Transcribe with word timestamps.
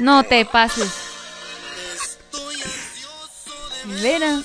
No 0.00 0.24
te 0.24 0.44
pases. 0.46 0.90
Vera. 4.02 4.42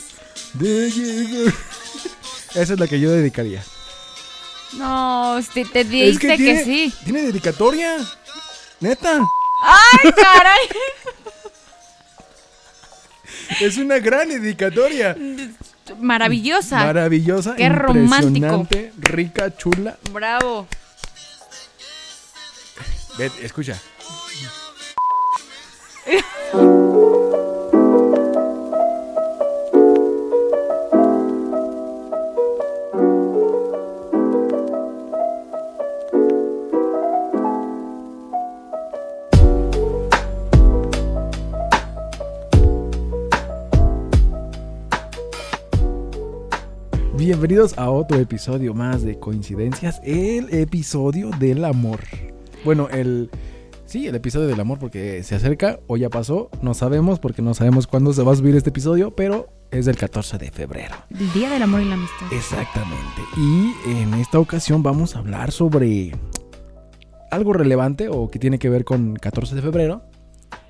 De 0.54 0.92
llegar. 0.92 1.54
Esa 2.56 2.74
es 2.74 2.80
la 2.80 2.88
que 2.88 3.00
yo 3.00 3.12
dedicaría. 3.12 3.64
No, 4.74 5.40
te 5.54 5.84
dice 5.86 6.20
que, 6.20 6.38
tiene, 6.38 6.64
sí. 6.64 6.94
Tiene 7.06 7.22
dedicatoria. 7.22 7.98
Neta. 8.82 9.22
¡Ay, 9.64 10.12
caray! 10.12 10.68
Es 13.62 13.78
una 13.78 14.00
gran 14.00 14.28
dedicatoria. 14.28 15.16
Maravillosa. 16.00 16.84
Maravillosa. 16.84 17.56
Qué 17.56 17.70
romántico. 17.70 18.68
Rica, 18.98 19.56
chula. 19.56 19.98
Bravo. 20.12 20.68
Ve, 23.18 23.32
escucha. 23.44 23.80
Bienvenidos 47.18 47.78
a 47.80 47.90
otro 47.90 48.20
episodio 48.20 48.76
más 48.76 49.02
de 49.02 49.18
Coincidencias, 49.18 50.00
el 50.04 50.54
episodio 50.54 51.32
del 51.40 51.66
amor. 51.66 52.02
Bueno, 52.64 52.88
el 52.90 53.32
sí, 53.86 54.08
el 54.08 54.16
episodio 54.16 54.48
del 54.48 54.60
amor 54.60 54.80
porque 54.80 55.24
se 55.24 55.36
acerca 55.36 55.80
o 55.88 55.98
ya 55.98 56.10
pasó, 56.10 56.50
no 56.62 56.74
sabemos 56.74 57.20
porque 57.20 57.42
no 57.42 57.54
sabemos 57.54 57.88
cuándo 57.88 58.14
se 58.14 58.24
va 58.24 58.32
a 58.34 58.36
subir 58.36 58.56
este 58.56 58.70
episodio, 58.70 59.16
pero 59.16 59.48
es 59.72 59.86
del 59.86 59.98
14 59.98 60.38
de 60.38 60.52
febrero. 60.52 60.96
El 61.10 61.32
Día 61.34 61.50
del 61.50 61.62
Amor 61.64 61.82
y 61.82 61.86
la 61.86 61.96
Amistad. 61.96 62.32
Exactamente. 62.32 63.22
Y 63.38 63.74
en 63.90 64.14
esta 64.16 64.40
ocasión 64.40 64.84
vamos 64.84 65.16
a 65.16 65.20
hablar 65.20 65.52
sobre 65.52 66.12
algo 67.32 67.54
relevante 67.54 68.08
o 68.10 68.30
que 68.30 68.40
tiene 68.40 68.60
que 68.60 68.70
ver 68.70 68.86
con 68.86 69.16
14 69.16 69.56
de 69.56 69.62
febrero 69.62 70.04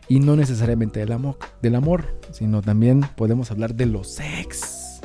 y 0.07 0.19
no 0.19 0.35
necesariamente 0.35 0.99
del 0.99 1.11
amor, 1.11 1.37
del 1.61 1.75
amor, 1.75 2.19
sino 2.31 2.61
también 2.61 3.01
podemos 3.15 3.51
hablar 3.51 3.75
de 3.75 3.85
los 3.87 4.13
sex. 4.13 5.01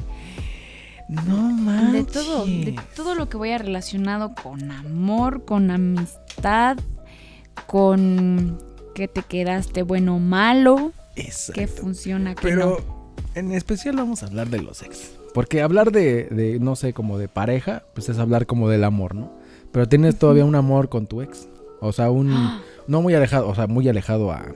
No 1.08 1.48
De 1.48 1.54
manches. 1.54 2.06
todo, 2.12 2.44
de 2.46 2.78
todo 2.94 3.14
lo 3.16 3.28
que 3.28 3.36
vaya 3.36 3.58
relacionado 3.58 4.32
con 4.40 4.70
amor, 4.70 5.44
con 5.44 5.70
amistad, 5.70 6.78
con 7.66 8.58
que 8.94 9.08
te 9.08 9.22
quedaste 9.22 9.82
bueno 9.82 10.16
o 10.16 10.18
malo, 10.18 10.92
Exacto. 11.16 11.60
que 11.60 11.66
funciona, 11.68 12.34
que 12.34 12.42
Pero 12.42 12.78
no. 12.78 13.14
en 13.34 13.52
especial 13.52 13.96
vamos 13.96 14.22
a 14.22 14.26
hablar 14.26 14.48
de 14.48 14.60
los 14.62 14.82
ex. 14.82 15.12
Porque 15.32 15.62
hablar 15.62 15.92
de, 15.92 16.24
de, 16.24 16.58
no 16.58 16.74
sé, 16.74 16.92
como 16.92 17.16
de 17.18 17.28
pareja, 17.28 17.84
pues 17.94 18.08
es 18.08 18.18
hablar 18.18 18.46
como 18.46 18.68
del 18.68 18.82
amor, 18.84 19.14
¿no? 19.14 19.32
Pero 19.70 19.88
tienes 19.88 20.18
todavía 20.18 20.44
un 20.44 20.56
amor 20.56 20.88
con 20.88 21.06
tu 21.06 21.22
ex. 21.22 21.48
O 21.80 21.92
sea, 21.92 22.10
un... 22.10 22.34
No 22.88 23.02
muy 23.02 23.14
alejado, 23.14 23.46
o 23.48 23.54
sea, 23.54 23.68
muy 23.68 23.88
alejado 23.88 24.32
a, 24.32 24.46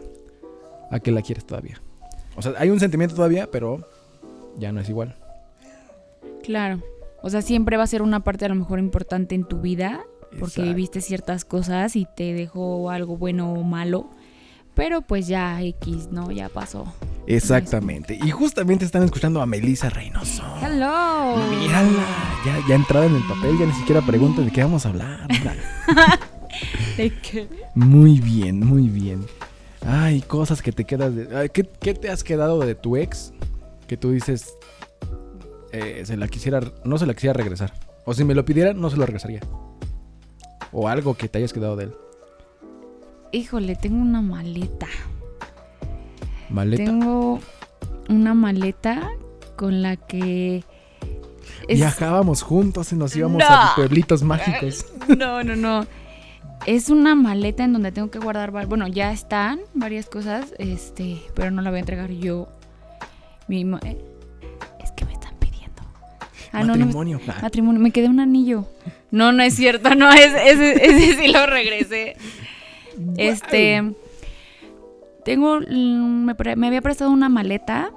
a 0.90 0.98
que 0.98 1.12
la 1.12 1.22
quieres 1.22 1.46
todavía. 1.46 1.80
O 2.34 2.42
sea, 2.42 2.54
hay 2.58 2.70
un 2.70 2.80
sentimiento 2.80 3.14
todavía, 3.14 3.48
pero 3.48 3.86
ya 4.58 4.72
no 4.72 4.80
es 4.80 4.88
igual. 4.88 5.14
Claro. 6.42 6.82
O 7.22 7.30
sea, 7.30 7.42
siempre 7.42 7.76
va 7.76 7.84
a 7.84 7.86
ser 7.86 8.02
una 8.02 8.24
parte 8.24 8.44
a 8.44 8.48
lo 8.48 8.56
mejor 8.56 8.80
importante 8.80 9.36
en 9.36 9.44
tu 9.44 9.60
vida, 9.60 10.04
porque 10.34 10.60
Exacto. 10.60 10.68
viviste 10.74 11.00
ciertas 11.00 11.44
cosas 11.44 11.96
y 11.96 12.06
te 12.16 12.32
dejó 12.34 12.90
algo 12.90 13.16
bueno 13.16 13.52
o 13.52 13.62
malo. 13.62 14.10
Pero 14.74 15.02
pues 15.02 15.28
ya 15.28 15.62
X, 15.62 16.08
¿no? 16.10 16.32
Ya 16.32 16.48
pasó. 16.48 16.92
Exactamente. 17.26 18.18
Y 18.22 18.30
justamente 18.32 18.84
están 18.84 19.04
escuchando 19.04 19.40
a 19.40 19.46
Melissa 19.46 19.88
Reynoso. 19.88 20.42
Hello. 20.60 21.36
Mírala, 21.48 22.04
ya, 22.44 22.58
ya 22.68 22.74
entrada 22.74 23.06
en 23.06 23.14
el 23.14 23.22
papel, 23.22 23.56
ya 23.58 23.66
ni 23.66 23.72
siquiera 23.72 24.02
pregunta 24.02 24.42
de 24.42 24.50
qué 24.50 24.62
vamos 24.62 24.84
a 24.84 24.88
hablar. 24.90 25.28
¿De 26.96 27.10
qué? 27.20 27.48
Muy 27.74 28.20
bien, 28.20 28.60
muy 28.60 28.88
bien. 28.88 29.24
Ay, 29.86 30.22
cosas 30.22 30.60
que 30.62 30.72
te 30.72 30.84
quedas 30.84 31.14
de... 31.14 31.36
ay, 31.36 31.48
¿qué, 31.50 31.64
qué 31.80 31.94
te 31.94 32.10
has 32.10 32.24
quedado 32.24 32.58
de 32.60 32.74
tu 32.74 32.96
ex? 32.96 33.32
Que 33.86 33.96
tú 33.96 34.10
dices... 34.10 34.56
eh, 35.72 36.02
se 36.04 36.16
la 36.16 36.26
quisiera... 36.28 36.60
No 36.84 36.98
se 36.98 37.06
la 37.06 37.14
quisiera 37.14 37.32
regresar. 37.34 37.74
O 38.06 38.12
si 38.14 38.24
me 38.24 38.34
lo 38.34 38.44
pidiera, 38.44 38.72
no 38.74 38.90
se 38.90 38.96
lo 38.96 39.06
regresaría. 39.06 39.40
O 40.74 40.88
algo 40.88 41.14
que 41.14 41.28
te 41.28 41.38
hayas 41.38 41.52
quedado 41.52 41.76
de 41.76 41.84
él. 41.84 41.94
Híjole, 43.32 43.76
tengo 43.76 44.02
una 44.02 44.20
maleta. 44.20 44.86
Maleta. 46.50 46.84
Tengo 46.84 47.40
una 48.08 48.34
maleta 48.34 49.10
con 49.56 49.82
la 49.82 49.96
que... 49.96 50.64
es- 51.68 51.78
Viajábamos 51.78 52.42
juntos 52.42 52.92
y 52.92 52.96
nos 52.96 53.14
íbamos 53.16 53.38
No. 53.38 53.46
a 53.48 53.72
pueblitos 53.76 54.22
mágicos. 54.22 54.86
No, 55.18 55.42
no, 55.44 55.54
no. 55.56 55.86
Es 56.66 56.88
una 56.88 57.14
maleta 57.14 57.62
en 57.64 57.74
donde 57.74 57.92
tengo 57.92 58.10
que 58.10 58.18
guardar, 58.18 58.50
bueno, 58.66 58.86
ya 58.88 59.12
están 59.12 59.60
varias 59.74 60.06
cosas, 60.06 60.54
este, 60.58 61.20
pero 61.34 61.50
no 61.50 61.60
la 61.60 61.68
voy 61.70 61.76
a 61.76 61.80
entregar 61.80 62.10
yo 62.10 62.48
mismo. 63.48 63.78
Ah, 66.54 66.62
no, 66.64 66.76
no, 66.76 66.86
me- 66.86 66.92
Matrimonio. 67.42 67.80
Me 67.80 67.90
quedé 67.90 68.08
un 68.08 68.20
anillo. 68.20 68.66
No, 69.10 69.32
no 69.32 69.42
es 69.42 69.54
cierto, 69.54 69.94
no, 69.94 70.10
es, 70.12 70.32
ese, 70.34 70.72
ese 70.86 71.16
sí 71.22 71.28
lo 71.28 71.46
regresé. 71.46 72.16
Este, 73.16 73.92
tengo, 75.24 75.60
me, 75.60 76.32
había 76.66 76.82
prestado 76.82 77.10
una 77.10 77.28
maleta 77.28 77.90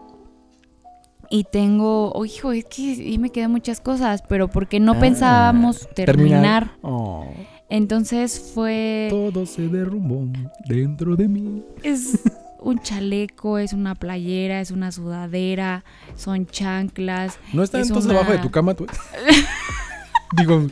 y 1.30 1.44
tengo, 1.44 2.12
oh, 2.14 2.26
hijo, 2.26 2.52
es 2.52 2.66
que 2.66 2.96
sí 2.96 3.18
me 3.20 3.30
quedan 3.32 3.52
muchas 3.52 3.82
cosas, 3.82 4.24
pero 4.28 4.48
porque 4.48 4.80
no 4.80 4.94
Ah, 4.94 5.00
pensábamos 5.00 5.88
terminar. 5.94 6.72
Oh, 6.82 7.28
Entonces 7.70 8.52
fue, 8.56 9.08
todo 9.10 9.46
se 9.46 9.68
derrumbó 9.68 10.26
dentro 10.68 11.16
de 11.16 11.28
mí. 11.28 11.64
es 11.84 12.20
un 12.68 12.80
chaleco, 12.80 13.58
es 13.60 13.72
una 13.74 13.96
playera, 13.96 14.60
es 14.60 14.72
una 14.72 14.92
sudadera, 14.92 15.84
son 16.16 16.46
chanclas. 16.48 17.40
¿No 17.54 17.64
está 17.64 17.80
Es 17.80 17.88
entonces 17.88 18.10
una- 18.12 18.20
abajo 18.20 18.34
de 18.34 18.40
tu 18.40 18.52
cama, 18.52 18.74
tú? 18.74 18.86
Digo, 20.36 20.68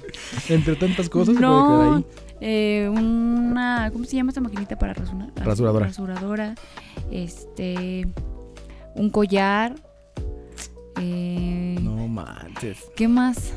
entre 0.50 0.76
tantas 0.76 1.08
cosas 1.10 1.36
se 1.36 1.42
puede 1.42 1.54
quedar 1.54 1.88
No, 1.88 1.96
ahí. 1.96 2.06
eh, 2.42 2.90
una, 2.92 3.90
¿cómo 3.94 4.04
se 4.04 4.18
llama 4.18 4.32
esta 4.32 4.42
maquinita 4.42 4.78
para 4.78 4.94
rasurar? 4.94 5.30
Rasuradora. 5.38 5.86
Rasuradora, 5.88 6.56
este, 7.12 8.06
un 8.96 9.10
collar. 9.10 9.76
eh, 11.00 11.78
No 11.82 12.08
manches. 12.10 12.80
¿Qué 12.98 13.08
más? 13.08 13.54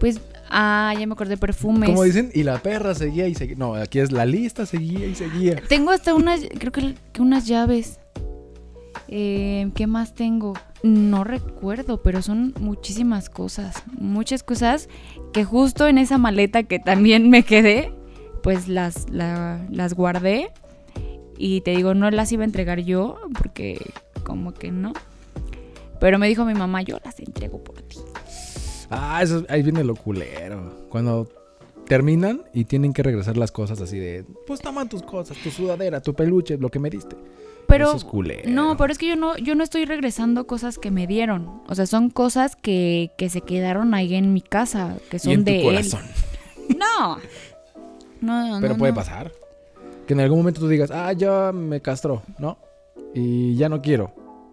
Pues, 0.00 0.20
ah, 0.50 0.94
ya 0.98 1.06
me 1.06 1.12
acordé, 1.14 1.36
perfumes. 1.36 1.88
Como 1.90 2.02
dicen, 2.02 2.30
y 2.34 2.42
la 2.42 2.58
perra 2.58 2.94
seguía 2.94 3.26
y 3.28 3.34
seguía. 3.34 3.56
No, 3.56 3.74
aquí 3.74 3.98
es 3.98 4.12
la 4.12 4.26
lista, 4.26 4.66
seguía 4.66 5.06
y 5.06 5.14
seguía. 5.14 5.56
Tengo 5.68 5.90
hasta 5.90 6.14
unas, 6.14 6.40
creo 6.58 6.72
que, 6.72 6.94
que 7.12 7.22
unas 7.22 7.46
llaves. 7.46 7.98
Eh, 9.08 9.70
¿Qué 9.74 9.86
más 9.86 10.14
tengo? 10.14 10.54
No 10.82 11.24
recuerdo, 11.24 12.02
pero 12.02 12.22
son 12.22 12.54
muchísimas 12.60 13.28
cosas. 13.30 13.82
Muchas 13.98 14.42
cosas 14.42 14.88
que 15.32 15.44
justo 15.44 15.88
en 15.88 15.98
esa 15.98 16.18
maleta 16.18 16.62
que 16.62 16.78
también 16.78 17.28
me 17.30 17.42
quedé, 17.42 17.92
pues 18.42 18.68
las, 18.68 19.08
la- 19.10 19.60
las 19.70 19.94
guardé. 19.94 20.50
Y 21.36 21.62
te 21.62 21.72
digo, 21.72 21.94
no 21.94 22.10
las 22.10 22.30
iba 22.32 22.42
a 22.42 22.46
entregar 22.46 22.80
yo, 22.80 23.18
porque 23.36 23.80
como 24.24 24.54
que 24.54 24.70
no. 24.70 24.92
Pero 26.00 26.18
me 26.18 26.28
dijo 26.28 26.44
mi 26.44 26.54
mamá, 26.54 26.82
yo 26.82 26.98
las 27.04 27.18
entrego 27.18 27.62
por 27.62 27.82
ti. 27.82 27.98
Ah, 28.90 29.22
eso, 29.22 29.44
ahí 29.48 29.62
viene 29.62 29.84
lo 29.84 29.94
culero. 29.94 30.86
Cuando 30.88 31.28
terminan 31.86 32.42
y 32.52 32.64
tienen 32.64 32.92
que 32.92 33.02
regresar 33.02 33.36
las 33.36 33.52
cosas 33.52 33.80
así 33.80 33.98
de, 33.98 34.24
pues 34.46 34.60
toma 34.60 34.88
tus 34.88 35.02
cosas, 35.02 35.36
tu 35.38 35.50
sudadera, 35.50 36.00
tu 36.00 36.14
peluche, 36.14 36.56
lo 36.58 36.70
que 36.70 36.78
me 36.78 36.90
diste. 36.90 37.16
Pero 37.66 37.88
Eso 37.88 37.96
es 37.96 38.04
culero. 38.04 38.50
No, 38.50 38.76
pero 38.76 38.92
es 38.92 38.98
que 38.98 39.08
yo 39.08 39.16
no, 39.16 39.36
yo 39.38 39.54
no 39.54 39.64
estoy 39.64 39.86
regresando 39.86 40.46
cosas 40.46 40.78
que 40.78 40.90
me 40.90 41.06
dieron. 41.06 41.62
O 41.66 41.74
sea, 41.74 41.86
son 41.86 42.10
cosas 42.10 42.56
que, 42.56 43.12
que 43.16 43.30
se 43.30 43.40
quedaron 43.40 43.94
ahí 43.94 44.14
en 44.14 44.34
mi 44.34 44.42
casa, 44.42 44.98
que 45.10 45.18
son 45.18 45.30
y 45.30 45.34
en 45.34 45.44
de 45.44 45.58
tu 45.58 45.64
corazón. 45.64 46.02
él. 46.68 46.78
No. 46.78 47.18
No, 48.20 48.58
Pero 48.60 48.74
no, 48.74 48.78
puede 48.78 48.92
no. 48.92 48.96
pasar. 48.96 49.32
Que 50.06 50.14
en 50.14 50.20
algún 50.20 50.38
momento 50.38 50.60
tú 50.60 50.68
digas, 50.68 50.90
ah, 50.90 51.12
ya 51.12 51.52
me 51.52 51.80
castró, 51.80 52.22
¿no? 52.38 52.58
Y 53.14 53.56
ya 53.56 53.68
no 53.68 53.80
quiero. 53.80 54.12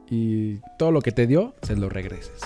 Y 0.10 0.60
todo 0.78 0.92
lo 0.92 1.02
que 1.02 1.12
te 1.12 1.28
dio, 1.28 1.54
se 1.62 1.76
lo 1.76 1.90
regreses. 1.90 2.42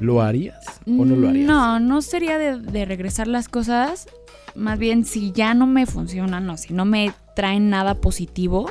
¿Lo 0.00 0.20
harías 0.22 0.64
o 0.86 1.04
no 1.04 1.16
lo 1.16 1.28
harías? 1.28 1.46
No, 1.46 1.80
no 1.80 2.02
sería 2.02 2.38
de, 2.38 2.58
de 2.60 2.84
regresar 2.84 3.26
las 3.28 3.48
cosas. 3.48 4.06
Más 4.54 4.78
bien, 4.78 5.04
si 5.04 5.32
ya 5.32 5.54
no 5.54 5.66
me 5.66 5.86
funcionan 5.86 6.48
o 6.50 6.56
si 6.56 6.72
no 6.72 6.84
me 6.84 7.12
traen 7.34 7.68
nada 7.70 7.94
positivo, 7.94 8.70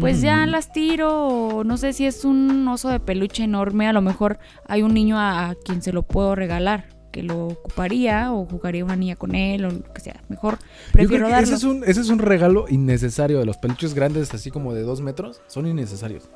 pues 0.00 0.20
ya 0.20 0.46
Mm. 0.46 0.50
las 0.50 0.72
tiro. 0.72 1.26
O 1.28 1.64
no 1.64 1.76
sé 1.76 1.92
si 1.92 2.06
es 2.06 2.24
un 2.24 2.66
oso 2.68 2.88
de 2.88 3.00
peluche 3.00 3.44
enorme. 3.44 3.86
A 3.88 3.92
lo 3.92 4.02
mejor 4.02 4.38
hay 4.66 4.82
un 4.82 4.94
niño 4.94 5.18
a, 5.18 5.50
a 5.50 5.54
quien 5.54 5.82
se 5.82 5.92
lo 5.92 6.02
puedo 6.02 6.34
regalar. 6.34 6.86
Que 7.10 7.22
lo 7.22 7.46
ocuparía 7.46 8.32
o 8.34 8.44
jugaría 8.44 8.84
una 8.84 8.94
niña 8.94 9.16
con 9.16 9.34
él 9.34 9.64
o 9.64 9.70
lo 9.70 9.82
que 9.94 10.00
sea. 10.02 10.20
Mejor 10.28 10.58
Yo 10.58 10.58
creo 10.58 10.92
prefiero 10.92 11.26
que 11.26 11.32
darlo. 11.32 11.46
ese 11.46 11.54
es, 11.54 11.64
un, 11.64 11.82
ese 11.84 12.00
es 12.02 12.10
un 12.10 12.18
regalo 12.18 12.66
innecesario 12.68 13.38
de 13.38 13.46
los 13.46 13.56
peluches 13.56 13.94
grandes, 13.94 14.32
así 14.34 14.50
como 14.50 14.74
de 14.74 14.82
dos 14.82 15.00
metros. 15.00 15.40
Son 15.46 15.66
innecesarios. 15.66 16.28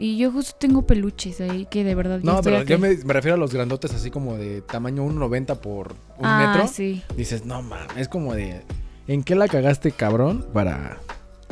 Y 0.00 0.16
yo 0.16 0.30
justo 0.30 0.56
tengo 0.60 0.86
peluches 0.86 1.40
ahí 1.40 1.66
que 1.68 1.82
de 1.82 1.94
verdad 1.96 2.20
No, 2.22 2.40
pero 2.40 2.62
yo 2.62 2.78
me, 2.78 2.96
me 2.96 3.12
refiero 3.12 3.34
a 3.34 3.38
los 3.38 3.52
grandotes, 3.52 3.92
así 3.92 4.10
como 4.12 4.36
de 4.36 4.62
tamaño 4.62 5.04
1,90 5.04 5.58
por 5.58 5.92
un 6.18 6.26
ah, 6.26 6.52
metro. 6.54 6.68
sí. 6.68 7.02
Dices, 7.16 7.44
no 7.44 7.62
mames, 7.62 7.96
es 7.96 8.08
como 8.08 8.34
de. 8.34 8.62
¿En 9.08 9.24
qué 9.24 9.34
la 9.34 9.48
cagaste, 9.48 9.90
cabrón? 9.90 10.46
Para, 10.52 10.98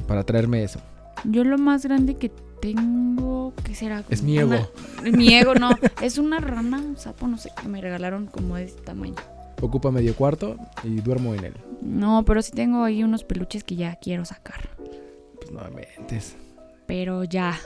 para 0.07 0.23
traerme 0.25 0.63
eso. 0.63 0.81
Yo 1.25 1.43
lo 1.43 1.59
más 1.59 1.85
grande 1.85 2.15
que 2.15 2.31
tengo, 2.61 3.53
¿qué 3.65 3.75
será? 3.75 4.05
Es 4.11 4.23
mi 4.23 4.39
ego. 4.39 4.51
una- 5.03 5.17
mi 5.17 5.35
ego, 5.35 5.55
no. 5.55 5.71
Es 6.01 6.19
una 6.19 6.39
rana, 6.39 6.79
un 6.79 6.97
sapo, 6.97 7.27
no 7.27 7.39
sé, 7.39 7.51
que 7.61 7.67
me 7.69 7.81
regalaron 7.81 8.27
como 8.27 8.57
de 8.57 8.65
este 8.65 8.83
tamaño. 8.83 9.17
Ocupa 9.61 9.91
medio 9.91 10.15
cuarto 10.15 10.57
y 10.85 10.97
duermo 11.01 11.35
en 11.35 11.47
él. 11.47 11.55
No, 11.81 12.25
pero 12.25 12.43
sí 12.43 12.53
tengo 12.53 12.85
ahí 12.85 13.03
unos 13.03 13.25
peluches 13.25 13.65
que 13.65 13.75
ya 13.75 13.97
quiero 13.97 14.25
sacar. 14.25 14.69
Pues 15.35 15.51
no 15.51 15.63
mentes. 15.75 16.37
Pero 16.87 17.25
ya. 17.25 17.59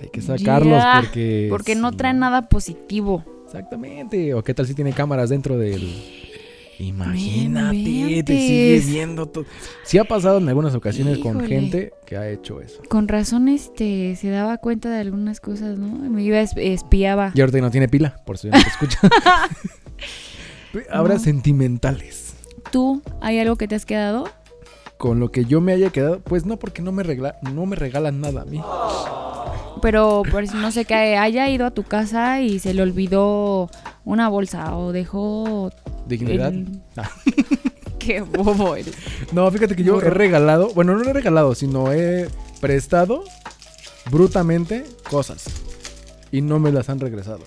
Hay 0.00 0.08
que 0.08 0.20
sacarlos 0.20 0.82
porque. 1.00 1.46
Porque 1.50 1.74
no 1.74 1.92
traen 1.92 2.18
nada 2.18 2.48
positivo. 2.48 3.24
Exactamente. 3.46 4.34
O 4.34 4.42
qué 4.42 4.54
tal 4.54 4.66
si 4.66 4.74
tiene 4.74 4.92
cámaras 4.92 5.30
dentro 5.30 5.56
del. 5.58 5.82
Imagínate, 6.76 8.22
te 8.24 8.36
sigue 8.36 8.82
viendo 8.84 9.26
todo. 9.26 9.44
Sí 9.84 9.98
ha 9.98 10.04
pasado 10.04 10.38
en 10.38 10.48
algunas 10.48 10.74
ocasiones 10.74 11.18
con 11.18 11.40
gente 11.46 11.92
que 12.04 12.16
ha 12.16 12.28
hecho 12.28 12.60
eso. 12.60 12.82
Con 12.88 13.06
razón, 13.06 13.48
este, 13.48 14.16
se 14.16 14.28
daba 14.28 14.58
cuenta 14.58 14.90
de 14.90 14.98
algunas 14.98 15.40
cosas, 15.40 15.78
¿no? 15.78 15.86
Me 16.10 16.24
iba, 16.24 16.40
es- 16.40 16.56
espiaba. 16.56 17.30
Y 17.34 17.40
ahorita 17.40 17.60
no 17.60 17.70
tiene 17.70 17.88
pila, 17.88 18.16
por 18.26 18.36
ya 18.38 18.50
no 18.50 18.60
te 18.60 18.68
escucha. 18.68 18.98
Ahora 20.90 21.14
No. 21.14 21.20
sentimentales. 21.20 22.34
¿Tú 22.72 23.02
hay 23.20 23.38
algo 23.38 23.54
que 23.56 23.68
te 23.68 23.76
has 23.76 23.86
quedado? 23.86 24.28
Con 24.98 25.20
lo 25.20 25.30
que 25.30 25.44
yo 25.44 25.60
me 25.60 25.72
haya 25.72 25.90
quedado, 25.90 26.20
pues 26.20 26.44
no, 26.46 26.58
porque 26.58 26.82
no 26.82 26.90
me, 26.90 27.02
regla, 27.04 27.36
no 27.52 27.66
me 27.66 27.76
regalan 27.76 28.20
nada 28.20 28.42
a 28.42 28.44
mí. 28.44 28.60
Pero 29.82 30.22
si 30.50 30.56
no 30.56 30.70
sé 30.72 30.84
que 30.84 30.94
haya 31.16 31.48
ido 31.50 31.66
a 31.66 31.70
tu 31.70 31.82
casa 31.82 32.40
y 32.40 32.58
se 32.58 32.72
le 32.74 32.82
olvidó 32.82 33.70
una 34.04 34.28
bolsa 34.28 34.76
o 34.76 34.92
dejó 34.92 35.70
Dignidad. 36.06 36.48
el- 36.52 36.80
Ah. 36.96 37.10
Qué 37.98 38.20
bobo 38.20 38.76
eres. 38.76 38.94
No, 39.32 39.50
fíjate 39.50 39.74
que 39.76 39.82
yo 39.82 39.98
he 40.00 40.10
regalado, 40.10 40.68
bueno, 40.74 40.94
no 40.94 41.08
he 41.08 41.12
regalado, 41.12 41.54
sino 41.54 41.90
he 41.92 42.28
prestado 42.60 43.24
brutamente 44.10 44.84
cosas. 45.08 45.44
Y 46.30 46.42
no 46.42 46.58
me 46.58 46.70
las 46.72 46.90
han 46.90 47.00
regresado. 47.00 47.40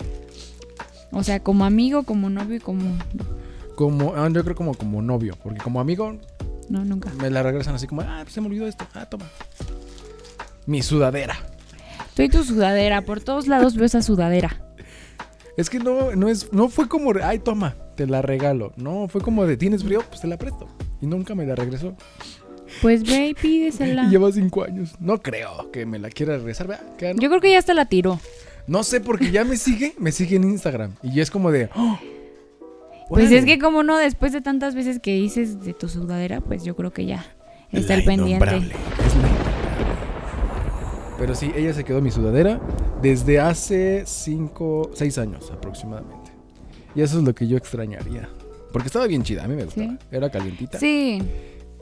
O 1.12 1.22
sea, 1.22 1.40
como 1.40 1.64
amigo, 1.64 2.02
como 2.02 2.28
novio 2.28 2.56
y 2.56 2.60
como... 2.60 2.98
Como, 3.76 4.14
ah, 4.16 4.28
yo 4.32 4.42
creo 4.42 4.56
como, 4.56 4.74
como 4.74 5.00
novio, 5.00 5.36
porque 5.42 5.60
como 5.60 5.78
amigo 5.80 6.16
No, 6.68 6.84
nunca. 6.84 7.10
me 7.20 7.30
la 7.30 7.42
regresan 7.44 7.76
así 7.76 7.86
como, 7.86 8.02
ah, 8.02 8.20
pues 8.24 8.34
se 8.34 8.40
me 8.40 8.48
olvidó 8.48 8.66
esto, 8.66 8.84
ah, 8.94 9.06
toma. 9.06 9.26
Mi 10.66 10.82
sudadera. 10.82 11.36
Tú 12.18 12.24
y 12.24 12.28
tu 12.28 12.42
sudadera, 12.42 13.02
por 13.02 13.20
todos 13.20 13.46
lados 13.46 13.76
veo 13.76 13.86
esa 13.86 14.02
sudadera. 14.02 14.60
Es 15.56 15.70
que 15.70 15.78
no, 15.78 16.16
no 16.16 16.28
es, 16.28 16.52
no 16.52 16.68
fue 16.68 16.88
como, 16.88 17.12
ay, 17.22 17.38
toma, 17.38 17.76
te 17.94 18.08
la 18.08 18.22
regalo. 18.22 18.72
No, 18.74 19.06
fue 19.06 19.20
como 19.20 19.46
de, 19.46 19.56
¿tienes 19.56 19.84
frío? 19.84 20.02
Pues 20.08 20.22
te 20.22 20.26
la 20.26 20.36
presto. 20.36 20.66
Y 21.00 21.06
nunca 21.06 21.36
me 21.36 21.46
la 21.46 21.54
regresó. 21.54 21.94
Pues 22.82 23.04
ve 23.04 23.28
y 23.28 23.34
pídesela. 23.34 24.06
Y 24.06 24.08
lleva 24.10 24.32
cinco 24.32 24.64
años. 24.64 24.96
No 24.98 25.22
creo 25.22 25.70
que 25.70 25.86
me 25.86 26.00
la 26.00 26.10
quiera 26.10 26.36
regresar. 26.38 26.66
¿verdad? 26.66 26.96
Que 26.96 27.14
no. 27.14 27.22
Yo 27.22 27.28
creo 27.28 27.40
que 27.40 27.52
ya 27.52 27.58
hasta 27.60 27.72
la 27.72 27.84
tiró. 27.84 28.18
No 28.66 28.82
sé, 28.82 29.00
porque 29.00 29.30
ya 29.30 29.44
me 29.44 29.56
sigue, 29.56 29.94
me 30.00 30.10
sigue 30.10 30.34
en 30.34 30.42
Instagram. 30.42 30.96
Y 31.04 31.14
ya 31.14 31.22
es 31.22 31.30
como 31.30 31.52
de, 31.52 31.70
¡oh! 31.76 32.00
Pues 33.10 33.30
es 33.30 33.44
que 33.44 33.60
como 33.60 33.84
no, 33.84 33.96
después 33.96 34.32
de 34.32 34.40
tantas 34.40 34.74
veces 34.74 34.98
que 34.98 35.14
dices 35.14 35.60
de 35.60 35.72
tu 35.72 35.88
sudadera, 35.88 36.40
pues 36.40 36.64
yo 36.64 36.74
creo 36.74 36.92
que 36.92 37.06
ya 37.06 37.24
está 37.70 37.92
La 37.94 38.00
el 38.00 38.04
pendiente. 38.04 38.44
innombrable, 38.44 38.74
es 39.06 39.14
la 39.14 39.28
innombrable. 39.28 39.58
Pero 41.18 41.34
sí, 41.34 41.50
ella 41.54 41.72
se 41.74 41.84
quedó 41.84 42.00
mi 42.00 42.10
sudadera 42.10 42.60
desde 43.02 43.40
hace 43.40 44.04
5, 44.06 44.90
6 44.94 45.18
años 45.18 45.50
aproximadamente. 45.52 46.30
Y 46.94 47.02
eso 47.02 47.18
es 47.18 47.24
lo 47.24 47.34
que 47.34 47.46
yo 47.48 47.56
extrañaría. 47.56 48.28
Porque 48.72 48.86
estaba 48.86 49.06
bien 49.06 49.22
chida, 49.22 49.44
a 49.44 49.48
mí 49.48 49.56
me 49.56 49.64
gustaba. 49.64 49.88
Sí. 49.90 49.98
Era 50.10 50.30
calientita. 50.30 50.78
Sí, 50.78 51.20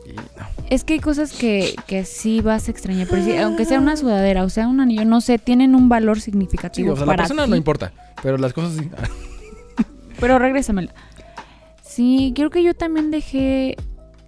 Y 0.06 0.12
no. 0.14 0.22
es 0.70 0.84
que 0.84 0.94
hay 0.94 1.00
cosas 1.00 1.32
que, 1.32 1.74
que 1.86 2.04
sí 2.04 2.40
vas 2.40 2.68
a 2.68 2.70
extrañar. 2.70 3.06
Pero 3.10 3.22
sí, 3.24 3.36
aunque 3.36 3.64
sea 3.66 3.78
una 3.80 3.96
sudadera 3.96 4.44
o 4.44 4.48
sea 4.48 4.68
un 4.68 4.80
anillo, 4.80 5.04
no 5.04 5.20
sé, 5.20 5.38
tienen 5.38 5.74
un 5.74 5.88
valor 5.88 6.16
Sí, 6.18 6.30
significativo 6.30 6.92
o 6.92 6.96
sea, 6.96 7.04
la 7.06 7.12
para 7.12 7.22
persona 7.24 7.44
ti. 7.44 7.50
no 7.50 7.56
importa. 7.56 7.92
Pero 8.22 8.38
las 8.38 8.52
cosas 8.52 8.74
sí. 8.74 8.88
Pero 10.20 10.38
regrésamela. 10.38 10.94
Sí, 11.82 12.32
creo 12.34 12.50
que 12.50 12.62
yo 12.62 12.74
también 12.74 13.10
dejé 13.10 13.76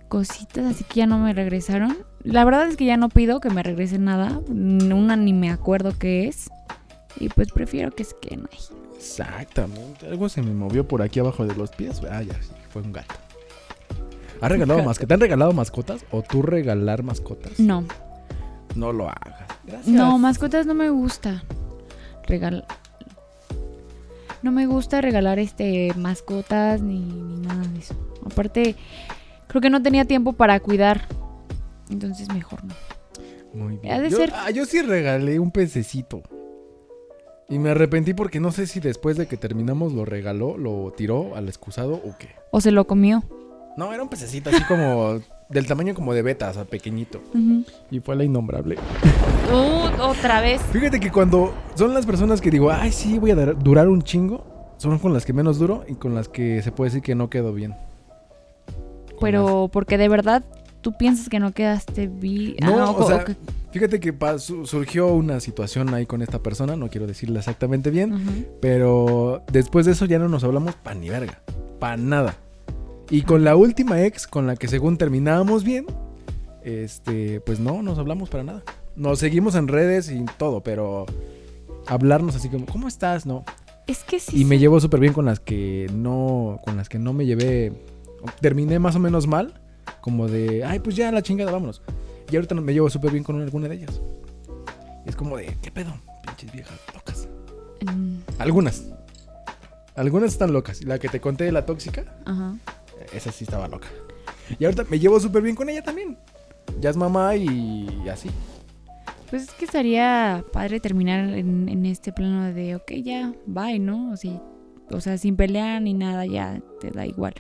cositas, 0.09 0.65
así 0.75 0.85
que 0.85 1.01
ya 1.01 1.07
no 1.07 1.19
me 1.19 1.33
regresaron. 1.33 1.97
La 2.25 2.45
verdad 2.45 2.69
es 2.69 2.77
que 2.77 2.85
ya 2.85 2.97
no 2.97 3.09
pido 3.09 3.41
que 3.41 3.51
me 3.51 3.63
regresen 3.63 4.05
nada. 4.05 4.41
Una 4.49 5.17
ni 5.17 5.33
me 5.33 5.51
acuerdo 5.51 5.93
qué 5.99 6.29
es. 6.29 6.51
Y 7.19 7.29
pues 7.29 7.53
prefiero 7.53 7.91
que 7.91 8.05
se 8.05 8.15
queden 8.21 8.49
ahí. 8.53 8.59
Exactamente. 8.97 10.07
Algo 10.07 10.29
se 10.29 10.43
me 10.43 10.53
movió 10.53 10.87
por 10.87 11.03
aquí 11.03 11.21
abajo 11.21 11.47
de 11.47 11.55
los 11.55 11.71
pies. 11.71 12.01
Ah, 12.11 12.23
ya, 12.23 12.35
sí, 12.43 12.51
fue 12.71 12.83
un 12.83 12.93
gato. 12.93 13.15
¿Has 14.41 14.51
regalado 14.51 14.83
mascotas? 14.85 15.09
¿Te 15.09 15.15
han 15.15 15.21
regalado 15.21 15.53
mascotas? 15.53 16.05
¿O 16.11 16.23
tú 16.23 16.43
regalar 16.43 17.03
mascotas? 17.03 17.59
No, 17.59 17.85
No 18.75 18.93
lo 18.93 19.09
hagas. 19.09 19.49
Gracias. 19.65 19.89
no, 19.89 20.19
mascotas 20.19 20.67
no 20.67 20.75
me 20.75 20.91
gusta. 20.91 21.43
Regal... 22.27 22.65
No 24.41 24.53
me 24.53 24.67
gusta 24.67 25.01
regalar 25.01 25.41
este 25.41 25.93
mascotas 25.97 26.81
ni, 26.81 27.01
ni 27.01 27.41
nada 27.41 27.67
de 27.67 27.81
eso. 27.81 27.97
Aparte, 28.25 28.77
creo 29.49 29.61
que 29.61 29.69
no 29.71 29.83
tenía 29.83 30.05
tiempo 30.05 30.33
para 30.35 30.61
cuidar. 30.61 31.09
Entonces 31.91 32.29
mejor 32.33 32.65
no. 32.65 32.75
Muy 33.55 33.79
bien. 33.79 33.95
Ha 33.95 34.01
de 34.01 34.11
yo, 34.11 34.17
ser- 34.19 34.33
ah, 34.35 34.51
yo 34.51 34.65
sí 34.67 34.83
regalé 34.83 35.39
un 35.41 35.51
pececito. 35.51 36.23
Y 37.49 37.59
me 37.59 37.71
arrepentí 37.71 38.13
porque 38.13 38.41
no 38.41 38.53
sé 38.53 38.67
si 38.67 38.79
después 38.79 39.17
de 39.17 39.27
que 39.27 39.39
terminamos 39.39 39.95
lo 39.95 40.05
regaló, 40.05 40.59
lo 40.59 40.93
tiró 40.97 41.35
al 41.35 41.49
excusado 41.49 41.95
o 41.95 42.15
qué. 42.19 42.29
O 42.51 42.61
se 42.61 42.71
lo 42.73 42.87
comió. 42.87 43.23
No, 43.79 43.93
era 43.95 44.03
un 44.03 44.09
pececito 44.11 44.51
así 44.51 44.63
como 44.65 45.21
del 45.49 45.67
tamaño 45.67 45.95
como 45.95 46.13
de 46.13 46.21
beta, 46.21 46.51
o 46.51 46.53
sea, 46.53 46.65
pequeñito. 46.67 47.21
Y 47.91 48.01
fue 48.01 48.17
la 48.17 48.25
innombrable. 48.25 48.77
Uh, 49.51 50.03
otra 50.03 50.43
vez. 50.43 50.61
Fíjate 50.73 51.01
que 51.01 51.11
cuando 51.11 51.55
son 51.75 51.95
las 51.95 52.05
personas 52.05 52.43
que 52.43 52.51
digo, 52.51 52.71
ay, 52.71 52.93
sí, 52.93 53.19
voy 53.19 53.31
a 53.31 53.35
dar- 53.35 53.59
durar 53.59 53.89
un 53.89 54.03
chingo, 54.03 54.45
son 54.77 54.99
con 54.99 55.15
las 55.15 55.25
que 55.25 55.33
menos 55.33 55.59
duro 55.59 55.85
y 55.89 55.95
con 55.95 56.15
las 56.15 56.29
que 56.29 56.61
se 56.63 56.71
puede 56.71 56.91
decir 56.91 57.03
que 57.03 57.15
no 57.15 57.31
quedó 57.31 57.55
bien. 57.55 57.75
Con 59.09 59.21
Pero 59.23 59.71
porque 59.73 59.97
de 59.97 60.09
verdad 60.11 60.45
tú 60.81 60.97
piensas 60.97 61.29
que 61.29 61.41
no 61.41 61.53
quedaste 61.53 62.07
bien. 62.07 62.57
No, 62.63 62.93
o 62.93 63.07
sea, 63.07 63.25
Fíjate 63.71 64.01
que 64.01 64.15
surgió 64.39 65.09
una 65.09 65.41
situación 65.41 65.93
ahí 65.93 66.07
con 66.07 66.23
esta 66.23 66.43
persona, 66.43 66.75
no 66.75 66.89
quiero 66.89 67.07
decirle 67.07 67.39
exactamente 67.39 67.91
bien, 67.91 68.47
pero 68.61 69.43
después 69.53 69.85
de 69.85 69.93
eso 69.93 70.07
ya 70.07 70.19
no 70.19 70.29
nos 70.29 70.43
hablamos 70.43 70.75
pa' 70.77 70.95
ni 70.95 71.11
verga, 71.11 71.43
pa' 71.79 71.97
nada. 71.99 72.35
Y 73.11 73.23
con 73.23 73.45
la 73.45 73.57
última 73.57 74.03
ex 74.03 74.27
con 74.27 74.47
la 74.47 74.57
que 74.57 74.69
según 74.69 74.97
terminábamos 74.97 75.65
bien, 75.65 75.85
este, 76.63 77.41
pues 77.41 77.61
no, 77.61 77.83
nos 77.83 77.99
hablamos 77.99 78.31
para 78.31 78.43
nada. 78.43 78.63
Nos 78.97 79.19
seguimos 79.19 79.55
en 79.55 79.69
redes 79.69 80.11
y 80.11 80.25
todo, 80.39 80.63
pero 80.63 81.05
hablarnos 81.87 82.37
así 82.37 82.49
como, 82.49 82.65
¿cómo 82.67 82.89
estás? 82.89 83.27
No. 83.27 83.45
es 83.87 84.03
que 84.03 84.19
sí. 84.19 84.41
Y 84.41 84.45
me 84.47 84.59
llevo 84.59 84.81
súper 84.81 85.01
bien 85.01 85.13
con 85.13 85.27
las 85.27 85.41
que 85.41 85.91
no, 85.93 86.59
con 86.65 86.79
las 86.79 86.89
que 86.89 86.99
no 86.99 87.13
me 87.13 87.27
llevé, 87.27 87.73
terminé 88.41 88.79
más 88.79 88.97
o 88.97 88.99
menos 88.99 89.27
mal, 89.27 89.61
como 90.01 90.29
de, 90.29 90.65
ay, 90.65 90.79
pues 90.81 90.97
ya 90.97 91.11
la 91.13 91.23
chingada, 91.23 91.51
vámonos. 91.53 91.83
Y 92.31 92.37
ahorita 92.37 92.55
me 92.55 92.73
llevo 92.73 92.91
súper 92.91 93.11
bien 93.13 93.25
con 93.25 93.41
alguna 93.41 93.69
de 93.69 93.77
ellas. 93.77 94.01
Es 95.07 95.17
como 95.17 95.37
de, 95.37 95.57
¿qué 95.63 95.71
pedo? 95.71 95.93
Pinches 96.27 96.53
viejas 96.53 96.79
locas. 96.95 97.29
Mm, 97.87 98.19
Algunas. 98.39 98.85
Algunas 99.97 100.33
están 100.33 100.53
locas. 100.53 100.83
La 100.85 100.99
que 100.99 101.09
te 101.09 101.21
conté 101.21 101.45
de 101.45 101.53
la 101.53 101.65
tóxica, 101.67 102.05
Ajá. 102.25 102.57
esa 103.13 103.33
sí 103.33 103.45
estaba 103.45 103.67
loca. 103.69 103.89
Y 104.59 104.65
ahorita 104.65 104.85
me 104.91 104.99
llevo 104.99 105.19
súper 105.21 105.43
bien 105.43 105.57
con 105.57 105.69
ella 105.69 105.83
también. 105.83 106.19
Ya 106.81 106.91
es 106.91 106.97
mamá 106.97 107.35
y 107.37 107.87
así. 108.11 108.31
Pues 109.31 109.43
es 109.43 109.51
que 109.53 109.65
estaría 109.67 110.45
padre 110.53 110.81
terminar 110.81 111.21
en, 111.35 111.69
en 111.69 111.85
este 111.87 112.13
plano 112.13 112.53
de, 112.53 112.77
ok, 112.77 112.93
ya, 113.03 113.33
bye, 113.47 113.79
¿no? 113.79 114.13
O 114.13 114.17
sea, 114.17 114.41
o 114.91 115.01
sea, 115.01 115.19
sin 115.19 115.37
pelear 115.37 115.83
ni 115.83 115.93
nada, 115.95 116.25
ya 116.25 116.61
te 116.81 116.91
da 116.91 117.05
igual. 117.05 117.35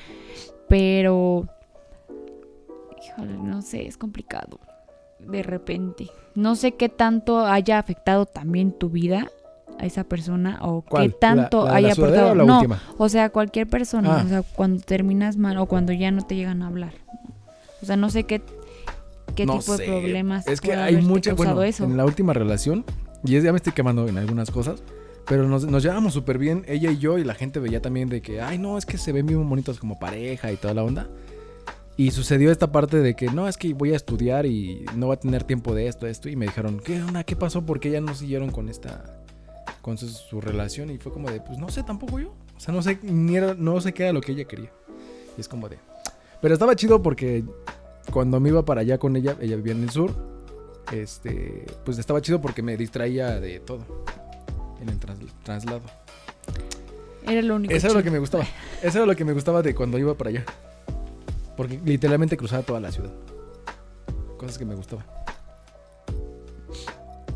Pero, 0.68 1.46
no 3.24 3.62
sé, 3.62 3.86
es 3.86 3.96
complicado. 3.96 4.60
De 5.18 5.42
repente. 5.42 6.08
No 6.34 6.54
sé 6.54 6.72
qué 6.72 6.88
tanto 6.88 7.44
haya 7.46 7.78
afectado 7.78 8.26
también 8.26 8.72
tu 8.72 8.88
vida 8.90 9.28
a 9.78 9.86
esa 9.86 10.04
persona 10.04 10.58
o 10.62 10.82
¿Cuál? 10.82 11.08
qué 11.12 11.16
tanto 11.20 11.64
¿La- 11.64 11.70
la 11.72 11.76
de 11.76 11.82
la 11.82 11.88
haya 11.88 11.92
aportado. 11.92 12.30
o 12.30 12.34
la 12.34 12.44
no, 12.44 12.56
última? 12.56 12.82
o 12.96 13.08
sea, 13.08 13.30
cualquier 13.30 13.66
persona, 13.68 14.20
Ah. 14.20 14.22
o 14.24 14.28
sea, 14.28 14.42
cuando 14.42 14.80
terminas 14.82 15.36
mal 15.36 15.56
o 15.58 15.66
cuando 15.66 15.92
ya 15.92 16.10
no 16.10 16.22
te 16.22 16.34
llegan 16.36 16.62
a 16.62 16.68
hablar. 16.68 16.92
O 17.82 17.86
sea, 17.86 17.96
no 17.96 18.10
sé 18.10 18.24
qué, 18.24 18.42
qué 19.36 19.46
No 19.46 19.58
tipo 19.58 19.76
sé. 19.76 19.82
de 19.82 19.88
problemas 19.88 20.46
Es 20.48 20.60
que 20.60 20.74
hay 20.74 20.96
mucha, 21.02 21.34
bueno, 21.34 21.62
eso. 21.62 21.84
en 21.84 21.96
la 21.96 22.04
última 22.04 22.32
relación, 22.32 22.84
y 23.24 23.36
es, 23.36 23.44
ya 23.44 23.52
me 23.52 23.56
estoy 23.56 23.72
quemando 23.72 24.06
en 24.08 24.18
algunas 24.18 24.50
cosas, 24.50 24.82
Pero 25.26 25.46
nos, 25.46 25.66
nos 25.66 25.82
llevábamos 25.82 26.14
súper 26.14 26.38
bien, 26.38 26.64
ella 26.68 26.90
y 26.90 26.96
yo, 26.96 27.18
y 27.18 27.24
la 27.24 27.34
gente 27.34 27.60
veía 27.60 27.82
también 27.82 28.08
de 28.08 28.22
que, 28.22 28.40
ay, 28.40 28.56
no, 28.56 28.78
es 28.78 28.86
que 28.86 28.96
se 28.96 29.12
ven 29.12 29.26
bien 29.26 29.46
bonitos 29.46 29.78
como 29.78 29.98
pareja 29.98 30.50
y 30.52 30.56
toda 30.56 30.72
la 30.72 30.82
onda. 30.82 31.06
Y 31.98 32.12
sucedió 32.12 32.50
esta 32.52 32.70
parte 32.72 32.98
de 32.98 33.14
que, 33.16 33.26
no, 33.26 33.48
es 33.48 33.56
que 33.56 33.74
voy 33.74 33.92
a 33.92 33.96
estudiar 33.96 34.46
y 34.46 34.86
no 34.94 35.08
va 35.08 35.14
a 35.14 35.18
tener 35.20 35.42
tiempo 35.42 35.74
de 35.74 35.88
esto, 35.88 36.06
esto. 36.06 36.28
Y 36.28 36.36
me 36.36 36.46
dijeron, 36.46 36.78
¿qué 36.82 37.02
onda? 37.02 37.24
¿Qué 37.24 37.34
pasó? 37.34 37.66
¿Por 37.66 37.80
qué 37.80 37.90
ya 37.90 38.00
no 38.00 38.14
siguieron 38.14 38.52
con 38.52 38.68
esta, 38.68 39.20
con 39.82 39.98
su, 39.98 40.08
su 40.08 40.40
relación? 40.40 40.90
Y 40.90 40.98
fue 40.98 41.12
como 41.12 41.28
de, 41.28 41.40
pues 41.40 41.58
no 41.58 41.68
sé, 41.70 41.82
tampoco 41.82 42.20
yo. 42.20 42.32
O 42.56 42.60
sea, 42.60 42.72
no 42.72 42.82
sé, 42.82 43.00
ni 43.02 43.36
era, 43.36 43.54
no 43.54 43.80
sé 43.80 43.92
qué 43.92 44.04
era 44.04 44.12
lo 44.12 44.20
que 44.20 44.30
ella 44.32 44.44
quería. 44.44 44.70
Y 45.36 45.40
es 45.40 45.48
como 45.48 45.68
de... 45.68 45.78
Pero 46.40 46.54
estaba 46.54 46.76
chido 46.76 47.02
porque 47.02 47.42
cuando 48.12 48.38
me 48.38 48.50
iba 48.50 48.64
para 48.64 48.82
allá 48.82 48.96
con 48.98 49.16
ella, 49.16 49.36
ella 49.40 49.56
vivía 49.56 49.72
en 49.72 49.82
el 49.82 49.90
sur, 49.90 50.14
este, 50.92 51.66
pues 51.84 51.98
estaba 51.98 52.22
chido 52.22 52.40
porque 52.40 52.62
me 52.62 52.76
distraía 52.76 53.40
de 53.40 53.58
todo 53.58 54.04
en 54.80 54.88
el 54.88 55.00
tras- 55.00 55.18
traslado. 55.42 55.82
Era 57.26 57.42
lo 57.42 57.56
único. 57.56 57.74
Eso 57.74 57.88
era 57.88 57.94
lo 57.94 58.00
chido. 58.00 58.04
que 58.04 58.10
me 58.12 58.18
gustaba. 58.20 58.44
Eso 58.84 58.98
era 58.98 59.06
lo 59.06 59.16
que 59.16 59.24
me 59.24 59.32
gustaba 59.32 59.62
de 59.62 59.74
cuando 59.74 59.98
iba 59.98 60.14
para 60.14 60.30
allá. 60.30 60.44
Porque 61.58 61.78
literalmente 61.84 62.36
cruzaba 62.38 62.62
toda 62.62 62.80
la 62.80 62.90
ciudad. 62.90 63.10
Cosas 64.38 64.56
que 64.56 64.64
me 64.64 64.74
gustaban. 64.74 65.04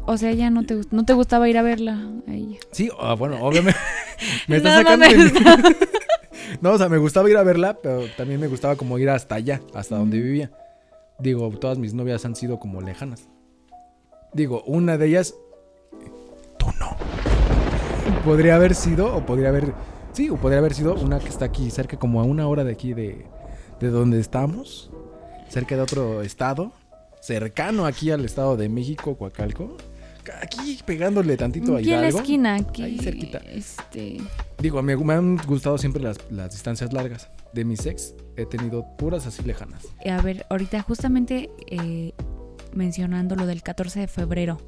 O 0.06 0.16
sea, 0.16 0.32
ya 0.32 0.48
no 0.50 0.64
te, 0.64 0.80
no 0.90 1.04
te 1.04 1.12
gustaba 1.12 1.48
ir 1.48 1.58
a 1.58 1.62
verla 1.62 1.98
a 2.26 2.32
ella. 2.32 2.58
Sí, 2.72 2.88
ah, 2.98 3.14
bueno, 3.14 3.36
obviamente. 3.44 3.78
me 4.48 4.56
está 4.56 4.70
No, 4.70 4.76
sacando 4.78 5.06
mi- 5.06 5.76
No, 6.60 6.70
o 6.72 6.78
sea, 6.78 6.88
me 6.88 6.98
gustaba 6.98 7.28
ir 7.30 7.36
a 7.36 7.42
verla, 7.42 7.78
pero 7.82 8.02
también 8.16 8.40
me 8.40 8.46
gustaba 8.48 8.76
como 8.76 8.98
ir 8.98 9.10
hasta 9.10 9.34
allá, 9.34 9.60
hasta 9.74 9.96
donde 9.96 10.20
vivía. 10.20 10.50
Digo, 11.18 11.48
todas 11.50 11.78
mis 11.78 11.92
novias 11.94 12.24
han 12.24 12.34
sido 12.36 12.58
como 12.58 12.80
lejanas. 12.80 13.28
Digo, 14.32 14.62
una 14.66 14.96
de 14.98 15.06
ellas. 15.08 15.34
Tú 16.58 16.66
no. 16.78 16.96
Podría 18.24 18.54
haber 18.56 18.74
sido, 18.74 19.14
o 19.16 19.26
podría 19.26 19.48
haber. 19.48 19.72
Sí, 20.12 20.30
o 20.30 20.36
podría 20.36 20.58
haber 20.60 20.74
sido 20.74 20.94
una 20.94 21.18
que 21.18 21.28
está 21.28 21.44
aquí, 21.46 21.70
cerca, 21.70 21.96
como 21.98 22.20
a 22.20 22.24
una 22.24 22.46
hora 22.48 22.64
de 22.64 22.72
aquí 22.72 22.92
de, 22.92 23.26
de 23.82 23.90
donde 23.90 24.20
estamos. 24.20 24.90
Cerca 25.48 25.76
de 25.76 25.82
otro 25.82 26.22
estado. 26.22 26.72
Cercano 27.20 27.84
aquí 27.86 28.10
al 28.10 28.24
estado 28.24 28.56
de 28.56 28.68
México, 28.68 29.16
Coacalco. 29.16 29.76
Aquí 30.40 30.78
pegándole 30.86 31.36
tantito 31.36 31.74
a 31.74 31.78
Aquí 31.78 31.88
en 31.92 32.00
la 32.00 32.06
Hidalgo. 32.08 32.18
esquina, 32.20 32.54
aquí. 32.54 32.82
Ahí 32.82 32.98
cerquita. 32.98 33.38
Este. 33.38 34.18
Digo, 34.58 34.80
me, 34.82 34.96
me 34.96 35.14
han 35.14 35.36
gustado 35.36 35.76
siempre 35.78 36.02
las, 36.02 36.18
las 36.30 36.52
distancias 36.52 36.92
largas. 36.92 37.28
De 37.52 37.64
mis 37.64 37.84
ex 37.84 38.14
he 38.36 38.46
tenido 38.46 38.86
puras 38.96 39.26
así 39.26 39.42
lejanas. 39.42 39.86
A 40.08 40.22
ver, 40.22 40.46
ahorita 40.48 40.80
justamente 40.82 41.50
eh, 41.66 42.12
mencionando 42.72 43.36
lo 43.36 43.46
del 43.46 43.62
14 43.62 44.00
de 44.00 44.06
febrero 44.08 44.58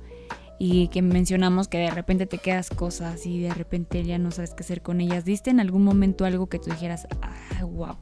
y 0.59 0.89
que 0.89 1.03
mencionamos 1.03 1.67
que 1.69 1.79
de 1.79 1.91
repente 1.91 2.27
te 2.27 2.39
quedas 2.39 2.69
cosas 2.71 3.25
y 3.27 3.41
de 3.41 3.55
repente 3.55 4.05
ya 4.05 4.19
no 4.19 4.31
sabes 4.33 4.55
qué 4.55 4.63
hacer 4.65 4.83
con 4.83 5.01
ellas. 5.01 5.25
¿Diste 5.25 5.51
en 5.51 5.61
algún 5.61 5.83
momento 5.83 6.25
algo 6.25 6.49
que 6.49 6.59
tú 6.59 6.71
dijeras, 6.71 7.07
ay, 7.23 7.65
wow, 7.65 7.97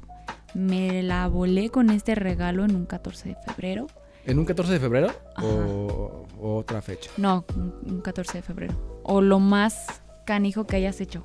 me 0.54 1.02
la 1.02 1.28
volé 1.28 1.70
con 1.70 1.90
este 1.90 2.14
regalo 2.14 2.64
en 2.64 2.76
un 2.76 2.86
14 2.86 3.30
de 3.30 3.36
febrero? 3.36 3.86
¿En 4.24 4.38
un 4.38 4.44
14 4.44 4.72
de 4.72 4.80
febrero 4.80 5.10
o, 5.42 6.26
o 6.40 6.56
otra 6.56 6.80
fecha? 6.80 7.10
No, 7.16 7.44
un 7.56 7.74
un 7.84 8.00
14 8.00 8.38
de 8.38 8.42
febrero. 8.42 8.74
O 9.02 9.20
lo 9.20 9.38
más 9.40 10.02
canijo 10.24 10.64
que 10.66 10.76
hayas 10.76 11.00
hecho. 11.00 11.24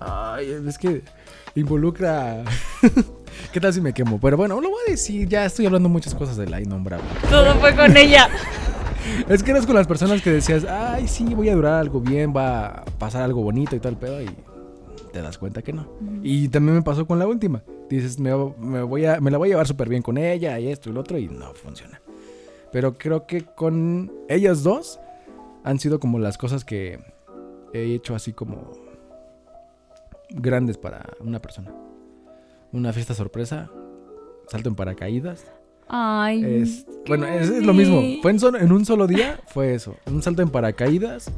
Ay, 0.00 0.50
es 0.66 0.78
que 0.78 1.02
involucra... 1.54 2.42
¿Qué 3.52 3.60
tal 3.60 3.72
si 3.72 3.80
me 3.80 3.92
quemo? 3.92 4.18
Pero 4.20 4.36
bueno, 4.36 4.60
lo 4.60 4.70
voy 4.70 4.80
a 4.88 4.90
decir, 4.90 5.28
ya 5.28 5.44
estoy 5.44 5.66
hablando 5.66 5.88
muchas 5.88 6.14
cosas 6.14 6.36
de 6.36 6.46
la 6.46 6.60
innombrable. 6.60 7.06
Todo 7.28 7.54
fue 7.56 7.74
con 7.74 7.96
ella. 7.96 8.28
Es 9.28 9.42
que 9.42 9.50
eras 9.50 9.64
con 9.64 9.74
las 9.74 9.86
personas 9.86 10.20
que 10.20 10.30
decías, 10.30 10.64
ay, 10.64 11.08
sí, 11.08 11.34
voy 11.34 11.48
a 11.48 11.54
durar 11.54 11.74
algo 11.74 12.00
bien, 12.00 12.34
va 12.36 12.66
a 12.66 12.84
pasar 12.84 13.22
algo 13.22 13.42
bonito 13.42 13.74
y 13.74 13.80
tal 13.80 13.96
pedo, 13.96 14.20
y 14.20 14.28
te 15.12 15.20
das 15.22 15.38
cuenta 15.38 15.62
que 15.62 15.72
no. 15.72 15.86
Y 16.22 16.48
también 16.48 16.76
me 16.76 16.82
pasó 16.82 17.06
con 17.06 17.18
la 17.18 17.26
última. 17.26 17.62
Dices, 17.88 18.18
me, 18.20 18.30
me 18.58 18.82
voy 18.82 19.04
a, 19.06 19.20
me 19.20 19.30
la 19.30 19.38
voy 19.38 19.48
a 19.48 19.52
llevar 19.52 19.66
súper 19.66 19.88
bien 19.88 20.02
con 20.02 20.16
ella 20.18 20.58
y 20.60 20.68
esto 20.68 20.90
y 20.90 20.92
lo 20.92 21.00
otro, 21.00 21.18
y 21.18 21.28
no 21.28 21.52
funciona. 21.54 22.00
Pero 22.72 22.96
creo 22.96 23.26
que 23.26 23.42
con 23.44 24.12
ellas 24.28 24.62
dos 24.62 25.00
han 25.64 25.78
sido 25.80 25.98
como 25.98 26.18
las 26.18 26.38
cosas 26.38 26.64
que 26.64 27.00
he 27.72 27.94
hecho 27.94 28.14
así 28.14 28.32
como 28.32 28.72
grandes 30.30 30.78
para 30.78 31.04
una 31.20 31.40
persona. 31.40 31.72
Una 32.72 32.92
fiesta 32.92 33.14
sorpresa, 33.14 33.68
salto 34.46 34.68
en 34.68 34.76
paracaídas. 34.76 35.50
Ay. 35.88 36.44
Es- 36.62 36.86
bueno, 37.06 37.26
es, 37.26 37.50
es 37.50 37.64
lo 37.66 37.74
mismo. 37.74 38.00
Fue 38.22 38.30
en, 38.30 38.38
solo- 38.38 38.58
en 38.58 38.70
un 38.70 38.84
solo 38.84 39.06
día, 39.08 39.40
fue 39.48 39.74
eso. 39.74 39.96
Un 40.06 40.22
salto 40.22 40.42
en 40.42 40.50
paracaídas, 40.50 41.30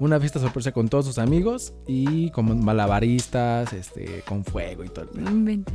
una 0.00 0.18
fiesta 0.18 0.40
sorpresa 0.40 0.72
con 0.72 0.88
todos 0.88 1.04
sus 1.06 1.18
amigos 1.18 1.72
y 1.86 2.30
como 2.30 2.54
malabaristas, 2.56 3.72
este, 3.72 4.22
con 4.26 4.44
fuego 4.44 4.82
y 4.84 4.88
todo. 4.88 5.06
No 5.14 5.30
inventes. 5.30 5.74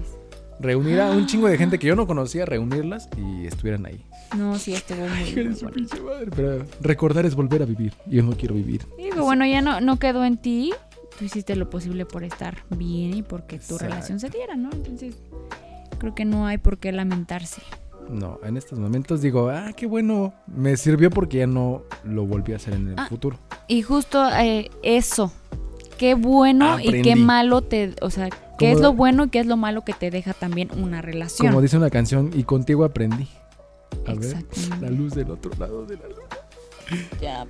Reunir 0.60 1.00
a 1.01 1.12
un 1.12 1.25
chingo 1.27 1.48
de 1.48 1.58
gente 1.58 1.79
que 1.79 1.88
yo 1.88 1.96
no 1.96 2.08
conocía, 2.08 2.46
reunirlas 2.46 3.08
y 3.17 3.46
estuvieran 3.46 3.86
ahí. 3.86 4.03
No, 4.36 4.58
sí, 4.58 4.74
estuvo 4.74 5.05
muy, 5.08 5.32
de 5.32 5.44
muy 5.46 5.55
su 5.55 5.67
pinche 5.67 6.00
madre, 6.01 6.27
Pero 6.36 6.65
recordar 6.82 7.25
es 7.25 7.36
volver 7.36 7.62
a 7.62 7.65
vivir. 7.65 7.94
y 8.10 8.15
Yo 8.17 8.24
no 8.24 8.36
quiero 8.36 8.55
vivir. 8.55 8.86
Digo, 8.98 9.24
bueno, 9.24 9.46
ya 9.46 9.62
no, 9.62 9.79
no 9.82 9.98
quedó 10.00 10.25
en 10.25 10.38
ti. 10.38 10.74
Tú 11.17 11.24
hiciste 11.25 11.55
lo 11.55 11.70
posible 11.70 12.05
por 12.05 12.24
estar 12.25 12.63
bien 12.72 13.13
y 13.15 13.22
porque 13.24 13.58
tu 13.58 13.75
Exacto. 13.75 13.86
relación 13.86 14.20
se 14.20 14.29
diera, 14.29 14.55
¿no? 14.58 14.70
Entonces, 14.74 15.15
creo 15.98 16.13
que 16.15 16.25
no 16.25 16.46
hay 16.48 16.58
por 16.58 16.77
qué 16.77 16.91
lamentarse. 16.91 17.62
No, 18.10 18.40
en 18.44 18.56
estos 18.58 18.78
momentos 18.80 19.22
digo, 19.22 19.50
ah, 19.50 19.72
qué 19.76 19.88
bueno. 19.88 20.34
Me 20.48 20.78
sirvió 20.78 21.10
porque 21.10 21.40
ya 21.40 21.48
no 21.48 21.84
lo 22.04 22.26
volví 22.26 22.54
a 22.54 22.58
hacer 22.58 22.74
en 22.76 22.90
el 22.90 22.96
Ah. 23.00 23.08
futuro. 23.10 23.38
Y 23.68 23.82
justo 23.82 24.24
eh, 24.40 24.70
eso. 24.84 25.32
Qué 25.98 26.14
bueno 26.14 26.80
y 26.80 27.02
qué 27.02 27.16
malo 27.16 27.62
te. 27.62 27.96
O 28.02 28.10
sea, 28.10 28.30
qué 28.60 28.72
es 28.72 28.80
lo 28.80 28.94
bueno 28.94 29.26
y 29.26 29.30
qué 29.30 29.40
es 29.40 29.46
lo 29.48 29.58
malo 29.58 29.84
que 29.84 29.94
te 29.94 30.12
deja 30.12 30.34
también 30.34 30.70
una 30.78 31.02
relación. 31.02 31.48
Como 31.48 31.62
dice 31.62 31.78
una 31.78 31.90
canción, 31.90 32.32
y 32.34 32.44
contigo 32.44 32.84
aprendí. 32.84 33.28
A 34.06 34.14
ver, 34.14 34.46
la 34.82 34.90
luz 34.90 35.14
del 35.16 35.32
otro 35.32 35.52
lado 35.58 35.86
de 35.86 35.96
la 35.98 36.08
luz. 36.08 36.20
Ya, 37.22 37.48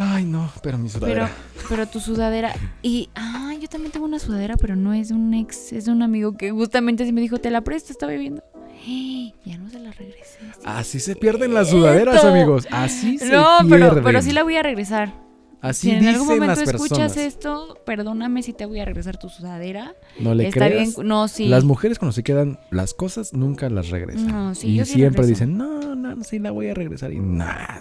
Ay, 0.00 0.24
no, 0.24 0.50
pero 0.62 0.78
mi 0.78 0.88
pero, 0.88 1.00
sudadera. 1.00 1.30
pero 1.68 1.86
tu 1.86 1.98
sudadera. 2.00 2.52
Y. 2.82 3.08
Ah, 3.16 3.54
yo 3.60 3.66
también 3.68 3.90
tengo 3.90 4.06
una 4.06 4.20
sudadera, 4.20 4.56
pero 4.56 4.76
no 4.76 4.92
es 4.94 5.08
de 5.08 5.14
un 5.14 5.34
ex, 5.34 5.72
es 5.72 5.86
de 5.86 5.90
un 5.92 6.02
amigo 6.02 6.36
que 6.36 6.52
justamente 6.52 7.04
sí 7.04 7.12
me 7.12 7.20
dijo, 7.20 7.38
te 7.38 7.50
la 7.50 7.62
presto, 7.62 7.92
estaba 7.92 8.12
viviendo. 8.12 8.42
Ya 9.44 9.56
no 9.58 9.68
se 9.70 9.78
la 9.78 9.92
regresé. 9.92 10.38
sí. 10.40 10.62
Así 10.64 11.00
se 11.00 11.16
pierden 11.16 11.54
las 11.54 11.70
sudaderas, 11.70 12.24
amigos. 12.24 12.66
Así 12.70 13.18
se 13.18 13.30
No, 13.30 13.58
pierden. 13.66 13.88
pero, 13.90 14.02
pero 14.02 14.22
sí 14.22 14.32
la 14.32 14.42
voy 14.42 14.56
a 14.56 14.62
regresar. 14.62 15.12
Así 15.60 15.88
si 15.88 15.90
en 15.90 15.98
dicen 16.00 16.14
algún 16.14 16.28
momento 16.28 16.46
las 16.46 16.58
escuchas 16.60 16.98
personas. 16.98 17.16
esto, 17.16 17.78
perdóname 17.84 18.44
si 18.44 18.52
te 18.52 18.64
voy 18.64 18.78
a 18.78 18.84
regresar 18.84 19.16
tu 19.18 19.28
sudadera. 19.28 19.94
No 20.20 20.32
le 20.32 20.46
Está 20.48 20.66
creas. 20.68 20.94
bien, 20.96 21.08
no, 21.08 21.26
sí. 21.26 21.48
Las 21.48 21.64
mujeres 21.64 21.98
cuando 21.98 22.12
se 22.12 22.22
quedan 22.22 22.60
las 22.70 22.94
cosas 22.94 23.32
nunca 23.32 23.68
las 23.68 23.88
regresan. 23.90 24.28
No, 24.28 24.54
sí, 24.54 24.68
y 24.68 24.76
yo 24.76 24.84
siempre 24.84 25.22
regreso. 25.22 25.44
dicen, 25.46 25.58
no, 25.58 25.96
no, 25.96 26.22
sí 26.22 26.38
la 26.38 26.52
voy 26.52 26.68
a 26.68 26.74
regresar. 26.74 27.12
Y 27.12 27.18
nada. 27.18 27.80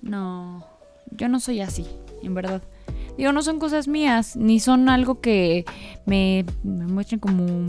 No, 0.00 0.66
yo 1.10 1.28
no 1.28 1.40
soy 1.40 1.60
así, 1.60 1.86
en 2.22 2.32
verdad. 2.34 2.62
Digo, 3.18 3.32
no 3.32 3.42
son 3.42 3.58
cosas 3.58 3.86
mías, 3.86 4.34
ni 4.34 4.58
son 4.58 4.88
algo 4.88 5.20
que 5.20 5.64
me, 6.06 6.44
me 6.62 6.86
muestren 6.86 7.20
como 7.20 7.66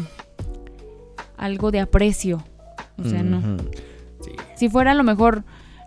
algo 1.37 1.71
de 1.71 1.79
aprecio. 1.79 2.43
O 2.97 3.03
sea, 3.03 3.23
no. 3.23 3.57
Sí. 4.21 4.31
Si 4.55 4.69
fuera 4.69 4.91
a 4.91 4.95
lo 4.95 5.03
mejor, 5.03 5.43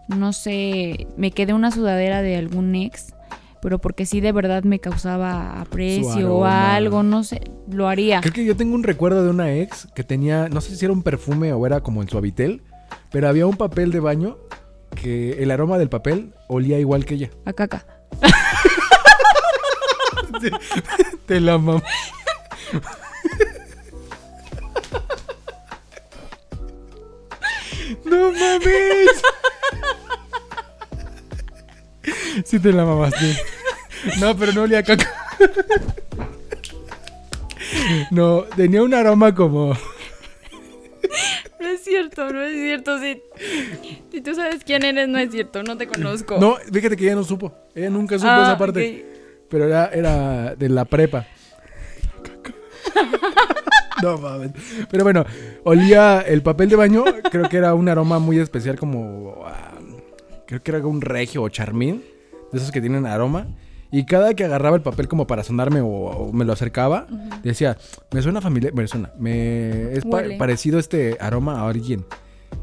no 0.08 0.32
sé, 0.32 1.06
me 1.16 1.30
quedé 1.30 1.52
una 1.52 1.70
sudadera 1.70 2.22
de 2.22 2.36
algún 2.36 2.74
ex, 2.74 3.14
pero 3.60 3.78
porque 3.78 4.06
sí 4.06 4.20
de 4.20 4.32
verdad 4.32 4.62
me 4.62 4.78
causaba 4.78 5.60
aprecio 5.60 6.36
o 6.36 6.44
algo, 6.44 7.02
no 7.02 7.24
sé, 7.24 7.40
lo 7.70 7.88
haría. 7.88 8.20
Creo 8.20 8.32
que 8.32 8.44
yo 8.44 8.56
tengo 8.56 8.74
un 8.74 8.84
recuerdo 8.84 9.24
de 9.24 9.30
una 9.30 9.52
ex 9.54 9.88
que 9.94 10.04
tenía, 10.04 10.48
no 10.48 10.60
sé 10.60 10.76
si 10.76 10.84
era 10.84 10.92
un 10.92 11.02
perfume 11.02 11.52
o 11.52 11.66
era 11.66 11.80
como 11.80 12.02
el 12.02 12.08
suavitel, 12.08 12.62
pero 13.10 13.28
había 13.28 13.46
un 13.46 13.56
papel 13.56 13.90
de 13.90 14.00
baño 14.00 14.38
que 14.94 15.42
el 15.42 15.50
aroma 15.50 15.78
del 15.78 15.88
papel 15.88 16.34
olía 16.48 16.78
igual 16.78 17.04
que 17.04 17.14
ella. 17.14 17.30
A 17.44 17.52
caca. 17.52 17.86
Te 21.26 21.40
la 21.40 21.58
mam. 21.58 21.80
No 28.08 28.32
mames. 28.32 29.22
Sí 32.44 32.58
te 32.58 32.72
la 32.72 32.84
mamaste. 32.84 33.36
No, 34.20 34.36
pero 34.36 34.52
no 34.52 34.62
olía 34.62 34.78
a 34.78 34.82
caca. 34.82 35.12
No, 38.10 38.42
tenía 38.56 38.82
un 38.82 38.94
aroma 38.94 39.34
como 39.34 39.74
No 41.60 41.68
es 41.68 41.84
cierto, 41.84 42.30
no 42.32 42.42
es 42.42 42.54
cierto. 42.54 42.98
Si, 43.00 43.20
si 44.12 44.20
tú 44.20 44.34
sabes 44.34 44.62
quién 44.64 44.84
eres, 44.84 45.08
no 45.08 45.18
es 45.18 45.30
cierto, 45.30 45.62
no 45.62 45.76
te 45.76 45.86
conozco. 45.86 46.38
No, 46.38 46.56
fíjate 46.72 46.96
que 46.96 47.04
ella 47.04 47.16
no 47.16 47.24
supo. 47.24 47.52
Ella 47.74 47.90
nunca 47.90 48.16
supo 48.18 48.30
Ah, 48.30 48.42
esa 48.44 48.58
parte. 48.58 49.04
Pero 49.50 49.66
era, 49.66 49.86
era 49.92 50.54
de 50.54 50.68
la 50.68 50.84
prepa. 50.84 51.26
No 54.02 54.18
mames. 54.18 54.52
Pero 54.90 55.04
bueno, 55.04 55.24
olía 55.64 56.20
el 56.20 56.42
papel 56.42 56.68
de 56.68 56.76
baño. 56.76 57.04
Creo 57.30 57.48
que 57.48 57.56
era 57.56 57.74
un 57.74 57.88
aroma 57.88 58.18
muy 58.18 58.38
especial, 58.38 58.78
como. 58.78 59.42
ah, 59.46 59.74
creo 60.46 60.62
que 60.62 60.70
era 60.70 60.86
un 60.86 61.00
regio 61.00 61.42
o 61.42 61.48
charmín. 61.48 62.02
De 62.52 62.58
esos 62.58 62.70
que 62.72 62.80
tienen 62.80 63.06
aroma. 63.06 63.46
Y 63.90 64.04
cada 64.04 64.34
que 64.34 64.44
agarraba 64.44 64.76
el 64.76 64.82
papel 64.82 65.08
como 65.08 65.26
para 65.26 65.42
sonarme 65.42 65.80
o, 65.80 65.86
o 65.88 66.32
me 66.32 66.44
lo 66.44 66.52
acercaba, 66.52 67.06
decía, 67.42 67.78
me 68.12 68.20
suena 68.20 68.42
familiar, 68.42 68.74
me 68.74 68.86
suena, 68.86 69.12
me 69.18 69.92
es 69.94 70.04
pa- 70.04 70.24
parecido 70.38 70.78
este 70.78 71.16
aroma 71.20 71.60
a 71.62 71.68
alguien. 71.70 72.04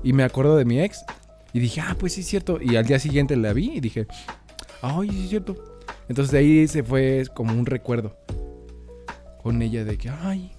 Y 0.04 0.14
me 0.14 0.24
acuerdo 0.24 0.56
de 0.56 0.66
mi 0.66 0.80
ex 0.82 1.04
y 1.52 1.60
dije, 1.60 1.82
ah, 1.82 1.96
pues 2.00 2.14
sí 2.14 2.22
es 2.22 2.28
cierto. 2.28 2.60
Y 2.62 2.76
al 2.76 2.86
día 2.86 3.00
siguiente 3.00 3.36
la 3.36 3.54
vi 3.54 3.72
y 3.76 3.80
dije, 3.80 4.06
ay, 4.84 5.10
sí 5.10 5.24
es 5.24 5.30
cierto. 5.30 5.56
Entonces 6.08 6.32
de 6.32 6.38
ahí 6.38 6.68
se 6.68 6.84
fue 6.84 7.24
como 7.34 7.54
un 7.54 7.66
recuerdo 7.66 8.16
con 9.42 9.62
ella 9.64 9.84
de 9.84 9.98
que, 9.98 10.10
ay, 10.10 10.52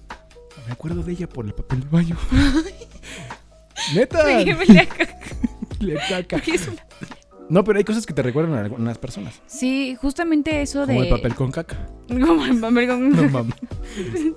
me 0.65 0.71
acuerdo 0.73 1.03
de 1.03 1.11
ella 1.13 1.27
por 1.29 1.45
el 1.45 1.53
papel 1.53 1.81
de 1.81 1.87
baño. 1.87 2.17
Neta. 3.95 4.23
Oye, 4.25 4.55
me 4.55 4.65
le 4.73 4.87
caca. 4.87 5.19
Le 5.79 5.95
caca. 5.95 6.37
Porque 6.37 6.51
es 6.55 6.67
una- 6.67 6.85
No, 7.49 7.63
pero 7.63 7.77
hay 7.77 7.83
cosas 7.85 8.05
que 8.05 8.13
te 8.13 8.21
recuerdan 8.21 8.55
a 8.57 8.61
algunas 8.61 8.97
personas. 8.97 9.41
Sí, 9.45 9.95
justamente 10.01 10.61
eso 10.61 10.85
de. 10.85 10.93
Como 10.93 11.03
el 11.03 11.09
papel 11.09 11.35
con 11.35 11.51
caca. 11.51 11.87
Como 12.07 12.45
el 12.45 12.59
papel 12.59 12.87
con- 12.87 13.09
No 13.11 13.29
mames. 13.29 13.55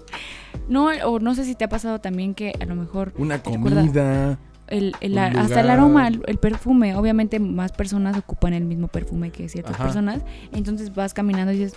No, 0.68 0.86
o 0.86 1.18
no 1.18 1.34
sé 1.34 1.44
si 1.44 1.54
te 1.56 1.64
ha 1.64 1.68
pasado 1.68 2.00
también 2.00 2.34
que 2.34 2.52
a 2.60 2.64
lo 2.64 2.76
mejor 2.76 3.12
Una 3.16 3.42
comida. 3.42 4.38
el, 4.68 4.94
el- 5.00 5.18
hasta 5.18 5.60
el 5.62 5.70
aroma, 5.70 6.06
el, 6.06 6.22
el 6.26 6.38
perfume, 6.38 6.94
obviamente 6.94 7.40
más 7.40 7.72
personas 7.72 8.16
ocupan 8.16 8.52
el 8.52 8.64
mismo 8.64 8.86
perfume 8.86 9.32
que 9.32 9.48
ciertas 9.48 9.74
Ajá. 9.74 9.84
personas, 9.84 10.22
entonces 10.52 10.94
vas 10.94 11.12
caminando 11.12 11.52
y 11.52 11.58
dices, 11.58 11.74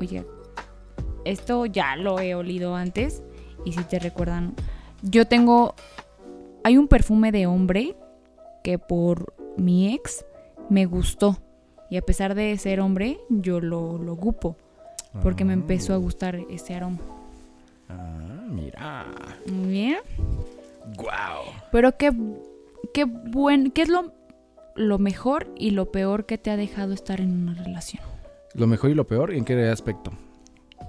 oye, 0.00 0.26
esto 1.24 1.66
ya 1.66 1.94
lo 1.94 2.18
he 2.18 2.34
olido 2.34 2.74
antes 2.74 3.22
y 3.64 3.72
si 3.72 3.82
te 3.84 3.98
recuerdan, 3.98 4.54
yo 5.02 5.26
tengo, 5.26 5.74
hay 6.62 6.76
un 6.76 6.88
perfume 6.88 7.32
de 7.32 7.46
hombre 7.46 7.96
que 8.62 8.78
por 8.78 9.34
mi 9.56 9.94
ex 9.94 10.24
me 10.68 10.86
gustó 10.86 11.38
y 11.90 11.96
a 11.96 12.02
pesar 12.02 12.34
de 12.34 12.56
ser 12.58 12.80
hombre 12.80 13.18
yo 13.28 13.60
lo, 13.60 13.98
lo 13.98 14.14
ocupo 14.14 14.56
porque 15.22 15.44
me 15.44 15.52
empezó 15.52 15.94
a 15.94 15.96
gustar 15.96 16.40
ese 16.50 16.74
aroma. 16.74 16.98
Ah, 17.88 18.44
mira. 18.48 19.06
Muy 19.46 19.68
bien. 19.68 19.98
Guau. 20.96 21.44
Pero 21.70 21.96
qué, 21.96 22.12
qué 22.92 23.04
buen, 23.04 23.70
¿qué 23.70 23.82
es 23.82 23.88
lo, 23.88 24.12
lo 24.74 24.98
mejor 24.98 25.48
y 25.56 25.70
lo 25.70 25.92
peor 25.92 26.26
que 26.26 26.38
te 26.38 26.50
ha 26.50 26.56
dejado 26.56 26.92
estar 26.92 27.20
en 27.20 27.32
una 27.32 27.54
relación? 27.54 28.02
Lo 28.54 28.66
mejor 28.66 28.90
y 28.90 28.94
lo 28.94 29.06
peor, 29.06 29.32
¿en 29.32 29.44
qué 29.44 29.68
aspecto? 29.68 30.12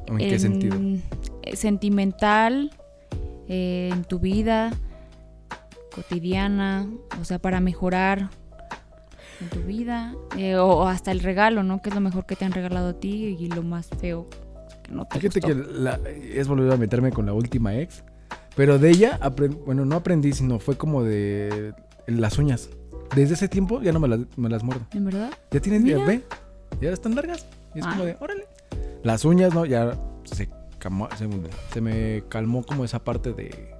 ¿O 0.09 0.11
en, 0.13 0.17
qué 0.17 0.33
En- 0.33 0.39
sentido? 0.39 0.77
eh, 1.43 1.55
Sentimental, 1.55 2.71
eh, 3.47 3.89
en 3.91 4.03
tu 4.03 4.19
vida 4.19 4.71
cotidiana, 5.93 6.87
o 7.21 7.25
sea, 7.25 7.39
para 7.39 7.59
mejorar 7.59 8.29
en 9.41 9.49
tu 9.49 9.61
vida, 9.61 10.13
eh, 10.37 10.55
o, 10.55 10.65
o 10.67 10.87
hasta 10.87 11.11
el 11.11 11.19
regalo, 11.19 11.63
¿no? 11.63 11.81
¿Qué 11.81 11.89
es 11.89 11.95
lo 11.95 12.01
mejor 12.01 12.25
que 12.25 12.35
te 12.35 12.45
han 12.45 12.51
regalado 12.51 12.89
a 12.89 12.93
ti 12.99 13.37
y 13.39 13.47
lo 13.49 13.63
más 13.63 13.87
feo 13.99 14.27
que 14.83 14.91
no 14.91 15.05
te 15.05 15.19
Fíjate 15.19 15.39
gustó? 15.41 15.47
que 15.71 15.73
la- 15.79 15.99
es 16.33 16.47
volver 16.47 16.71
a 16.71 16.77
meterme 16.77 17.11
con 17.11 17.25
la 17.25 17.33
última 17.33 17.75
ex. 17.75 18.03
Pero 18.55 18.79
de 18.79 18.89
ella, 18.89 19.19
bueno, 19.65 19.83
no 19.85 19.95
aprendí, 19.97 20.31
sino 20.31 20.59
fue 20.59 20.77
como 20.77 21.03
de 21.03 21.73
las 22.07 22.37
uñas. 22.37 22.69
Desde 23.13 23.33
ese 23.33 23.47
tiempo 23.49 23.81
ya 23.81 23.91
no 23.91 23.99
me 23.99 24.07
las, 24.07 24.19
me 24.37 24.49
las 24.49 24.63
muerdo. 24.63 24.85
¿En 24.93 25.05
verdad? 25.05 25.31
Ya 25.51 25.59
tienes, 25.59 25.83
ve, 25.83 26.21
ya 26.81 26.91
están 26.91 27.15
largas. 27.15 27.45
Y 27.73 27.79
es 27.79 27.85
Ah. 27.85 27.89
como 27.91 28.05
de, 28.05 28.15
órale. 28.19 28.45
Las 29.05 29.23
uñas, 29.23 29.53
¿no? 29.53 29.65
Ya 29.65 29.97
se, 30.23 30.49
calmó- 30.79 31.09
se, 31.15 31.29
se 31.71 31.79
me 31.79 32.23
calmó 32.27 32.63
como 32.63 32.83
esa 32.83 33.03
parte 33.03 33.33
de, 33.33 33.73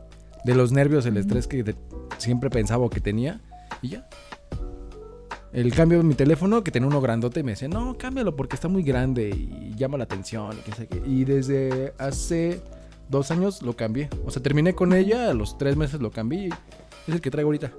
de 0.44 0.56
los 0.56 0.72
nervios, 0.72 1.06
el 1.08 1.18
estrés 1.18 1.48
que 1.48 1.64
de- 1.64 1.76
siempre 2.20 2.52
pensaba 2.52 2.88
que 2.92 3.02
tenía. 3.02 3.42
Y 3.82 3.90
ya. 3.90 4.08
El 5.52 5.74
cambio 5.74 5.98
de 5.98 6.04
mi 6.04 6.14
teléfono, 6.14 6.64
que 6.64 6.70
tenía 6.70 6.88
uno 6.88 7.02
grandote, 7.02 7.40
y 7.40 7.44
me 7.44 7.54
decía, 7.54 7.68
no, 7.68 7.98
cámbialo 7.98 8.36
porque 8.36 8.56
está 8.56 8.68
muy 8.68 8.84
grande 8.84 9.30
y 9.30 9.74
llama 9.76 9.98
la 9.98 10.04
atención. 10.04 10.52
Y, 10.54 10.62
quién 10.62 10.76
sabe 10.76 10.88
qué". 10.90 11.02
Y 11.08 11.26
desde 11.26 11.94
hace 11.98 12.62
dos 13.10 13.32
años 13.32 13.64
lo 13.64 13.76
cambié. 13.76 14.10
O 14.26 14.32
sea, 14.32 14.44
terminé 14.44 14.76
con 14.76 14.94
ella, 14.94 15.32
a 15.32 15.34
los 15.34 15.58
tres 15.58 15.76
meses 15.76 16.02
lo 16.02 16.12
cambié 16.12 16.50
es 17.08 17.14
el 17.14 17.22
que 17.22 17.32
traigo 17.32 17.48
ahorita. 17.48 17.72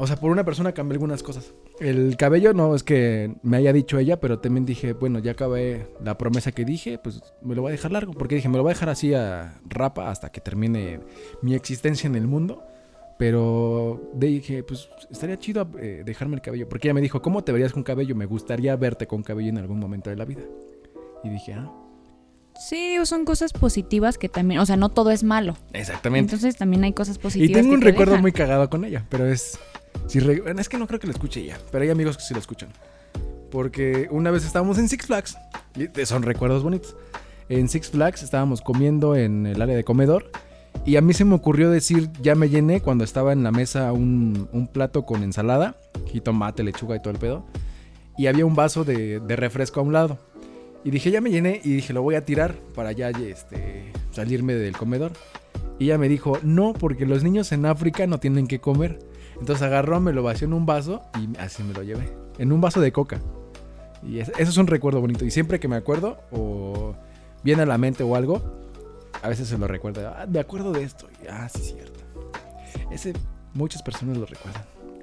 O 0.00 0.06
sea, 0.06 0.14
por 0.14 0.30
una 0.30 0.44
persona 0.44 0.72
cambié 0.72 0.94
algunas 0.94 1.24
cosas. 1.24 1.52
El 1.80 2.16
cabello 2.16 2.54
no 2.54 2.76
es 2.76 2.84
que 2.84 3.34
me 3.42 3.56
haya 3.56 3.72
dicho 3.72 3.98
ella, 3.98 4.20
pero 4.20 4.38
también 4.38 4.64
dije, 4.64 4.92
bueno, 4.92 5.18
ya 5.18 5.32
acabé 5.32 5.88
la 6.02 6.16
promesa 6.16 6.52
que 6.52 6.64
dije, 6.64 6.98
pues 6.98 7.20
me 7.42 7.56
lo 7.56 7.62
voy 7.62 7.70
a 7.70 7.72
dejar 7.72 7.90
largo. 7.90 8.12
Porque 8.12 8.36
dije, 8.36 8.48
me 8.48 8.56
lo 8.56 8.62
voy 8.62 8.70
a 8.70 8.74
dejar 8.74 8.90
así 8.90 9.12
a 9.12 9.60
rapa 9.68 10.08
hasta 10.08 10.30
que 10.30 10.40
termine 10.40 11.00
mi 11.42 11.54
existencia 11.54 12.06
en 12.06 12.14
el 12.14 12.28
mundo. 12.28 12.62
Pero 13.18 14.12
dije, 14.14 14.62
pues 14.62 14.88
estaría 15.10 15.36
chido 15.40 15.68
eh, 15.80 16.04
dejarme 16.06 16.36
el 16.36 16.42
cabello. 16.42 16.68
Porque 16.68 16.86
ella 16.86 16.94
me 16.94 17.00
dijo, 17.00 17.20
¿cómo 17.20 17.42
te 17.42 17.50
verías 17.50 17.72
con 17.72 17.82
cabello? 17.82 18.14
Me 18.14 18.26
gustaría 18.26 18.76
verte 18.76 19.08
con 19.08 19.24
cabello 19.24 19.48
en 19.48 19.58
algún 19.58 19.80
momento 19.80 20.10
de 20.10 20.16
la 20.16 20.24
vida. 20.24 20.42
Y 21.24 21.30
dije, 21.30 21.54
ah, 21.54 21.72
Sí, 22.58 22.96
son 23.04 23.24
cosas 23.24 23.52
positivas 23.52 24.18
que 24.18 24.28
también, 24.28 24.60
o 24.60 24.66
sea, 24.66 24.76
no 24.76 24.88
todo 24.88 25.10
es 25.10 25.22
malo. 25.22 25.56
exactamente. 25.72 26.34
Entonces 26.34 26.56
también 26.56 26.84
hay 26.84 26.92
cosas 26.92 27.18
positivas. 27.18 27.50
Y 27.50 27.52
tengo 27.52 27.68
que 27.70 27.74
un 27.76 27.80
te 27.80 27.86
recuerdo 27.86 28.12
dejan. 28.12 28.22
muy 28.22 28.32
cagado 28.32 28.68
con 28.68 28.84
ella, 28.84 29.04
pero 29.08 29.26
es... 29.26 29.58
Si 30.06 30.20
re- 30.20 30.40
bueno, 30.40 30.60
es 30.60 30.68
que 30.68 30.76
no 30.78 30.86
creo 30.86 30.98
que 31.00 31.06
lo 31.06 31.12
escuche 31.12 31.40
ella, 31.40 31.58
pero 31.70 31.84
hay 31.84 31.90
amigos 31.90 32.16
que 32.16 32.22
sí 32.22 32.34
lo 32.34 32.40
escuchan. 32.40 32.70
Porque 33.50 34.08
una 34.10 34.30
vez 34.30 34.44
estábamos 34.44 34.78
en 34.78 34.88
Six 34.88 35.06
Flags, 35.06 35.36
y 35.76 36.04
son 36.06 36.22
recuerdos 36.22 36.62
bonitos. 36.62 36.96
En 37.48 37.68
Six 37.68 37.90
Flags 37.90 38.22
estábamos 38.22 38.60
comiendo 38.60 39.16
en 39.16 39.46
el 39.46 39.62
área 39.62 39.74
de 39.76 39.84
comedor 39.84 40.30
y 40.84 40.96
a 40.96 41.00
mí 41.00 41.14
se 41.14 41.24
me 41.24 41.34
ocurrió 41.34 41.70
decir, 41.70 42.10
ya 42.20 42.34
me 42.34 42.48
llené 42.50 42.80
cuando 42.82 43.04
estaba 43.04 43.32
en 43.32 43.42
la 43.42 43.50
mesa 43.52 43.92
un, 43.92 44.48
un 44.52 44.66
plato 44.68 45.06
con 45.06 45.22
ensalada, 45.22 45.76
jitomate, 46.08 46.62
lechuga 46.62 46.96
y 46.96 47.00
todo 47.00 47.10
el 47.10 47.18
pedo. 47.18 47.46
Y 48.18 48.26
había 48.26 48.44
un 48.44 48.54
vaso 48.54 48.84
de, 48.84 49.20
de 49.20 49.36
refresco 49.36 49.80
a 49.80 49.82
un 49.84 49.92
lado. 49.92 50.18
Y 50.88 50.90
dije, 50.90 51.10
ya 51.10 51.20
me 51.20 51.30
llené 51.30 51.60
y 51.62 51.68
dije, 51.74 51.92
lo 51.92 52.00
voy 52.00 52.14
a 52.14 52.24
tirar 52.24 52.54
para 52.74 52.92
ya 52.92 53.10
este, 53.10 53.92
salirme 54.10 54.54
del 54.54 54.74
comedor. 54.74 55.12
Y 55.78 55.84
ella 55.84 55.98
me 55.98 56.08
dijo, 56.08 56.38
no, 56.42 56.72
porque 56.72 57.04
los 57.04 57.22
niños 57.22 57.52
en 57.52 57.66
África 57.66 58.06
no 58.06 58.18
tienen 58.18 58.46
que 58.46 58.58
comer. 58.58 58.98
Entonces 59.38 59.62
agarró, 59.62 60.00
me 60.00 60.14
lo 60.14 60.22
vació 60.22 60.46
en 60.46 60.54
un 60.54 60.64
vaso 60.64 61.02
y 61.20 61.36
así 61.36 61.62
me 61.62 61.74
lo 61.74 61.82
llevé. 61.82 62.10
En 62.38 62.52
un 62.52 62.62
vaso 62.62 62.80
de 62.80 62.90
coca. 62.90 63.20
Y 64.02 64.20
es- 64.20 64.30
eso 64.38 64.50
es 64.50 64.56
un 64.56 64.66
recuerdo 64.66 65.02
bonito. 65.02 65.26
Y 65.26 65.30
siempre 65.30 65.60
que 65.60 65.68
me 65.68 65.76
acuerdo 65.76 66.20
o 66.32 66.94
viene 67.44 67.64
a 67.64 67.66
la 67.66 67.76
mente 67.76 68.02
o 68.02 68.16
algo, 68.16 68.40
a 69.22 69.28
veces 69.28 69.46
se 69.46 69.58
lo 69.58 69.68
recuerdo. 69.68 70.08
Ah, 70.08 70.24
me 70.26 70.38
acuerdo 70.40 70.72
de 70.72 70.84
esto. 70.84 71.06
Y, 71.22 71.26
ah, 71.28 71.50
sí, 71.50 71.60
cierto. 71.64 72.00
Ese, 72.90 73.12
muchas 73.52 73.82
personas 73.82 74.16
lo 74.16 74.24
recuerdan. 74.24 74.62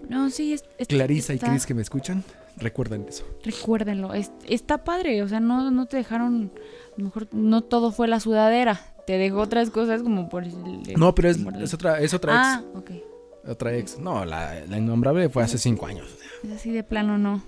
No, 0.09 0.29
sí, 0.29 0.53
es, 0.53 0.63
es- 0.77 0.87
Clarisa 0.87 1.33
y 1.33 1.39
Chris 1.39 1.65
que 1.65 1.73
me 1.73 1.81
escuchan, 1.81 2.23
recuerdan 2.57 3.05
eso. 3.07 3.25
Recuérdenlo, 3.43 4.13
es- 4.13 4.31
está 4.47 4.83
padre, 4.83 5.21
o 5.23 5.27
sea, 5.27 5.39
no, 5.39 5.71
no 5.71 5.85
te 5.85 5.97
dejaron, 5.97 6.51
a 6.55 6.97
lo 6.99 7.05
mejor 7.05 7.27
no 7.33 7.61
todo 7.61 7.91
fue 7.91 8.07
la 8.07 8.19
sudadera, 8.19 8.79
te 9.07 9.17
dejó 9.17 9.39
otras 9.41 9.69
cosas 9.69 10.01
como 10.03 10.29
por 10.29 10.43
el... 10.43 10.53
No, 10.97 11.13
pero 11.15 11.29
es, 11.29 11.37
el- 11.37 11.61
es 11.63 11.73
otra, 11.73 11.99
es 11.99 12.13
otra 12.13 12.33
Ah, 12.35 12.63
ok. 12.75 12.89
ex. 12.91 13.03
Otra 13.47 13.73
ex. 13.75 13.99
No, 13.99 14.25
la, 14.25 14.65
la 14.65 14.77
innombrable 14.77 15.29
fue 15.29 15.43
hace 15.43 15.57
cinco 15.59 15.85
años. 15.85 16.07
Es 16.43 16.51
así 16.51 16.71
de 16.71 16.83
plano, 16.83 17.17
no. 17.19 17.43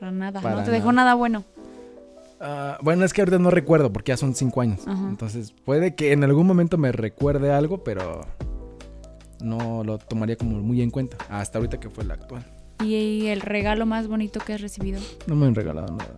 Para 0.00 0.10
nada, 0.12 0.40
Para 0.40 0.56
no 0.56 0.64
te 0.64 0.70
dejó 0.72 0.90
nada. 0.92 1.14
bueno. 1.14 1.44
Ah, 2.40 2.78
bueno, 2.82 3.04
es 3.04 3.12
que 3.12 3.20
ahorita 3.20 3.38
no 3.38 3.50
recuerdo 3.50 3.92
porque 3.92 4.10
ya 4.10 4.16
son 4.16 4.34
cinco 4.34 4.62
años. 4.62 4.80
Ajá. 4.88 5.08
Entonces 5.08 5.52
puede 5.64 5.94
que 5.94 6.12
en 6.12 6.24
algún 6.24 6.46
momento 6.46 6.78
me 6.78 6.90
recuerde 6.90 7.52
algo, 7.52 7.84
pero 7.84 8.22
no 9.42 9.84
lo 9.84 9.98
tomaría 9.98 10.36
como 10.36 10.58
muy 10.60 10.82
en 10.82 10.90
cuenta. 10.90 11.16
Hasta 11.28 11.58
ahorita 11.58 11.78
que 11.80 11.90
fue 11.90 12.04
la 12.04 12.14
actual. 12.14 12.44
Y 12.84 13.26
el 13.26 13.40
regalo 13.42 13.84
más 13.86 14.08
bonito 14.08 14.40
que 14.40 14.54
has 14.54 14.60
recibido. 14.60 15.00
No 15.26 15.34
me 15.36 15.46
han 15.46 15.54
regalado 15.54 15.94
nada. 15.94 16.10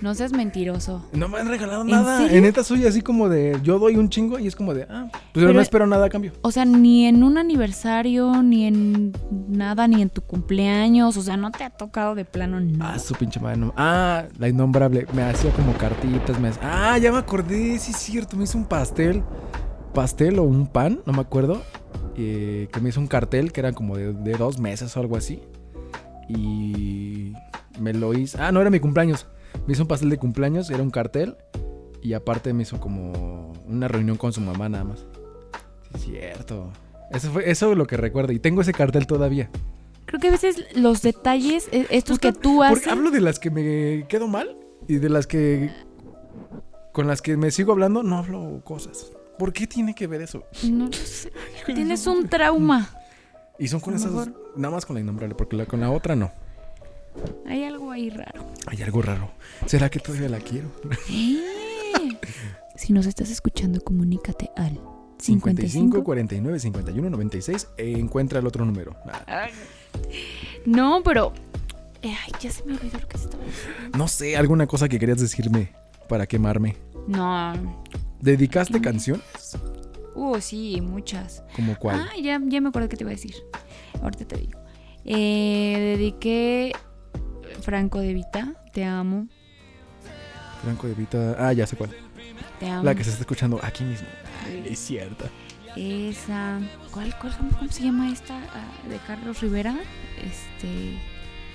No 0.00 0.14
seas 0.14 0.32
mentiroso. 0.32 1.02
No 1.12 1.28
me 1.28 1.38
han 1.38 1.48
regalado 1.48 1.82
¿En 1.82 1.86
nada. 1.88 2.18
serio? 2.18 2.36
En 2.36 2.42
neta 2.42 2.62
soy 2.64 2.84
así 2.86 3.00
como 3.00 3.28
de 3.30 3.58
yo 3.62 3.78
doy 3.78 3.96
un 3.96 4.10
chingo 4.10 4.38
y 4.38 4.46
es 4.46 4.54
como 4.56 4.74
de 4.74 4.82
ah, 4.90 5.06
pues 5.10 5.22
Pero- 5.32 5.52
no 5.54 5.60
espero 5.62 5.86
nada 5.86 6.06
a 6.06 6.08
cambio. 6.10 6.32
O 6.42 6.50
sea, 6.50 6.64
ni 6.66 7.06
en 7.06 7.22
un 7.22 7.38
aniversario, 7.38 8.42
ni 8.42 8.66
en 8.66 9.12
nada, 9.48 9.86
ni 9.88 10.02
en 10.02 10.10
tu 10.10 10.20
cumpleaños. 10.20 11.16
O 11.16 11.22
sea, 11.22 11.36
no 11.38 11.52
te 11.52 11.64
ha 11.64 11.70
tocado 11.70 12.14
de 12.16 12.24
plano 12.26 12.60
nada. 12.60 12.94
Ah, 12.94 12.98
su 12.98 13.14
pinche 13.14 13.40
madre. 13.40 13.56
no- 13.56 13.72
Ah, 13.76 14.24
la 14.38 14.48
innombrable. 14.48 15.06
Me 15.14 15.22
hacía 15.22 15.52
como 15.52 15.72
cartitas. 15.74 16.38
Me 16.40 16.48
hacía- 16.48 16.92
Ah, 16.92 16.98
ya 16.98 17.10
me 17.12 17.18
acordé. 17.18 17.78
Sí, 17.78 17.92
es 17.92 17.96
cierto. 17.96 18.36
Me 18.36 18.44
hizo 18.44 18.58
un 18.58 18.66
pastel. 18.66 19.22
Pastel 19.94 20.38
o 20.40 20.42
un 20.42 20.66
pan, 20.66 21.00
no 21.06 21.12
me 21.12 21.20
acuerdo. 21.20 21.62
Eh, 22.16 22.68
que 22.72 22.80
me 22.80 22.88
hizo 22.90 23.00
un 23.00 23.06
cartel 23.06 23.52
que 23.52 23.60
era 23.60 23.72
como 23.72 23.96
de, 23.96 24.12
de 24.12 24.32
dos 24.36 24.58
meses 24.58 24.96
o 24.96 25.00
algo 25.00 25.16
así. 25.16 25.42
Y 26.28 27.32
me 27.78 27.92
lo 27.92 28.14
hizo. 28.14 28.38
Ah, 28.40 28.52
no, 28.52 28.60
era 28.60 28.70
mi 28.70 28.80
cumpleaños. 28.80 29.26
Me 29.66 29.72
hizo 29.74 29.82
un 29.82 29.88
pastel 29.88 30.10
de 30.10 30.18
cumpleaños, 30.18 30.70
era 30.70 30.82
un 30.82 30.90
cartel. 30.90 31.36
Y 32.02 32.12
aparte 32.12 32.52
me 32.52 32.62
hizo 32.62 32.80
como 32.80 33.52
una 33.66 33.88
reunión 33.88 34.16
con 34.16 34.32
su 34.32 34.40
mamá 34.40 34.68
nada 34.68 34.84
más. 34.84 35.06
Sí, 35.98 36.16
es 36.16 36.22
cierto. 36.22 36.70
Eso 37.10 37.30
fue 37.30 37.50
eso 37.50 37.72
es 37.72 37.78
lo 37.78 37.86
que 37.86 37.96
recuerdo. 37.96 38.32
Y 38.32 38.38
tengo 38.38 38.60
ese 38.60 38.72
cartel 38.72 39.06
todavía. 39.06 39.50
Creo 40.06 40.20
que 40.20 40.28
a 40.28 40.32
veces 40.32 40.64
los 40.76 41.02
detalles, 41.02 41.68
eh, 41.72 41.86
estos 41.90 42.18
que 42.18 42.32
tú 42.32 42.56
Porque 42.58 42.72
haces. 42.80 42.88
hablo 42.92 43.10
de 43.10 43.20
las 43.20 43.38
que 43.38 43.50
me 43.50 44.06
quedo 44.08 44.28
mal 44.28 44.56
y 44.86 44.96
de 44.96 45.08
las 45.08 45.26
que 45.26 45.70
con 46.92 47.06
las 47.08 47.22
que 47.22 47.36
me 47.36 47.50
sigo 47.50 47.72
hablando 47.72 48.02
no 48.02 48.18
hablo 48.18 48.60
cosas. 48.64 49.10
¿Por 49.38 49.52
qué 49.52 49.66
tiene 49.66 49.94
que 49.94 50.06
ver 50.06 50.22
eso? 50.22 50.44
No 50.64 50.86
lo 50.86 50.92
sé. 50.92 51.32
Tienes 51.66 52.06
un 52.06 52.28
trauma. 52.28 52.90
Y 53.58 53.68
son 53.68 53.80
con 53.80 53.94
esas 53.94 54.10
mejor. 54.12 54.52
nada 54.56 54.74
más 54.74 54.84
con 54.86 54.94
la 54.94 55.00
innombrable 55.00 55.34
porque 55.34 55.56
la- 55.56 55.66
con 55.66 55.80
la 55.80 55.90
otra 55.90 56.16
no. 56.16 56.32
Hay 57.46 57.62
algo 57.64 57.90
ahí 57.92 58.10
raro. 58.10 58.44
Hay 58.66 58.82
algo 58.82 59.00
raro. 59.02 59.30
¿Será 59.66 59.88
que 59.90 60.00
todavía 60.00 60.28
la 60.28 60.38
quiero? 60.38 60.68
Eh. 61.10 61.40
Si 62.76 62.92
nos 62.92 63.06
estás 63.06 63.30
escuchando, 63.30 63.80
comunícate 63.80 64.50
al 64.56 64.80
55 65.18 65.98
55. 65.98 66.04
49 66.04 66.58
51 66.58 67.08
96 67.10 67.68
e 67.76 67.92
encuentra 67.92 68.40
el 68.40 68.46
otro 68.48 68.64
número. 68.64 68.96
Ah, 69.28 69.46
No, 70.66 71.00
pero. 71.04 71.32
eh, 72.02 72.12
Ay, 72.26 72.32
ya 72.40 72.50
se 72.50 72.64
me 72.64 72.72
olvidó 72.74 72.98
lo 72.98 73.06
que 73.06 73.16
estaba 73.16 73.44
diciendo. 73.44 73.96
no 73.96 74.08
sé, 74.08 74.36
alguna 74.36 74.66
cosa 74.66 74.88
que 74.88 74.98
querías 74.98 75.20
decirme 75.20 75.72
para 76.08 76.26
quemarme. 76.26 76.76
No. 77.06 77.52
¿Dedicaste 78.24 78.74
¿Qué? 78.74 78.80
canciones? 78.80 79.58
Uh, 80.14 80.40
sí, 80.40 80.80
muchas. 80.80 81.42
¿Como 81.54 81.76
cuál? 81.76 82.00
Ah, 82.00 82.12
ya, 82.22 82.40
ya 82.42 82.60
me 82.62 82.70
acuerdo 82.70 82.88
que 82.88 82.96
te 82.96 83.04
iba 83.04 83.10
a 83.10 83.14
decir. 83.14 83.34
Ahorita 84.02 84.24
te 84.24 84.36
digo. 84.38 84.58
Eh, 85.04 85.96
dediqué 85.98 86.72
Franco 87.60 87.98
de 87.98 88.14
Vita, 88.14 88.54
te 88.72 88.84
amo, 88.84 89.28
Franco 90.62 90.86
de 90.86 90.94
Vita. 90.94 91.36
Ah, 91.38 91.52
ya 91.52 91.66
sé 91.66 91.76
cuál. 91.76 91.90
te 92.58 92.66
amo. 92.70 92.82
La 92.82 92.94
que 92.94 93.04
se 93.04 93.10
está 93.10 93.20
escuchando 93.20 93.60
aquí 93.62 93.84
mismo. 93.84 94.08
Ay, 94.46 94.64
es 94.70 94.78
cierta. 94.78 95.26
Esa. 95.76 96.60
¿Cuál, 96.92 97.14
cuál, 97.18 97.36
cómo 97.36 97.70
se 97.70 97.82
llama 97.84 98.10
esta? 98.10 98.38
Ah, 98.38 98.88
de 98.88 98.96
Carlos 99.06 99.42
Rivera. 99.42 99.76
Este. 100.22 100.98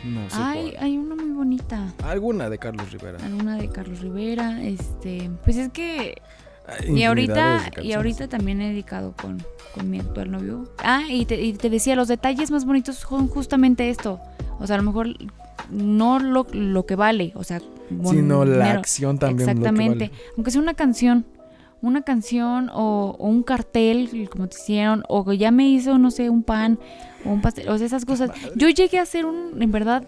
No 0.03 0.29
sé 0.29 0.35
Ay, 0.39 0.71
cuál. 0.73 0.83
hay 0.83 0.97
una 0.97 1.15
muy 1.15 1.31
bonita. 1.31 1.95
Alguna 2.03 2.47
de 2.51 2.59
Carlos 2.59 2.91
Rivera. 2.91 3.17
Alguna 3.25 3.57
de 3.57 3.69
Carlos 3.69 4.01
Rivera. 4.01 4.61
Este. 4.63 5.31
Pues 5.43 5.57
es 5.57 5.69
que. 5.69 6.21
Y 6.87 7.03
ahorita, 7.03 7.71
y 7.83 7.93
ahorita 7.93 8.27
también 8.27 8.61
he 8.61 8.69
dedicado 8.69 9.13
con, 9.21 9.43
con 9.73 9.89
mi 9.89 9.99
actual 9.99 10.31
novio. 10.31 10.71
Ah, 10.83 11.03
y 11.09 11.25
te, 11.25 11.41
y 11.41 11.53
te 11.53 11.69
decía, 11.69 11.95
los 11.95 12.07
detalles 12.07 12.51
más 12.51 12.65
bonitos 12.65 12.95
son 12.97 13.27
justamente 13.27 13.89
esto. 13.89 14.19
O 14.59 14.67
sea, 14.67 14.75
a 14.75 14.79
lo 14.79 14.83
mejor 14.85 15.07
no 15.69 16.19
lo, 16.19 16.47
lo 16.51 16.85
que 16.85 16.95
vale, 16.95 17.31
o 17.35 17.43
sea, 17.43 17.61
Sino 18.05 18.45
la 18.45 18.71
acción 18.71 19.17
también. 19.17 19.39
lo 19.39 19.45
que 19.45 19.51
Exactamente. 19.51 20.09
vale. 20.09 20.23
Aunque 20.37 20.51
sea 20.51 20.61
una 20.61 20.73
canción, 20.75 21.25
una 21.81 22.01
canción 22.03 22.69
o, 22.73 23.15
o 23.17 23.27
un 23.27 23.41
cartel, 23.43 24.29
como 24.31 24.47
te 24.47 24.57
hicieron, 24.57 25.03
o 25.07 25.25
que 25.25 25.37
ya 25.37 25.51
me 25.51 25.67
hizo, 25.67 25.97
no 25.97 26.11
sé, 26.11 26.29
un 26.29 26.43
pan 26.43 26.77
o 27.25 27.29
un 27.31 27.41
pastel, 27.41 27.67
o 27.69 27.77
sea, 27.77 27.87
esas 27.87 28.05
cosas. 28.05 28.31
Yo 28.55 28.69
llegué 28.69 28.99
a 28.99 29.03
hacer 29.03 29.25
un, 29.25 29.61
en 29.61 29.71
verdad, 29.71 30.07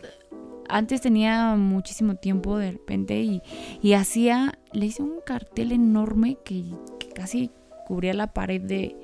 antes 0.70 1.02
tenía 1.02 1.56
muchísimo 1.56 2.16
tiempo 2.16 2.58
de 2.58 2.72
repente 2.72 3.22
y, 3.22 3.42
y 3.82 3.94
hacía, 3.94 4.58
le 4.72 4.86
hice 4.86 5.04
un 5.04 5.20
cartel 5.26 5.72
enorme 5.72 6.38
que, 6.44 6.66
que 7.00 7.10
casi 7.10 7.52
cubría 7.88 8.14
la 8.14 8.34
pared 8.34 8.62
de, 8.62 8.96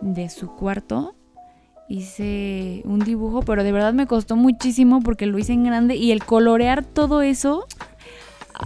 de 0.00 0.28
su 0.28 0.54
cuarto. 0.54 1.14
Hice 1.88 2.82
un 2.84 2.98
dibujo, 2.98 3.42
pero 3.42 3.62
de 3.62 3.70
verdad 3.70 3.94
me 3.94 4.06
costó 4.06 4.34
muchísimo 4.34 5.00
porque 5.00 5.26
lo 5.26 5.38
hice 5.38 5.52
en 5.52 5.64
grande 5.64 5.94
y 5.94 6.10
el 6.10 6.24
colorear 6.24 6.84
todo 6.84 7.22
eso. 7.22 7.66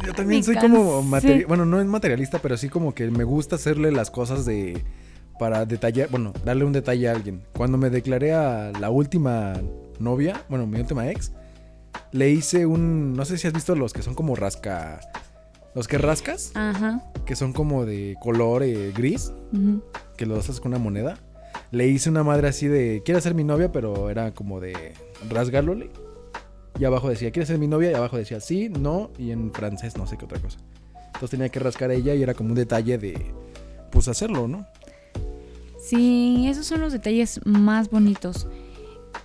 Yo 0.02 0.10
ay, 0.10 0.16
también 0.16 0.42
soy 0.44 0.56
como 0.56 1.02
bueno, 1.46 1.66
no 1.66 1.80
es 1.80 1.86
materialista, 1.86 2.38
pero 2.38 2.56
sí 2.56 2.68
como 2.68 2.94
que 2.94 3.10
me 3.10 3.24
gusta 3.24 3.56
hacerle 3.56 3.92
las 3.92 4.10
cosas 4.10 4.46
de 4.46 4.82
para 5.38 5.64
detallar, 5.64 6.08
bueno, 6.10 6.32
darle 6.44 6.64
un 6.64 6.72
detalle 6.72 7.08
a 7.08 7.12
alguien. 7.12 7.42
Cuando 7.54 7.78
me 7.78 7.90
declaré 7.90 8.34
a 8.34 8.72
la 8.78 8.90
última 8.90 9.54
novia, 9.98 10.44
bueno, 10.48 10.66
mi 10.66 10.78
última 10.78 11.08
ex, 11.10 11.32
le 12.12 12.30
hice 12.30 12.66
un, 12.66 13.14
no 13.14 13.24
sé 13.24 13.38
si 13.38 13.46
has 13.46 13.52
visto 13.52 13.74
los 13.74 13.92
que 13.92 14.02
son 14.02 14.14
como 14.14 14.34
rasca, 14.36 15.00
los 15.74 15.86
que 15.88 15.98
rascas, 15.98 16.52
Ajá. 16.54 17.02
que 17.24 17.36
son 17.36 17.52
como 17.52 17.86
de 17.86 18.16
color 18.20 18.62
eh, 18.62 18.92
gris, 18.94 19.32
ujú. 19.52 19.82
que 20.16 20.26
los 20.26 20.38
haces 20.38 20.60
con 20.60 20.72
una 20.72 20.78
moneda. 20.82 21.18
Le 21.70 21.86
hice 21.86 22.10
una 22.10 22.24
madre 22.24 22.48
así 22.48 22.66
de, 22.66 23.02
quiere 23.04 23.20
ser 23.20 23.34
mi 23.34 23.44
novia, 23.44 23.70
pero 23.70 24.10
era 24.10 24.32
como 24.32 24.60
de 24.60 24.94
rasgarlole. 25.28 25.90
Y 26.78 26.84
abajo 26.84 27.08
decía, 27.08 27.30
¿quieres 27.30 27.48
ser 27.48 27.58
mi 27.58 27.68
novia? 27.68 27.90
Y 27.90 27.94
abajo 27.94 28.16
decía, 28.16 28.40
sí, 28.40 28.68
no, 28.68 29.10
y 29.18 29.30
en 29.30 29.52
francés 29.52 29.96
no 29.96 30.06
sé 30.06 30.16
qué 30.16 30.24
otra 30.24 30.40
cosa. 30.40 30.58
Entonces 31.06 31.30
tenía 31.30 31.48
que 31.48 31.60
rascar 31.60 31.90
a 31.90 31.94
ella 31.94 32.14
y 32.14 32.22
era 32.22 32.34
como 32.34 32.50
un 32.50 32.54
detalle 32.54 32.98
de, 32.98 33.32
pues 33.90 34.08
hacerlo, 34.08 34.48
¿no? 34.48 34.66
Sí, 35.78 36.46
esos 36.48 36.66
son 36.66 36.80
los 36.80 36.92
detalles 36.92 37.40
más 37.44 37.90
bonitos. 37.90 38.48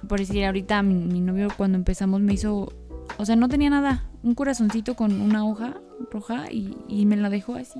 Por 0.07 0.19
decir, 0.19 0.45
ahorita 0.45 0.81
mi, 0.83 0.95
mi 0.95 1.21
novio 1.21 1.47
cuando 1.55 1.77
empezamos 1.77 2.21
me 2.21 2.33
hizo, 2.33 2.71
o 3.17 3.25
sea, 3.25 3.35
no 3.35 3.49
tenía 3.49 3.69
nada, 3.69 4.09
un 4.23 4.35
corazoncito 4.35 4.95
con 4.95 5.21
una 5.21 5.45
hoja 5.45 5.75
roja 6.11 6.51
y, 6.51 6.77
y 6.87 7.05
me 7.05 7.15
la 7.15 7.29
dejó 7.29 7.55
así 7.55 7.79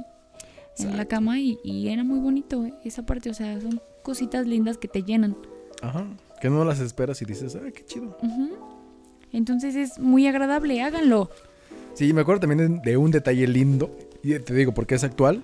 en 0.80 0.98
la 0.98 1.06
cama 1.06 1.40
y, 1.40 1.58
y 1.64 1.88
era 1.90 2.04
muy 2.04 2.20
bonito 2.20 2.66
eh, 2.66 2.74
esa 2.84 3.06
parte, 3.06 3.30
o 3.30 3.34
sea, 3.34 3.60
son 3.62 3.82
cositas 4.04 4.46
lindas 4.46 4.78
que 4.78 4.88
te 4.88 5.04
llenan. 5.04 5.38
Ajá. 5.82 6.06
Que 6.42 6.50
no 6.50 6.66
las 6.66 6.80
esperas 6.80 7.22
y 7.22 7.26
dices, 7.26 7.58
ay, 7.64 7.72
qué 7.72 7.86
chido. 7.86 8.18
Ujú. 8.22 8.50
Entonces 9.32 9.76
es 9.76 10.00
muy 10.00 10.28
agradable, 10.28 10.82
háganlo. 10.82 11.30
Sí, 11.94 12.12
me 12.14 12.22
acuerdo 12.22 12.42
también 12.42 12.82
de, 12.82 12.92
de 12.92 12.98
un 12.98 13.12
detalle 13.12 13.48
lindo, 13.48 13.98
y 14.22 14.38
te 14.40 14.54
digo 14.54 14.74
porque 14.74 14.96
es 14.96 15.04
actual, 15.04 15.44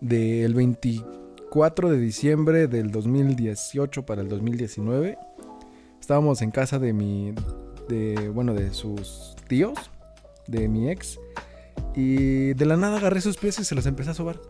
del 0.00 0.54
24 0.54 1.90
de 1.90 1.98
diciembre 1.98 2.66
del 2.66 2.90
2018 2.90 4.04
para 4.04 4.22
el 4.22 4.28
2019. 4.28 5.16
Estábamos 6.02 6.42
en 6.42 6.50
casa 6.50 6.80
de 6.80 6.92
mi, 6.92 7.32
de, 7.88 8.28
bueno, 8.34 8.54
de 8.54 8.74
sus 8.74 9.36
tíos, 9.46 9.78
de 10.48 10.66
mi 10.66 10.90
ex, 10.90 11.20
y 11.94 12.54
de 12.54 12.66
la 12.66 12.76
nada 12.76 12.96
agarré 12.96 13.20
sus 13.20 13.36
pies 13.36 13.60
y 13.60 13.64
se 13.64 13.76
los 13.76 13.86
empecé 13.86 14.10
a 14.10 14.14
sobar. 14.14 14.40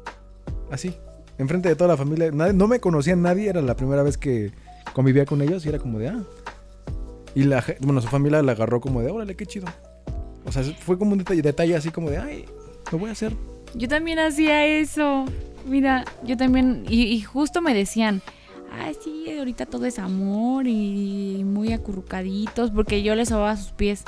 Así, 0.70 0.94
enfrente 1.36 1.68
de 1.68 1.76
toda 1.76 1.88
la 1.88 1.96
familia. 1.98 2.30
Nadie- 2.32 2.54
no 2.54 2.68
me 2.68 2.80
conocía 2.80 3.14
nadie, 3.16 3.50
era 3.50 3.60
la 3.60 3.76
primera 3.76 4.02
vez 4.02 4.16
que 4.16 4.50
convivía 4.94 5.26
con 5.26 5.42
ellos 5.42 5.66
y 5.66 5.68
era 5.68 5.78
como 5.78 5.98
de, 5.98 6.08
ah. 6.08 6.22
Y 7.34 7.46
bueno, 7.84 8.00
su 8.00 8.08
familia 8.08 8.40
la 8.42 8.52
agarró 8.52 8.80
como 8.80 9.02
de, 9.02 9.10
órale, 9.10 9.36
qué 9.36 9.44
chido. 9.44 9.66
O 10.46 10.52
sea, 10.52 10.62
fue 10.62 10.96
como 10.98 11.12
un 11.12 11.22
detalle, 11.22 11.76
así 11.76 11.90
como 11.90 12.08
de, 12.08 12.16
ay, 12.16 12.46
lo 12.90 12.96
voy 12.98 13.10
a 13.10 13.12
hacer. 13.12 13.34
Yo 13.74 13.88
también 13.88 14.18
hacía 14.20 14.64
eso. 14.66 15.26
Mira, 15.66 16.06
yo 16.24 16.34
también, 16.38 16.86
y 16.88 17.20
justo 17.20 17.60
me 17.60 17.74
decían, 17.74 18.22
ay, 18.72 18.96
sí, 19.02 19.26
ahorita 19.38 19.66
todo 19.66 19.87
es 19.87 19.98
amor 19.98 20.66
y 20.66 21.42
muy 21.44 21.72
acurrucaditos, 21.72 22.70
porque 22.70 23.02
yo 23.02 23.14
les 23.14 23.28
sobaba 23.28 23.56
sus 23.56 23.72
pies. 23.72 24.04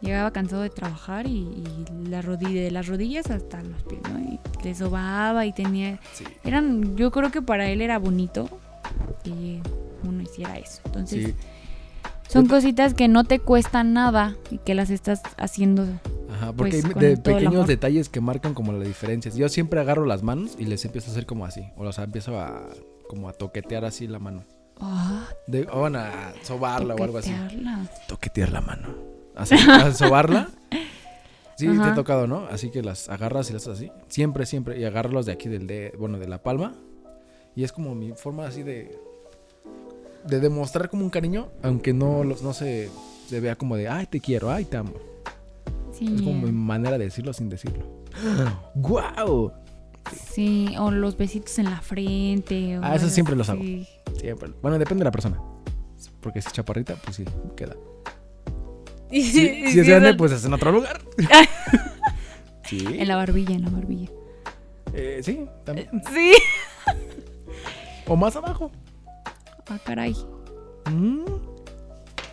Llegaba 0.00 0.30
cansado 0.32 0.62
de 0.62 0.70
trabajar 0.70 1.26
y, 1.26 1.30
y 1.40 2.08
la 2.08 2.22
rodilla, 2.22 2.62
de 2.62 2.70
las 2.70 2.86
rodillas 2.86 3.30
hasta 3.30 3.62
los 3.62 3.82
pies, 3.82 4.00
¿no? 4.10 4.18
Y 4.18 4.38
le 4.64 4.74
sobaba 4.74 5.44
y 5.44 5.52
tenía... 5.52 6.00
Sí. 6.14 6.24
Eran, 6.42 6.96
yo 6.96 7.10
creo 7.10 7.30
que 7.30 7.42
para 7.42 7.68
él 7.68 7.82
era 7.82 7.98
bonito 7.98 8.48
que 9.22 9.60
uno 10.02 10.22
hiciera 10.22 10.56
eso. 10.56 10.80
Entonces, 10.86 11.26
Sí. 11.26 11.34
son 12.32 12.46
cositas 12.46 12.94
que 12.94 13.08
no 13.08 13.24
te 13.24 13.40
cuestan 13.40 13.92
nada 13.92 14.36
y 14.50 14.56
que 14.58 14.74
las 14.74 14.88
estás 14.88 15.20
haciendo. 15.36 15.84
Ajá, 16.32 16.52
porque 16.54 16.80
Pues, 16.80 16.84
hay 16.86 16.92
de 16.94 17.16
todo 17.18 17.36
el 17.36 17.44
pequeños 17.44 17.66
detalles 17.66 18.08
que 18.08 18.22
marcan 18.22 18.54
como 18.54 18.72
las 18.72 18.86
diferencias. 18.86 19.34
Yo 19.36 19.50
siempre 19.50 19.80
agarro 19.80 20.06
las 20.06 20.22
manos 20.22 20.56
y 20.58 20.64
les 20.64 20.82
empiezo 20.86 21.08
a 21.08 21.12
hacer 21.12 21.26
como 21.26 21.44
así. 21.44 21.66
O 21.76 21.92
sea, 21.92 22.04
empiezo 22.04 22.40
a 22.40 22.62
como 23.10 23.28
a 23.28 23.32
toquetear 23.32 23.84
así 23.84 24.06
la 24.06 24.20
mano. 24.20 24.44
Ah, 24.80 25.26
De, 25.48 25.66
a 25.68 26.32
sobarla 26.44 26.94
o 26.94 27.02
algo 27.02 27.18
así. 27.18 27.32
toquetearla. 27.32 27.90
Toquetear 28.06 28.52
la 28.52 28.60
mano. 28.60 28.88
Así, 29.36 29.54
a 29.54 29.92
sobarla. 29.92 30.48
Sí, 31.56 31.66
te 31.66 31.88
he 31.88 31.92
tocado, 31.94 32.26
¿no? 32.26 32.46
Así 32.50 32.70
que 32.70 32.82
las 32.82 33.08
agarras 33.08 33.48
y 33.50 33.52
las 33.54 33.66
haces 33.66 33.88
así. 33.88 33.92
Siempre, 34.08 34.44
siempre. 34.46 34.78
Y 34.78 34.84
agarrarlos 34.84 35.26
de 35.26 35.32
aquí 35.32 35.48
del 35.48 35.66
de, 35.66 35.92
bueno, 35.98 36.18
de 36.18 36.28
la 36.28 36.42
palma. 36.42 36.74
Y 37.56 37.64
es 37.64 37.72
como 37.72 37.94
mi 37.94 38.12
forma 38.12 38.46
así 38.46 38.62
de. 38.62 38.98
De 40.26 40.40
demostrar 40.40 40.88
como 40.90 41.04
un 41.04 41.10
cariño. 41.10 41.48
Aunque 41.62 41.92
no, 41.94 42.22
los- 42.24 42.42
no 42.42 42.52
se, 42.52 42.90
se 43.28 43.40
vea 43.40 43.56
como 43.56 43.76
de, 43.76 43.88
ay, 43.88 44.06
te 44.06 44.20
quiero, 44.20 44.50
ay, 44.50 44.64
te 44.66 44.76
amo. 44.76 44.92
Sí. 45.92 46.12
Es 46.14 46.22
como 46.22 46.42
mi 46.46 46.52
manera 46.52 46.96
de 46.98 47.04
decirlo 47.04 47.32
sin 47.32 47.48
decirlo. 47.48 47.84
¡Guau! 48.74 49.52
Sí, 50.32 50.74
o 50.78 50.90
los 50.90 51.16
besitos 51.16 51.58
en 51.58 51.66
la 51.66 51.80
frente. 51.80 52.78
o 52.78 52.84
Ah, 52.84 52.94
eso 52.96 53.08
siempre 53.08 53.36
los 53.36 53.48
hago. 53.50 53.60
así. 53.60 53.86
Siempre. 54.18 54.50
Bueno, 54.62 54.78
depende 54.78 55.00
de 55.02 55.04
la 55.04 55.10
persona. 55.12 55.40
Porque 56.20 56.40
si 56.42 56.48
es 56.48 56.54
chaparrita, 56.54 56.96
pues 56.96 57.16
sí, 57.16 57.24
queda. 57.56 57.76
Y 59.12 59.22
Si, 59.22 59.30
sí, 59.32 59.66
si 59.66 59.72
sí, 59.72 59.80
es 59.80 59.88
grande, 59.88 60.14
pues 60.14 60.30
es 60.32 60.44
en 60.44 60.52
otro 60.54 60.70
lugar. 60.70 61.00
sí. 62.64 62.84
En 62.88 63.08
la 63.08 63.16
barbilla, 63.16 63.54
en 63.54 63.62
la 63.62 63.70
barbilla. 63.70 64.08
Eh, 64.92 65.20
sí, 65.22 65.46
también. 65.64 65.88
Sí. 66.12 66.32
O 68.06 68.16
más 68.16 68.34
abajo. 68.34 68.72
Ah, 69.68 69.78
caray. 69.84 70.16
Mm. 70.90 71.20
En 71.20 71.24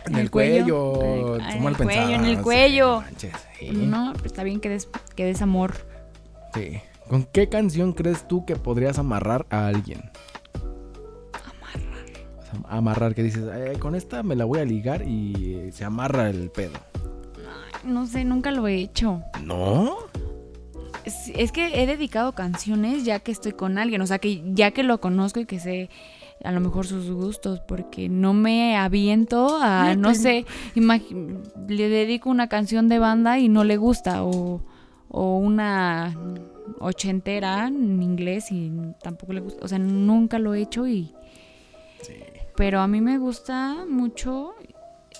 ¿En 0.06 0.14
el, 0.14 0.20
el 0.22 0.30
cuello? 0.30 0.92
cuello. 0.94 1.36
En 1.36 1.40
el- 1.40 1.56
en 1.56 1.62
mal 1.62 1.76
cuello, 1.76 2.10
en 2.14 2.24
el 2.24 2.42
cuello. 2.42 2.86
no 2.96 3.00
manches, 3.02 3.32
sí. 3.60 3.70
No, 3.70 4.12
pues 4.14 4.26
está 4.26 4.42
bien 4.42 4.58
que 4.60 4.68
des, 4.70 4.88
que 5.14 5.24
des 5.24 5.40
amor. 5.40 5.74
Sí. 6.54 6.80
¿Con 7.08 7.24
qué 7.24 7.48
canción 7.48 7.92
crees 7.92 8.26
tú 8.28 8.44
que 8.44 8.56
podrías 8.56 8.98
amarrar 8.98 9.46
a 9.50 9.66
alguien? 9.68 10.00
Amarrar. 11.32 12.66
amarrar, 12.68 13.14
que 13.14 13.22
dices, 13.22 13.44
"Eh, 13.52 13.78
con 13.78 13.94
esta 13.94 14.22
me 14.22 14.36
la 14.36 14.44
voy 14.44 14.60
a 14.60 14.64
ligar 14.64 15.02
y 15.06 15.70
se 15.72 15.84
amarra 15.84 16.28
el 16.30 16.50
pedo. 16.50 16.72
No 17.84 18.06
sé, 18.06 18.24
nunca 18.24 18.50
lo 18.50 18.66
he 18.68 18.76
hecho. 18.76 19.22
¿No? 19.42 19.96
Es, 21.04 21.30
es 21.34 21.52
que 21.52 21.82
he 21.82 21.86
dedicado 21.86 22.32
canciones 22.32 23.04
ya 23.04 23.20
que 23.20 23.32
estoy 23.32 23.52
con 23.52 23.78
alguien, 23.78 24.02
o 24.02 24.06
sea, 24.06 24.18
que 24.18 24.42
ya 24.54 24.72
que 24.72 24.82
lo 24.82 25.00
conozco 25.00 25.40
y 25.40 25.46
que 25.46 25.60
sé 25.60 25.88
a 26.44 26.52
lo 26.52 26.60
mejor 26.60 26.86
sus 26.86 27.10
gustos, 27.10 27.60
porque 27.60 28.08
no 28.08 28.32
me 28.34 28.76
aviento 28.76 29.58
a, 29.60 29.84
Neta. 29.86 29.96
no 29.96 30.14
sé, 30.14 30.44
imagi- 30.76 31.40
le 31.68 31.88
dedico 31.88 32.30
una 32.30 32.48
canción 32.48 32.88
de 32.88 32.98
banda 32.98 33.38
y 33.38 33.48
no 33.48 33.64
le 33.64 33.76
gusta, 33.76 34.22
o, 34.24 34.60
o 35.08 35.36
una 35.38 36.14
ochentera 36.80 37.66
en 37.66 38.02
inglés 38.02 38.50
y 38.50 38.72
tampoco 39.02 39.32
le 39.32 39.40
gusta, 39.40 39.64
o 39.64 39.68
sea, 39.68 39.78
nunca 39.78 40.38
lo 40.38 40.54
he 40.54 40.62
hecho 40.62 40.86
y... 40.86 41.14
Sí. 42.02 42.14
Pero 42.56 42.80
a 42.80 42.88
mí 42.88 43.00
me 43.00 43.18
gusta 43.18 43.84
mucho, 43.88 44.54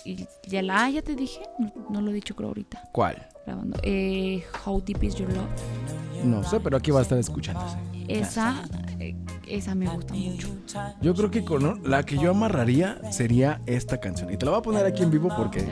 y 0.05 0.27
ya 0.47 0.63
la, 0.63 0.85
ah, 0.85 0.91
ya 0.91 1.03
te 1.03 1.15
dije, 1.15 1.41
no, 1.59 1.73
no 1.91 2.01
lo 2.01 2.11
he 2.11 2.15
dicho 2.15 2.35
creo 2.35 2.49
ahorita, 2.49 2.89
¿Cuál? 2.93 3.29
grabando, 3.47 3.79
eh, 3.83 4.43
How 4.65 4.81
Deep 4.81 5.05
Is 5.05 5.15
Your 5.15 5.33
Love. 5.33 5.47
No 6.25 6.43
sé, 6.43 6.61
pero 6.61 6.77
aquí 6.77 6.91
va 6.91 6.99
a 6.99 7.03
estar 7.03 7.19
escuchándose. 7.19 7.77
Esa, 8.09 8.65
eh, 8.99 9.15
esa 9.47 9.75
me 9.75 9.89
gusta 9.89 10.15
mucho. 10.15 10.49
Yo 11.01 11.15
creo 11.15 11.31
que 11.31 11.45
con 11.45 11.83
la 11.89 12.03
que 12.03 12.17
yo 12.17 12.31
amarraría 12.31 13.01
sería 13.13 13.61
esta 13.67 13.99
canción. 13.99 14.33
Y 14.33 14.37
te 14.37 14.45
la 14.45 14.53
voy 14.53 14.61
a 14.61 14.63
poner 14.63 14.87
aquí 14.87 15.03
en 15.03 15.11
vivo 15.11 15.29
porque 15.37 15.63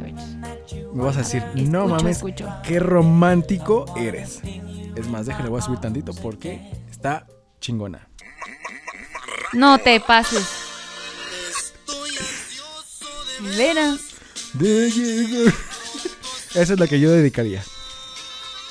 me 0.93 1.03
vas 1.03 1.17
a 1.17 1.21
decir, 1.21 1.43
no 1.69 1.89
mames, 1.89 2.19
escucho. 2.19 2.49
qué 2.63 2.79
romántico 2.79 3.87
eres. 3.97 4.43
Es 4.97 5.09
más, 5.09 5.27
déjale, 5.27 5.49
voy 5.49 5.59
a 5.59 5.63
subir 5.63 5.79
tantito 5.79 6.15
porque 6.15 6.61
está 6.91 7.27
chingona. 7.61 8.09
No 9.53 9.79
te 9.79 10.01
pases. 10.01 10.45
Vera. 13.57 13.97
De 14.55 14.91
llegar. 14.91 15.55
Esa 16.55 16.73
es 16.73 16.81
la 16.81 16.87
que 16.87 16.99
yo 16.99 17.11
dedicaría. 17.11 17.63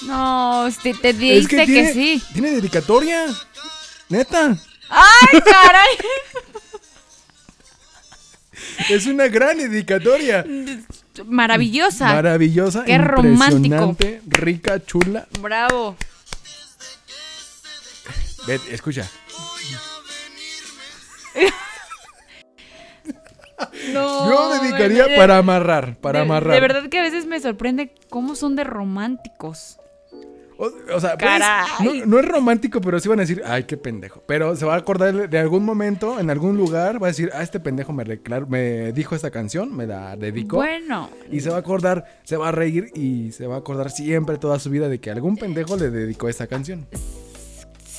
No, 0.08 0.68
te, 0.82 0.94
te 0.94 1.10
Es 1.10 1.18
dice 1.20 1.48
que, 1.56 1.66
tiene, 1.66 1.94
sí. 1.94 2.24
Tiene 2.34 2.52
dedicatoria. 2.52 3.26
Neta. 4.10 4.58
¡Ay, 4.90 5.42
caray! 5.42 5.98
Es 8.90 9.06
una 9.06 9.28
gran 9.28 9.58
dedicatoria. 9.58 10.46
Maravillosa. 11.26 12.08
Maravillosa, 12.14 12.84
Qué 12.84 12.98
romántico. 12.98 13.96
rica, 14.28 14.84
chula. 14.84 15.28
Bravo. 15.40 15.96
Ve, 18.48 18.60
escucha. 18.72 19.10
No, 23.94 24.30
Yo 24.30 24.62
dedicaría 24.62 25.06
de- 25.08 25.16
para 25.16 25.38
amarrar, 25.38 25.96
para 25.98 26.20
de, 26.20 26.26
amarrar. 26.26 26.54
De 26.56 26.60
verdad 26.60 26.90
que 26.90 27.00
a 27.00 27.04
veces 27.04 27.26
me 27.26 27.40
sorprende 27.40 27.94
cómo 28.10 28.36
son 28.36 28.56
de 28.56 28.64
románticos. 28.66 29.78
O, 30.58 30.72
o 30.94 31.00
sea, 31.00 31.18
pues, 31.18 31.42
no, 31.82 32.06
no 32.06 32.20
es 32.20 32.26
romántico, 32.26 32.80
pero 32.82 33.00
sí 33.00 33.08
van 33.10 33.20
a 33.20 33.24
decir, 33.24 33.42
ay, 33.46 33.64
qué 33.66 33.76
pendejo. 33.78 34.24
Pero 34.26 34.56
se 34.56 34.66
va 34.66 34.74
a 34.76 34.78
acordar 34.78 35.14
de- 35.14 35.28
de 35.28 35.38
algún 35.40 35.64
momento, 35.66 36.20
en 36.20 36.30
algún 36.30 36.58
lugar, 36.58 37.02
va 37.02 37.08
a 37.08 37.12
decir, 37.12 37.30
ah, 37.34 37.44
este 37.44 37.60
pendejo 37.60 37.94
me, 37.94 38.04
reclar- 38.06 38.48
me 38.48 38.92
dijo 38.94 39.16
esta 39.16 39.32
canción, 39.32 39.74
me 39.76 39.86
la 39.88 40.16
dedicó. 40.18 40.58
Bueno, 40.58 41.10
Y 41.32 41.40
se 41.42 41.50
va 41.50 41.58
a 41.58 41.60
acordar, 41.60 42.06
se 42.24 42.36
va 42.38 42.50
a 42.50 42.52
reír 42.52 42.90
y 42.96 43.32
se 43.34 43.48
va 43.48 43.56
a 43.56 43.60
acordar 43.60 43.90
siempre 43.92 44.38
toda 44.38 44.60
su 44.60 44.70
vida 44.70 44.90
de 44.90 45.00
que 45.00 45.12
algún 45.12 45.38
pendejo 45.38 45.78
le 45.78 45.90
dedicó 45.90 46.28
esta 46.30 46.48
canción. 46.48 46.88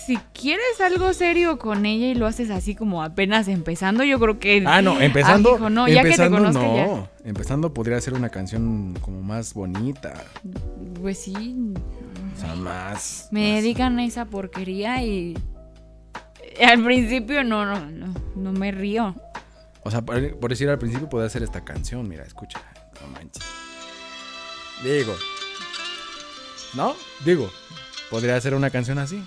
Si 0.07 0.17
quieres 0.33 0.81
algo 0.81 1.13
serio 1.13 1.59
con 1.59 1.85
ella 1.85 2.07
y 2.07 2.15
lo 2.15 2.27
haces 2.27 2.51
así 2.51 2.75
como 2.75 3.03
apenas 3.03 3.49
empezando, 3.49 4.05
yo 4.05 4.19
creo 4.21 4.39
que. 4.39 4.63
Ah, 4.67 4.81
no, 4.81 5.01
empezando. 5.01 5.53
Ah, 5.53 5.57
hijo, 5.57 5.71
no, 5.71 5.89
ya 5.89 6.03
que 6.03 6.11
te 6.11 6.23
empezando, 6.25 6.39
conozca 6.39 6.75
ya. 6.75 6.87
no. 6.87 7.09
Empezando 7.25 7.75
podría 7.75 8.01
ser 8.01 8.15
una 8.15 8.29
canción 8.29 8.95
como 9.01 9.21
más 9.23 9.53
bonita. 9.53 10.15
Pues 11.01 11.19
sí. 11.19 11.35
O 12.37 12.41
sea, 12.41 12.55
más. 12.55 13.29
Me 13.33 13.53
más- 13.55 13.63
dedican 13.63 13.99
a 13.99 14.05
esa 14.05 14.25
porquería 14.27 15.03
y. 15.03 15.37
Al 16.65 16.83
principio 16.85 17.45
no, 17.45 17.67
no, 17.67 17.85
no, 17.91 18.15
no 18.35 18.53
me 18.53 18.71
río. 18.71 19.15
O 19.83 19.91
sea, 19.91 20.03
por, 20.03 20.39
por 20.39 20.51
decir 20.51 20.69
al 20.69 20.79
principio 20.79 21.09
podría 21.09 21.29
ser 21.29 21.43
esta 21.43 21.65
canción, 21.65 22.09
mira, 22.09 22.25
escucha. 22.25 22.61
No 23.01 23.09
manches. 23.09 23.45
Digo. 24.83 25.15
¿No? 26.75 26.95
Digo. 27.25 27.51
Podría 28.11 28.41
ser 28.41 28.55
una 28.55 28.71
canción 28.71 28.99
así. 28.99 29.23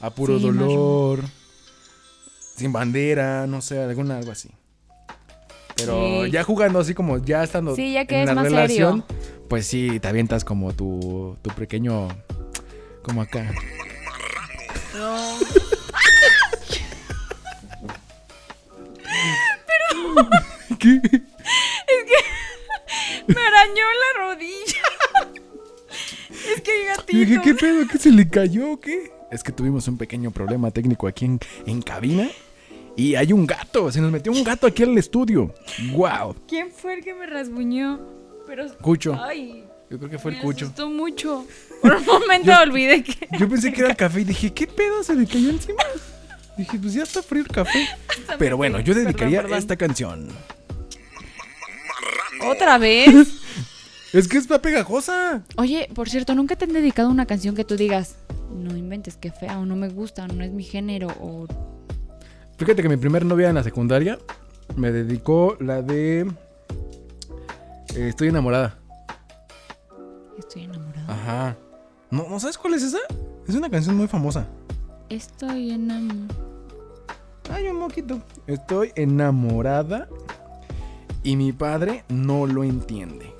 A 0.00 0.10
puro 0.10 0.38
Sí, 0.38 0.44
dolor. 0.44 1.20
Sin 2.56 2.72
bandera, 2.72 3.46
no 3.46 3.60
sé, 3.60 3.82
alguna 3.82 4.18
algo 4.18 4.32
así. 4.32 4.50
Pero 5.76 6.24
Sí. 6.24 6.30
ya 6.30 6.42
jugando 6.44 6.78
así 6.80 6.94
como 6.94 7.18
ya 7.18 7.42
estando 7.42 7.74
Sí, 7.74 7.92
ya 7.92 8.04
que 8.04 8.16
en 8.16 8.20
es 8.22 8.26
la 8.28 8.34
más 8.34 8.44
relación, 8.44 9.04
serio. 9.08 9.44
pues 9.48 9.66
sí, 9.66 9.98
te 10.00 10.08
avientas 10.08 10.44
como 10.44 10.72
tu, 10.74 11.36
tu 11.42 11.50
pequeño 11.50 12.08
como 13.02 13.22
acá. 13.22 13.50
¿Qué? 20.78 21.00
Me 23.26 23.40
arañó 23.40 23.84
la 23.84 24.20
rodilla. 24.26 24.82
es 26.54 26.60
que 26.62 26.72
Y 27.08 27.16
dije, 27.18 27.34
gatito. 27.36 27.42
¿qué 27.42 27.54
pedo? 27.54 27.86
¿Qué 27.90 27.98
se 27.98 28.10
le 28.10 28.28
cayó? 28.28 28.80
¿Qué? 28.80 29.12
Es 29.30 29.42
que 29.42 29.52
tuvimos 29.52 29.86
un 29.88 29.96
pequeño 29.96 30.30
problema 30.30 30.70
técnico 30.70 31.06
aquí 31.06 31.24
en, 31.24 31.40
en 31.66 31.82
cabina. 31.82 32.28
Y 32.96 33.14
hay 33.14 33.32
un 33.32 33.46
gato. 33.46 33.90
Se 33.92 34.00
nos 34.00 34.10
metió 34.10 34.32
un 34.32 34.42
gato 34.42 34.66
aquí 34.66 34.82
al 34.82 34.96
estudio. 34.98 35.54
¡Wow! 35.92 36.34
¿Quién 36.48 36.70
fue 36.72 36.94
el 36.94 37.04
que 37.04 37.14
me 37.14 37.26
rasguñó? 37.26 38.00
Pero. 38.46 38.66
Cucho. 38.78 39.16
Ay, 39.22 39.64
Yo 39.88 39.98
creo 39.98 40.10
que 40.10 40.18
fue 40.18 40.32
el 40.32 40.38
me 40.38 40.42
cucho. 40.42 40.64
asustó 40.66 40.90
mucho. 40.90 41.46
Por 41.80 41.94
un 41.94 42.04
momento 42.04 42.50
Yo- 42.50 42.60
olvidé 42.60 43.02
que. 43.04 43.28
Yo 43.38 43.48
pensé 43.48 43.72
que 43.72 43.80
era 43.80 43.90
el 43.90 43.96
café 43.96 44.20
y 44.22 44.24
dije, 44.24 44.52
¿qué 44.52 44.66
pedo? 44.66 45.02
Se 45.04 45.14
le 45.14 45.24
cayó 45.26 45.50
encima. 45.50 45.82
Dije, 46.58 46.78
pues 46.78 46.92
ya 46.94 47.04
está 47.04 47.22
frío 47.22 47.42
el 47.42 47.48
café. 47.48 47.88
Pero 48.38 48.56
bueno, 48.56 48.80
yo 48.80 48.92
dedicaría 48.94 49.42
perdón. 49.42 49.58
esta 49.58 49.76
canción. 49.76 50.28
¿Otra 52.44 52.78
vez? 52.78 53.14
Es 54.12 54.26
que 54.26 54.38
está 54.38 54.60
pegajosa. 54.60 55.44
Oye, 55.56 55.88
por 55.94 56.10
cierto, 56.10 56.34
¿nunca 56.34 56.56
te 56.56 56.64
han 56.64 56.72
dedicado 56.72 57.10
una 57.10 57.26
canción 57.26 57.54
que 57.54 57.64
tú 57.64 57.76
digas, 57.76 58.16
no 58.50 58.76
inventes, 58.76 59.16
qué 59.16 59.30
fea, 59.30 59.58
o 59.58 59.66
no 59.66 59.76
me 59.76 59.88
gusta, 59.88 60.24
o 60.24 60.28
no 60.28 60.44
es 60.44 60.50
mi 60.50 60.64
género, 60.64 61.08
o... 61.20 61.46
Fíjate 62.58 62.82
que 62.82 62.88
mi 62.88 62.96
primer 62.96 63.24
novia 63.24 63.48
en 63.48 63.54
la 63.54 63.62
secundaria 63.62 64.18
me 64.76 64.92
dedicó 64.92 65.56
la 65.60 65.82
de... 65.82 66.30
eh, 67.94 68.08
estoy 68.08 68.28
enamorada. 68.28 68.78
Estoy 70.38 70.64
enamorada. 70.64 71.12
Ajá. 71.12 71.56
¿No, 72.10 72.28
¿No 72.28 72.40
sabes 72.40 72.58
cuál 72.58 72.74
es 72.74 72.82
esa? 72.82 72.98
Es 73.46 73.54
una 73.54 73.70
canción 73.70 73.96
muy 73.96 74.08
famosa. 74.08 74.46
Estoy 75.08 75.70
enamorada. 75.70 76.34
Ay, 77.50 77.66
un 77.68 77.78
moquito. 77.78 78.22
Estoy 78.46 78.92
enamorada 78.94 80.08
y 81.22 81.36
mi 81.36 81.52
padre 81.52 82.04
no 82.08 82.46
lo 82.46 82.62
entiende. 82.62 83.34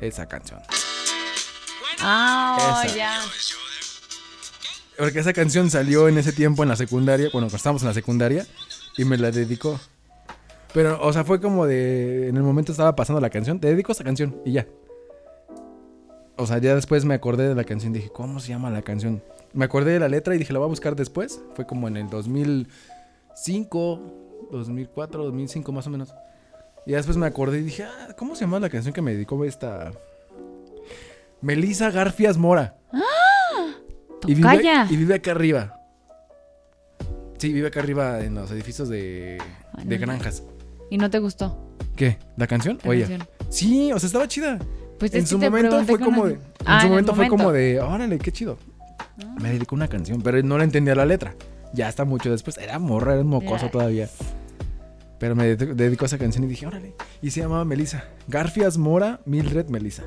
Esa 0.00 0.26
canción. 0.26 0.60
Ah, 2.00 2.84
ya. 2.96 3.20
Porque 5.00 5.18
esa 5.20 5.32
canción 5.32 5.70
salió 5.70 6.08
en 6.08 6.18
ese 6.18 6.30
tiempo 6.30 6.62
en 6.62 6.68
la 6.68 6.76
secundaria, 6.76 7.30
bueno, 7.32 7.46
cuando 7.46 7.56
estábamos 7.56 7.80
en 7.80 7.88
la 7.88 7.94
secundaria, 7.94 8.46
y 8.98 9.06
me 9.06 9.16
la 9.16 9.30
dedicó. 9.30 9.80
Pero, 10.74 11.00
o 11.00 11.10
sea, 11.10 11.24
fue 11.24 11.40
como 11.40 11.64
de. 11.64 12.28
En 12.28 12.36
el 12.36 12.42
momento 12.42 12.70
estaba 12.70 12.94
pasando 12.94 13.18
la 13.18 13.30
canción, 13.30 13.58
te 13.58 13.68
dedico 13.68 13.92
esa 13.92 14.04
canción 14.04 14.42
y 14.44 14.52
ya. 14.52 14.66
O 16.36 16.46
sea, 16.46 16.58
ya 16.58 16.74
después 16.74 17.06
me 17.06 17.14
acordé 17.14 17.48
de 17.48 17.54
la 17.54 17.64
canción, 17.64 17.94
dije, 17.94 18.10
¿cómo 18.10 18.40
se 18.40 18.50
llama 18.50 18.68
la 18.68 18.82
canción? 18.82 19.22
Me 19.54 19.64
acordé 19.64 19.92
de 19.92 20.00
la 20.00 20.08
letra 20.08 20.34
y 20.34 20.38
dije, 20.38 20.52
la 20.52 20.58
voy 20.58 20.66
a 20.66 20.68
buscar 20.68 20.94
después. 20.94 21.40
Fue 21.54 21.66
como 21.66 21.88
en 21.88 21.96
el 21.96 22.10
2005, 22.10 24.48
2004, 24.52 25.24
2005 25.24 25.72
más 25.72 25.86
o 25.86 25.90
menos. 25.90 26.12
Y 26.84 26.92
después 26.92 27.16
me 27.16 27.24
acordé 27.24 27.60
y 27.60 27.62
dije, 27.62 27.84
ah, 27.84 28.14
¿cómo 28.18 28.36
se 28.36 28.42
llama 28.42 28.60
la 28.60 28.68
canción 28.68 28.92
que 28.92 29.00
me 29.00 29.14
dedicó 29.14 29.42
esta. 29.46 29.92
Melissa 31.40 31.90
Garfias 31.90 32.36
Mora. 32.36 32.76
Y 34.26 34.34
vive, 34.34 34.42
Tocaya. 34.42 34.86
y 34.90 34.96
vive 34.96 35.14
acá 35.14 35.30
arriba. 35.32 35.76
Sí, 37.38 37.52
vive 37.52 37.68
acá 37.68 37.80
arriba 37.80 38.20
en 38.20 38.34
los 38.34 38.50
edificios 38.50 38.88
de, 38.88 39.38
Ay, 39.74 39.84
de 39.86 39.98
no. 39.98 40.06
granjas. 40.06 40.42
¿Y 40.90 40.98
no 40.98 41.08
te 41.08 41.18
gustó 41.20 41.56
¿Qué? 41.96 42.18
¿La 42.36 42.46
canción? 42.46 42.78
la 42.82 42.90
o 42.90 42.92
ella? 42.92 43.06
canción? 43.08 43.28
Sí, 43.48 43.92
o 43.92 43.98
sea, 43.98 44.06
estaba 44.06 44.28
chida. 44.28 44.58
Pues 44.98 45.14
en 45.14 45.26
su 45.26 45.38
te 45.38 45.48
momento 45.48 45.82
fue 45.84 45.98
como 45.98 46.26
de. 46.26 46.34
En 46.34 46.40
Ah, 46.66 46.82
su 46.82 46.88
momento 46.88 47.14
fue 47.14 47.28
como 47.28 47.52
de. 47.52 47.80
Órale, 47.80 48.18
qué 48.18 48.30
chido. 48.32 48.58
Ah. 48.98 49.34
Me 49.40 49.50
dedicó 49.52 49.74
una 49.74 49.88
canción, 49.88 50.20
pero 50.20 50.42
no 50.42 50.58
le 50.58 50.64
entendía 50.64 50.94
la 50.94 51.06
letra. 51.06 51.34
Ya 51.72 51.88
está 51.88 52.04
mucho 52.04 52.30
después. 52.30 52.58
Era 52.58 52.78
morra, 52.78 53.14
era 53.14 53.24
mocoso 53.24 53.68
todavía. 53.70 54.08
Pero 55.18 55.34
me 55.36 55.56
dedi- 55.56 55.74
dedicó 55.74 56.04
a 56.04 56.06
esa 56.06 56.18
canción 56.18 56.44
y 56.44 56.48
dije, 56.48 56.66
órale. 56.66 56.94
Y 57.22 57.30
se 57.30 57.40
llamaba 57.40 57.64
Melissa. 57.64 58.04
Garfias 58.28 58.76
Mora 58.76 59.20
Mildred 59.24 59.68
Melissa. 59.68 60.02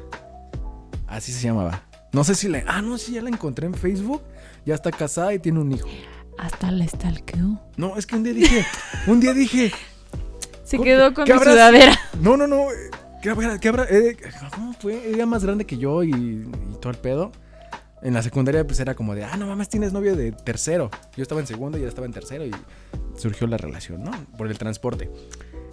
Así 1.07 1.31
se 1.31 1.43
llamaba. 1.47 1.83
No 2.13 2.23
sé 2.23 2.35
si 2.35 2.47
le. 2.47 2.63
Ah, 2.67 2.81
no, 2.81 2.97
sí, 2.97 3.13
ya 3.13 3.21
la 3.21 3.29
encontré 3.29 3.65
en 3.67 3.73
Facebook. 3.73 4.21
Ya 4.65 4.75
está 4.75 4.91
casada 4.91 5.33
y 5.33 5.39
tiene 5.39 5.59
un 5.59 5.71
hijo. 5.71 5.89
Hasta 6.37 6.71
la 6.71 6.87
stalkeó. 6.87 7.59
No, 7.75 7.97
es 7.97 8.05
que 8.07 8.15
un 8.15 8.23
día 8.23 8.33
dije. 8.33 8.65
un 9.07 9.19
día 9.19 9.33
dije. 9.33 9.71
Se 10.63 10.77
¿Cómo- 10.77 10.85
quedó 10.85 11.13
con 11.13 11.25
mi 11.25 11.31
habrás- 11.31 11.53
sudadera. 11.53 11.99
No, 12.21 12.37
no, 12.37 12.47
no. 12.47 12.71
eh, 12.71 12.75
¿Qué 13.21 13.29
habrá? 13.29 13.59
qué 13.59 13.69
habrá- 13.69 13.87
eh, 13.89 14.17
¿Cómo 14.53 14.73
fue? 14.73 15.09
Ella 15.09 15.25
más 15.25 15.43
grande 15.43 15.65
que 15.65 15.77
yo 15.77 16.03
y, 16.03 16.11
y 16.11 16.47
todo 16.79 16.91
el 16.91 16.97
pedo. 16.97 17.31
En 18.01 18.13
la 18.13 18.21
secundaria, 18.21 18.65
pues 18.67 18.79
era 18.81 18.95
como 18.95 19.15
de, 19.15 19.23
ah, 19.23 19.37
no 19.37 19.47
mames, 19.47 19.69
tienes 19.69 19.93
novio 19.93 20.15
de 20.15 20.33
tercero. 20.33 20.91
Yo 21.15 21.21
estaba 21.21 21.39
en 21.39 21.47
segundo 21.47 21.77
y 21.77 21.81
ella 21.81 21.89
estaba 21.89 22.05
en 22.05 22.11
tercero. 22.13 22.45
Y 22.45 22.51
surgió 23.17 23.47
la 23.47 23.55
relación, 23.57 24.03
¿no? 24.03 24.11
Por 24.37 24.47
el 24.47 24.57
transporte. 24.57 25.09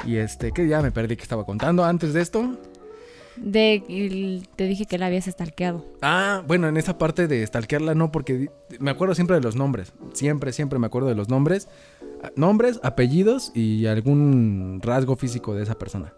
Y 0.07 0.17
este, 0.17 0.53
que 0.53 0.69
ya 0.69 0.81
me 0.81 0.93
perdí 0.93 1.17
que 1.17 1.23
estaba 1.25 1.45
contando 1.45 1.85
antes 1.85 2.13
de 2.13 2.21
esto. 2.23 2.57
De, 3.41 4.43
te 4.57 4.65
dije 4.65 4.85
que 4.85 4.99
la 4.99 5.07
habías 5.07 5.27
estalqueado. 5.27 5.85
Ah, 6.03 6.43
bueno, 6.47 6.69
en 6.69 6.77
esa 6.77 6.99
parte 6.99 7.27
de 7.27 7.47
stalkearla 7.47 7.95
no, 7.95 8.13
porque 8.13 8.51
me 8.79 8.91
acuerdo 8.91 9.15
siempre 9.15 9.37
de 9.37 9.43
los 9.43 9.57
nombres. 9.57 9.93
Siempre, 10.13 10.53
siempre 10.53 10.79
me 10.79 10.87
acuerdo 10.87 11.09
de 11.09 11.15
los 11.15 11.29
nombres. 11.29 11.69
Nombres, 12.37 12.81
apellidos 12.83 13.51
y 13.55 13.87
algún 13.87 14.81
rasgo 14.83 15.17
físico 15.17 15.55
de 15.55 15.63
esa 15.63 15.79
persona. 15.79 16.13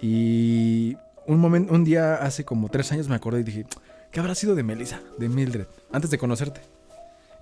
Y 0.00 0.96
un 1.26 1.38
momento, 1.38 1.72
un 1.72 1.84
día 1.84 2.16
hace 2.16 2.44
como 2.44 2.68
tres 2.68 2.90
años 2.90 3.08
me 3.08 3.14
acordé 3.14 3.40
y 3.40 3.44
dije, 3.44 3.66
¿qué 4.10 4.18
habrá 4.18 4.34
sido 4.34 4.54
de 4.54 4.64
Melissa, 4.64 5.00
de 5.18 5.28
Mildred, 5.28 5.66
antes 5.92 6.10
de 6.10 6.18
conocerte? 6.18 6.62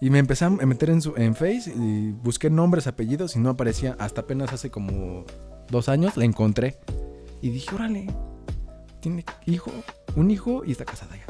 Y 0.01 0.11
me 0.11 0.19
empecé 0.19 0.45
a 0.45 0.51
meter 0.51 0.91
en, 0.91 1.03
su, 1.03 1.15
en 1.17 1.35
Face 1.35 1.73
y 1.75 2.13
busqué 2.13 2.51
nombres, 2.51 2.87
apellidos 2.87 3.35
y 3.35 3.41
no 3.41 3.51
aparecía. 3.51 3.97
Hasta 3.99 4.21
apenas 4.21 4.53
hace 4.53 4.71
como 4.71 5.25
dos 5.71 5.89
años 5.89 6.17
la 6.17 6.25
encontré. 6.25 6.79
Y 7.41 7.51
dije, 7.51 7.75
órale, 7.75 8.07
tiene 9.01 9.25
hijo, 9.47 9.71
un 10.17 10.31
hijo 10.31 10.63
y 10.65 10.73
está 10.73 10.85
casada 10.85 11.17
ya. 11.17 11.25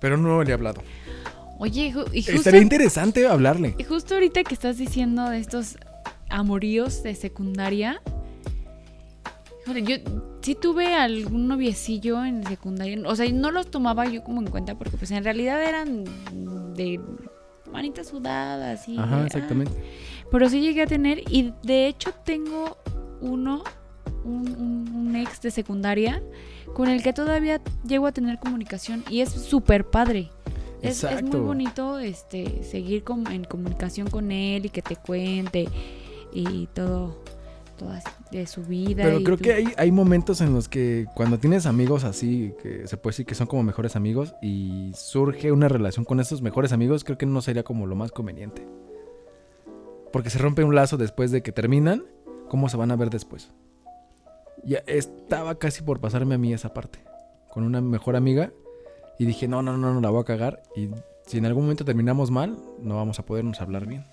Pero 0.00 0.16
no 0.16 0.42
le 0.42 0.50
he 0.50 0.54
hablado. 0.54 0.82
Oye, 1.58 1.86
y 1.86 1.92
justo, 1.92 2.10
Estaría 2.14 2.60
interesante 2.60 3.26
hablarle. 3.26 3.74
y 3.78 3.84
justo 3.84 4.14
ahorita 4.14 4.42
que 4.44 4.52
estás 4.54 4.76
diciendo 4.76 5.28
de 5.30 5.38
estos 5.38 5.78
amoríos 6.28 7.02
de 7.02 7.14
secundaria. 7.14 8.00
yo 9.84 9.96
sí 10.42 10.54
tuve 10.54 10.94
algún 10.94 11.48
noviecillo 11.48 12.24
en 12.24 12.44
secundaria. 12.46 12.98
O 13.06 13.16
sea, 13.16 13.30
no 13.32 13.50
los 13.50 13.70
tomaba 13.70 14.06
yo 14.06 14.22
como 14.22 14.40
en 14.42 14.48
cuenta 14.48 14.76
porque 14.76 14.96
pues 14.98 15.10
en 15.12 15.24
realidad 15.24 15.62
eran 15.62 16.04
de 16.74 17.00
manitas 17.72 18.08
sudadas 18.08 18.86
y... 18.88 18.98
Ajá, 18.98 19.22
ah, 19.22 19.26
exactamente. 19.26 19.72
Pero 20.30 20.48
sí 20.50 20.60
llegué 20.60 20.82
a 20.82 20.86
tener 20.86 21.22
y 21.30 21.52
de 21.62 21.86
hecho 21.88 22.12
tengo 22.24 22.76
uno, 23.20 23.64
un, 24.24 24.48
un- 24.48 24.75
un 25.16 25.22
ex 25.22 25.40
de 25.40 25.50
secundaria 25.50 26.22
con 26.74 26.88
el 26.88 27.02
que 27.02 27.12
todavía 27.12 27.60
llego 27.86 28.06
a 28.06 28.12
tener 28.12 28.38
comunicación 28.38 29.04
y 29.10 29.20
es 29.20 29.30
súper 29.30 29.86
padre. 29.86 30.30
Es, 30.82 31.02
es 31.04 31.22
muy 31.22 31.40
bonito 31.40 31.98
este, 31.98 32.62
seguir 32.62 33.02
en 33.30 33.44
comunicación 33.44 34.08
con 34.08 34.30
él 34.30 34.66
y 34.66 34.68
que 34.68 34.82
te 34.82 34.94
cuente 34.96 35.68
y 36.32 36.66
todo, 36.74 37.24
todo 37.78 37.92
de 38.30 38.46
su 38.46 38.62
vida. 38.62 39.02
Pero 39.02 39.22
creo 39.24 39.36
tú- 39.38 39.42
que 39.44 39.54
hay, 39.54 39.72
hay 39.76 39.90
momentos 39.90 40.40
en 40.42 40.52
los 40.52 40.68
que 40.68 41.06
cuando 41.14 41.38
tienes 41.38 41.64
amigos 41.66 42.04
así, 42.04 42.52
que 42.62 42.86
se 42.86 42.96
puede 42.98 43.12
decir 43.14 43.26
que 43.26 43.34
son 43.34 43.46
como 43.46 43.62
mejores 43.62 43.96
amigos, 43.96 44.34
y 44.42 44.92
surge 44.94 45.50
una 45.50 45.68
relación 45.68 46.04
con 46.04 46.20
esos 46.20 46.42
mejores 46.42 46.72
amigos, 46.72 47.04
creo 47.04 47.16
que 47.16 47.26
no 47.26 47.40
sería 47.40 47.62
como 47.62 47.86
lo 47.86 47.96
más 47.96 48.12
conveniente. 48.12 48.66
Porque 50.12 50.30
se 50.30 50.38
rompe 50.38 50.62
un 50.62 50.74
lazo 50.74 50.98
después 50.98 51.30
de 51.30 51.42
que 51.42 51.52
terminan, 51.52 52.04
¿cómo 52.48 52.68
se 52.68 52.76
van 52.76 52.90
a 52.90 52.96
ver 52.96 53.10
después? 53.10 53.50
Ya 54.64 54.78
estaba 54.86 55.58
casi 55.58 55.82
por 55.82 56.00
pasarme 56.00 56.34
a 56.34 56.38
mí 56.38 56.52
esa 56.52 56.74
parte, 56.74 56.98
con 57.50 57.64
una 57.64 57.80
mejor 57.80 58.16
amiga, 58.16 58.52
y 59.18 59.26
dije, 59.26 59.48
no, 59.48 59.62
no, 59.62 59.76
no, 59.76 59.94
no 59.94 60.00
la 60.00 60.10
voy 60.10 60.22
a 60.22 60.24
cagar, 60.24 60.62
y 60.74 60.90
si 61.26 61.38
en 61.38 61.46
algún 61.46 61.64
momento 61.64 61.84
terminamos 61.84 62.30
mal, 62.30 62.56
no 62.80 62.96
vamos 62.96 63.18
a 63.18 63.24
podernos 63.24 63.60
hablar 63.60 63.86
bien. 63.86 64.04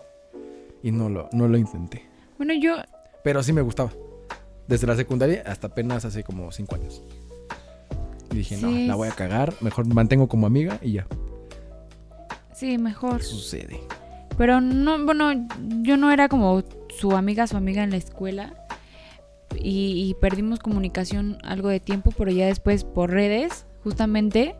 Y 0.81 0.91
no 0.91 1.09
lo, 1.09 1.29
no 1.31 1.47
lo 1.47 1.57
intenté. 1.57 2.05
Bueno, 2.37 2.53
yo 2.53 2.75
Pero 3.23 3.41
sí 3.43 3.53
me 3.53 3.61
gustaba. 3.61 3.91
Desde 4.67 4.87
la 4.87 4.95
secundaria 4.95 5.43
hasta 5.45 5.67
apenas 5.67 6.05
hace 6.05 6.23
como 6.23 6.51
cinco 6.51 6.75
años. 6.75 7.03
Y 8.31 8.37
dije, 8.37 8.57
no, 8.57 8.71
la 8.71 8.95
voy 8.95 9.07
a 9.07 9.11
cagar. 9.11 9.53
Mejor 9.61 9.85
me 9.85 9.93
mantengo 9.93 10.27
como 10.27 10.47
amiga 10.47 10.79
y 10.81 10.93
ya. 10.93 11.07
sí, 12.53 12.77
mejor. 12.77 13.21
Sucede. 13.21 13.79
Pero 14.37 14.59
no, 14.59 15.05
bueno, 15.05 15.47
yo 15.83 15.95
no 15.97 16.11
era 16.11 16.27
como 16.27 16.63
su 16.89 17.11
amiga, 17.15 17.45
su 17.45 17.55
amiga 17.55 17.83
en 17.83 17.91
la 17.91 17.97
escuela. 17.97 18.62
Y, 19.63 20.09
y 20.09 20.13
perdimos 20.15 20.59
comunicación 20.59 21.37
algo 21.43 21.69
de 21.69 21.79
tiempo, 21.79 22.11
pero 22.17 22.31
ya 22.31 22.45
después 22.47 22.83
por 22.83 23.11
redes, 23.11 23.65
justamente, 23.83 24.55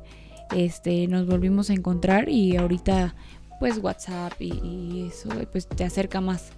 este, 0.56 1.08
nos 1.08 1.28
volvimos 1.28 1.70
a 1.70 1.74
encontrar 1.74 2.30
y 2.30 2.56
ahorita, 2.56 3.16
pues 3.60 3.78
WhatsApp 3.80 4.34
y, 4.40 4.54
y 4.64 5.08
eso, 5.12 5.30
pues 5.52 5.68
te 5.68 5.84
acerca 5.84 6.22
más 6.22 6.52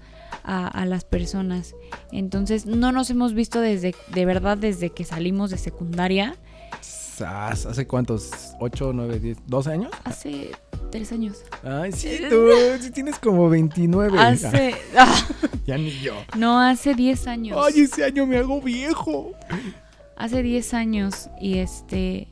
a, 0.43 0.67
a 0.67 0.85
las 0.85 1.03
personas. 1.03 1.75
Entonces, 2.11 2.65
no 2.65 2.91
nos 2.91 3.09
hemos 3.09 3.33
visto 3.33 3.59
desde, 3.59 3.95
de 4.13 4.25
verdad, 4.25 4.57
desde 4.57 4.91
que 4.91 5.03
salimos 5.03 5.49
de 5.49 5.57
secundaria, 5.57 6.35
¿Hace 7.23 7.87
cuántos? 7.87 8.55
¿8, 8.59 8.91
9, 8.93 9.19
10, 9.19 9.37
12 9.47 9.71
años? 9.71 9.91
hace 10.03 10.51
tres 10.91 11.11
años. 11.11 11.43
Ay, 11.63 11.91
sí, 11.91 12.19
tú 12.29 12.47
sí 12.79 12.91
tienes 12.91 13.19
como 13.19 13.49
29. 13.49 14.17
Hace, 14.19 14.75
Ah, 14.97 15.05
ah, 15.43 15.47
ya 15.65 15.77
ni 15.77 15.91
yo. 15.99 16.13
no, 16.37 16.59
hace 16.59 16.93
10 16.93 17.27
años. 17.27 17.57
Ay, 17.61 17.81
ese 17.81 18.03
año 18.05 18.25
me 18.25 18.37
hago 18.37 18.61
viejo. 18.61 19.31
hace 20.15 20.41
10 20.43 20.73
años 20.73 21.29
y 21.41 21.57
este, 21.59 22.27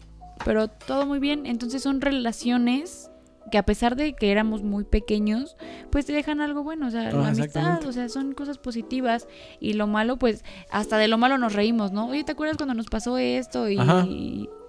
pero 0.45 0.67
todo 0.69 1.05
muy 1.05 1.19
bien, 1.19 1.45
entonces 1.45 1.81
son 1.83 1.99
relaciones 2.01 3.09
que 3.51 3.57
a 3.57 3.63
pesar 3.65 3.95
de 3.95 4.13
que 4.15 4.31
éramos 4.31 4.63
muy 4.63 4.83
pequeños, 4.85 5.57
pues 5.91 6.05
te 6.05 6.13
dejan 6.13 6.39
algo 6.41 6.63
bueno, 6.63 6.87
o 6.87 6.91
sea, 6.91 7.09
Ah, 7.09 7.11
la 7.11 7.27
amistad, 7.27 7.43
exactamente. 7.45 7.87
o 7.87 7.91
sea, 7.91 8.09
son 8.09 8.33
cosas 8.33 8.57
positivas 8.57 9.27
y 9.59 9.73
lo 9.73 9.85
malo, 9.85 10.17
pues 10.17 10.43
hasta 10.71 10.97
de 10.97 11.07
lo 11.07 11.17
malo 11.17 11.37
nos 11.37 11.53
reímos, 11.53 11.91
¿no? 11.91 12.07
Oye, 12.07 12.23
¿te 12.23 12.31
acuerdas 12.31 12.57
cuando 12.57 12.73
nos 12.73 12.87
pasó 12.87 13.17
esto? 13.17 13.69
Y, 13.69 13.77
Ajá. 13.77 14.07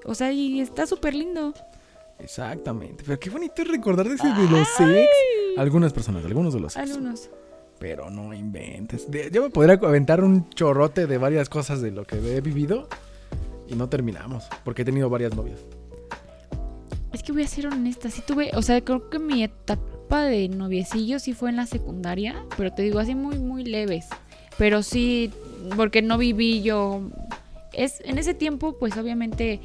o 0.05 0.15
sea, 0.15 0.33
y 0.33 0.61
está 0.61 0.87
súper 0.87 1.15
lindo. 1.15 1.55
Exactamente. 2.19 3.05
Pero 3.07 3.19
qué 3.19 3.31
bonito 3.31 3.63
es 3.63 3.69
recordar 3.69 4.09
de, 4.09 4.15
ese- 4.15 4.29
de 4.29 4.49
los 4.49 4.69
ex. 4.81 5.09
Algunas 5.57 5.93
personas, 5.93 6.25
algunos 6.25 6.55
de 6.55 6.61
los 6.61 6.77
ex. 6.77 6.91
Algunos. 6.91 7.31
Pero 7.79 8.09
no 8.11 8.33
inventes. 8.33 9.07
Yo 9.33 9.43
me 9.43 9.51
podría 9.51 9.75
aventar 9.75 10.23
un 10.23 10.49
chorrote 10.51 11.07
de 11.07 11.19
varias 11.19 11.49
cosas 11.49 11.81
de 11.81 11.91
lo 11.91 12.05
que 12.05 12.17
he 12.37 12.41
vivido 12.41 12.89
y 13.69 13.75
no 13.75 13.89
terminamos. 13.89 14.45
Porque 14.65 14.83
he 14.83 14.85
tenido 14.85 15.11
varias 15.11 15.35
novias. 15.35 15.61
Es 17.13 17.23
que 17.23 17.33
voy 17.33 17.43
a 17.43 17.49
ser 17.49 17.67
honesta, 17.69 18.11
sí 18.11 18.23
tuve, 18.27 18.51
o 18.55 18.63
sea, 18.63 18.81
creo 18.81 19.09
que 19.09 19.19
mi 19.21 19.45
etapa 19.45 20.25
de 20.25 20.49
noviecillo 20.49 21.19
sí 21.21 21.33
fue 21.33 21.51
en 21.51 21.57
la 21.57 21.67
secundaria, 21.67 22.45
pero 22.57 22.73
te 22.73 22.83
digo 22.83 22.99
así 22.99 23.15
muy, 23.15 23.39
muy 23.39 23.65
leves. 23.65 24.07
Pero 24.59 24.83
sí, 24.83 25.31
porque 25.77 26.03
no 26.03 26.19
viví 26.19 26.63
yo. 26.63 27.03
Es, 27.73 28.01
en 28.05 28.19
ese 28.19 28.35
tiempo, 28.35 28.77
pues 28.79 28.97
obviamente 28.97 29.61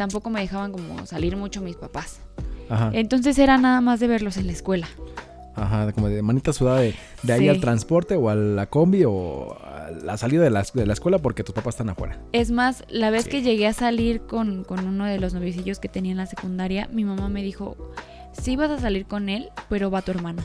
tampoco 0.00 0.30
me 0.30 0.40
dejaban 0.40 0.72
como 0.72 1.04
salir 1.04 1.36
mucho 1.36 1.60
mis 1.60 1.76
papás. 1.76 2.20
Ajá. 2.70 2.90
Entonces 2.94 3.38
era 3.38 3.58
nada 3.58 3.82
más 3.82 4.00
de 4.00 4.08
verlos 4.08 4.38
en 4.38 4.46
la 4.46 4.52
escuela. 4.54 4.88
Ajá, 5.56 5.92
como 5.92 6.08
de 6.08 6.22
manita 6.22 6.54
sudada 6.54 6.80
de, 6.80 6.94
de 7.22 7.32
ahí 7.34 7.40
Sí. 7.40 7.48
al 7.50 7.60
transporte 7.60 8.14
o 8.16 8.30
a 8.30 8.34
la 8.34 8.64
combi 8.66 9.04
o 9.04 9.58
a 9.62 9.90
la 9.90 10.16
salida 10.16 10.42
de 10.42 10.48
la, 10.48 10.64
de 10.72 10.86
la 10.86 10.94
escuela 10.94 11.18
porque 11.18 11.44
tus 11.44 11.54
papás 11.54 11.74
están 11.74 11.90
afuera. 11.90 12.18
Es 12.32 12.50
más, 12.50 12.82
la 12.88 13.10
vez 13.10 13.24
Sí. 13.24 13.30
que 13.30 13.42
llegué 13.42 13.66
a 13.66 13.74
salir 13.74 14.22
con, 14.22 14.64
con 14.64 14.86
uno 14.88 15.04
de 15.04 15.20
los 15.20 15.34
noviecillos 15.34 15.78
que 15.80 15.88
tenía 15.90 16.12
en 16.12 16.16
la 16.18 16.24
secundaria, 16.26 16.88
mi 16.92 17.04
mamá 17.04 17.28
me 17.28 17.42
dijo, 17.42 17.76
sí 18.32 18.56
vas 18.56 18.70
a 18.70 18.78
salir 18.78 19.04
con 19.04 19.28
él, 19.28 19.50
pero 19.68 19.90
va 19.90 20.00
tu 20.00 20.12
hermana. 20.12 20.42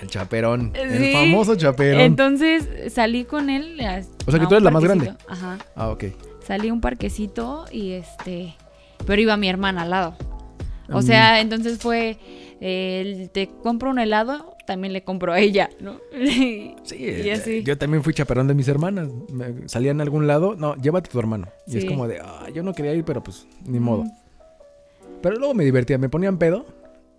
El 0.00 0.08
chaperón. 0.08 0.70
El 0.76 1.12
famoso 1.12 1.56
chaperón. 1.56 2.02
Entonces 2.02 2.68
salí 2.92 3.24
con 3.24 3.50
él. 3.50 3.80
a- 3.80 4.00
O 4.26 4.30
sea, 4.30 4.38
que 4.38 4.46
tú 4.46 4.54
eres 4.54 4.62
la 4.62 4.70
más 4.70 4.84
grande. 4.84 5.12
Ajá. 5.28 5.58
ah, 5.74 5.88
ok. 5.88 6.04
Salí 6.46 6.68
a 6.68 6.72
un 6.72 6.80
parquecito 6.80 7.64
y 7.72 7.92
este. 7.92 8.54
Pero 9.06 9.20
iba 9.22 9.36
mi 9.36 9.48
hermana 9.48 9.82
al 9.82 9.90
lado. 9.90 10.16
O 10.90 10.98
Mm. 10.98 11.02
sea, 11.02 11.40
entonces 11.40 11.78
fue. 11.78 12.18
eh, 12.64 13.28
te 13.32 13.48
compro 13.48 13.90
un 13.90 13.98
helado, 13.98 14.56
también 14.68 14.92
le 14.92 15.02
compro 15.02 15.32
a 15.32 15.40
ella, 15.40 15.68
¿no? 15.80 15.96
Sí, 16.84 16.96
Y 16.96 17.06
eh, 17.28 17.32
así. 17.32 17.62
yo 17.64 17.76
también 17.76 18.04
fui 18.04 18.14
chaperón 18.14 18.46
de 18.46 18.54
mis 18.54 18.68
hermanas. 18.68 19.08
Me- 19.32 19.68
salían 19.68 19.98
a 20.00 20.04
algún 20.04 20.28
lado, 20.28 20.54
no, 20.56 20.76
llévate 20.76 21.08
a 21.08 21.12
tu 21.12 21.18
hermano. 21.18 21.48
Y 21.66 21.78
es 21.78 21.84
como 21.86 22.06
de, 22.06 22.20
ah, 22.20 22.46
yo 22.54 22.62
no 22.62 22.72
quería 22.72 22.94
ir, 22.94 23.04
pero 23.04 23.20
pues 23.22 23.46
ni 23.66 23.80
modo. 23.80 24.04
Pero 25.22 25.36
luego 25.36 25.54
me 25.54 25.64
divertía, 25.64 25.98
me 25.98 26.08
ponían 26.08 26.38
pedo 26.38 26.64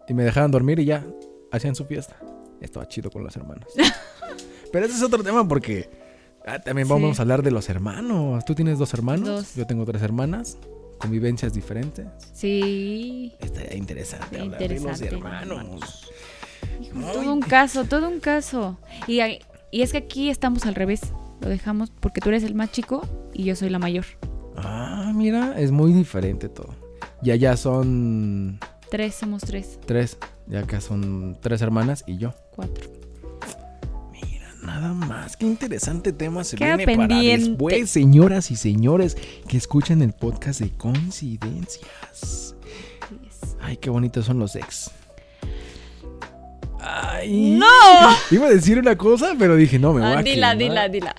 y 0.08 0.14
me 0.14 0.24
dejaban 0.24 0.52
dormir 0.52 0.80
y 0.80 0.86
ya 0.86 1.04
hacían 1.52 1.76
su 1.76 1.84
fiesta. 1.86 2.16
Estaba 2.62 2.88
chido 2.88 3.10
con 3.12 3.24
las 3.26 3.36
hermanas. 3.36 3.68
Pero 4.72 4.86
ese 4.86 4.96
es 4.96 5.04
otro 5.04 5.24
tema 5.24 5.46
porque 5.48 5.90
ah, 6.46 6.60
también 6.60 6.88
Sí. 6.88 6.94
vamos 6.94 7.20
a 7.20 7.22
hablar 7.24 7.44
de 7.44 7.52
los 7.52 7.70
hermanos. 7.70 8.44
Tú 8.46 8.56
tienes 8.56 8.80
dos 8.80 8.94
hermanos, 8.94 9.28
Dos. 9.28 9.56
yo 9.56 9.68
tengo 9.68 9.84
tres 9.86 10.02
hermanas, 10.02 10.58
convivencias 11.00 11.54
diferentes. 11.54 12.06
Sí. 12.34 13.34
Estaría 13.40 13.76
interesante 13.78 14.40
hablar 14.40 14.60
de 14.60 14.70
los 14.70 14.78
interesante, 14.78 15.16
hermanos. 15.16 16.10
Hijo, 16.82 17.00
todo 17.12 17.34
un 17.34 17.42
caso, 17.42 17.86
todo 17.86 18.08
un 18.10 18.20
caso. 18.20 18.78
Y, 19.08 19.20
y 19.72 19.82
es 19.82 19.92
que 19.92 19.98
aquí 20.00 20.30
estamos 20.30 20.66
al 20.66 20.76
revés. 20.76 21.02
Lo 21.42 21.50
dejamos 21.50 21.92
porque 22.00 22.22
tú 22.22 22.30
eres 22.30 22.44
el 22.44 22.56
más 22.56 22.72
chico 22.72 23.02
y 23.34 23.44
yo 23.44 23.56
soy 23.56 23.70
la 23.70 23.80
mayor. 23.80 24.06
Ah, 24.56 25.12
mira, 25.16 25.60
es 25.60 25.72
muy 25.72 25.92
diferente 25.94 26.48
todo. 26.50 26.76
Y 27.22 27.32
allá 27.32 27.58
son 27.58 28.60
Tres, 28.90 29.16
somos 29.16 29.42
tres, 29.42 29.80
tres, 29.86 30.18
ya 30.48 30.60
acá 30.60 30.80
son 30.80 31.38
tres 31.42 31.62
hermanas 31.62 32.04
y 32.06 32.18
yo. 32.18 32.34
cuatro. 32.56 32.92
Nada 34.66 34.94
más. 34.94 35.36
Qué 35.38 35.46
interesante 35.46 36.14
tema 36.14 36.44
se 36.44 36.56
Queda 36.58 36.78
viene 36.78 36.96
para 36.96 37.08
pendiente. 37.10 37.50
después, 37.50 37.90
señoras 37.90 38.50
y 38.52 38.56
señores 38.56 39.18
que 39.48 39.58
escuchan 39.58 40.02
el 40.02 40.14
podcast 40.14 40.62
de 40.62 40.70
coincidencias. 40.72 42.56
Ay, 43.62 43.78
qué 43.78 43.90
bonitos 43.90 44.26
son 44.26 44.40
los 44.40 44.56
ex. 44.56 44.92
Ay. 46.80 47.58
¡No! 47.60 47.66
Iba 48.32 48.48
a 48.48 48.50
decir 48.50 48.78
una 48.78 48.98
cosa, 48.98 49.34
pero 49.40 49.56
dije, 49.56 49.80
no, 49.80 49.94
me 49.94 50.02
voy 50.02 50.10
Ah, 50.12 50.20
a 50.20 50.24
dila, 50.24 50.52
quemar. 50.52 50.58
dila, 50.58 50.90
dila. 50.90 51.16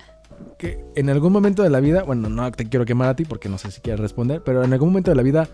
Que 0.57 0.79
en 0.95 1.09
algún 1.09 1.33
momento 1.33 1.63
de 1.63 1.69
la 1.69 1.79
vida, 1.79 2.03
bueno, 2.03 2.29
no 2.29 2.51
te 2.51 2.67
quiero 2.69 2.85
quemar 2.85 3.09
a 3.09 3.15
ti 3.15 3.25
porque 3.25 3.49
no 3.49 3.57
sé 3.57 3.71
si 3.71 3.81
quieres 3.81 3.99
responder, 3.99 4.41
pero 4.43 4.63
en 4.63 4.71
algún 4.73 4.89
momento 4.89 5.11
de 5.11 5.15
la 5.15 5.23
vida 5.23 5.49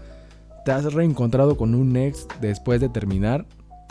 te 0.65 0.71
has 0.71 0.93
reencontrado 0.93 1.57
con 1.57 1.73
un 1.75 1.95
ex 1.95 2.27
después 2.39 2.79
de 2.81 2.89
terminar 2.89 3.45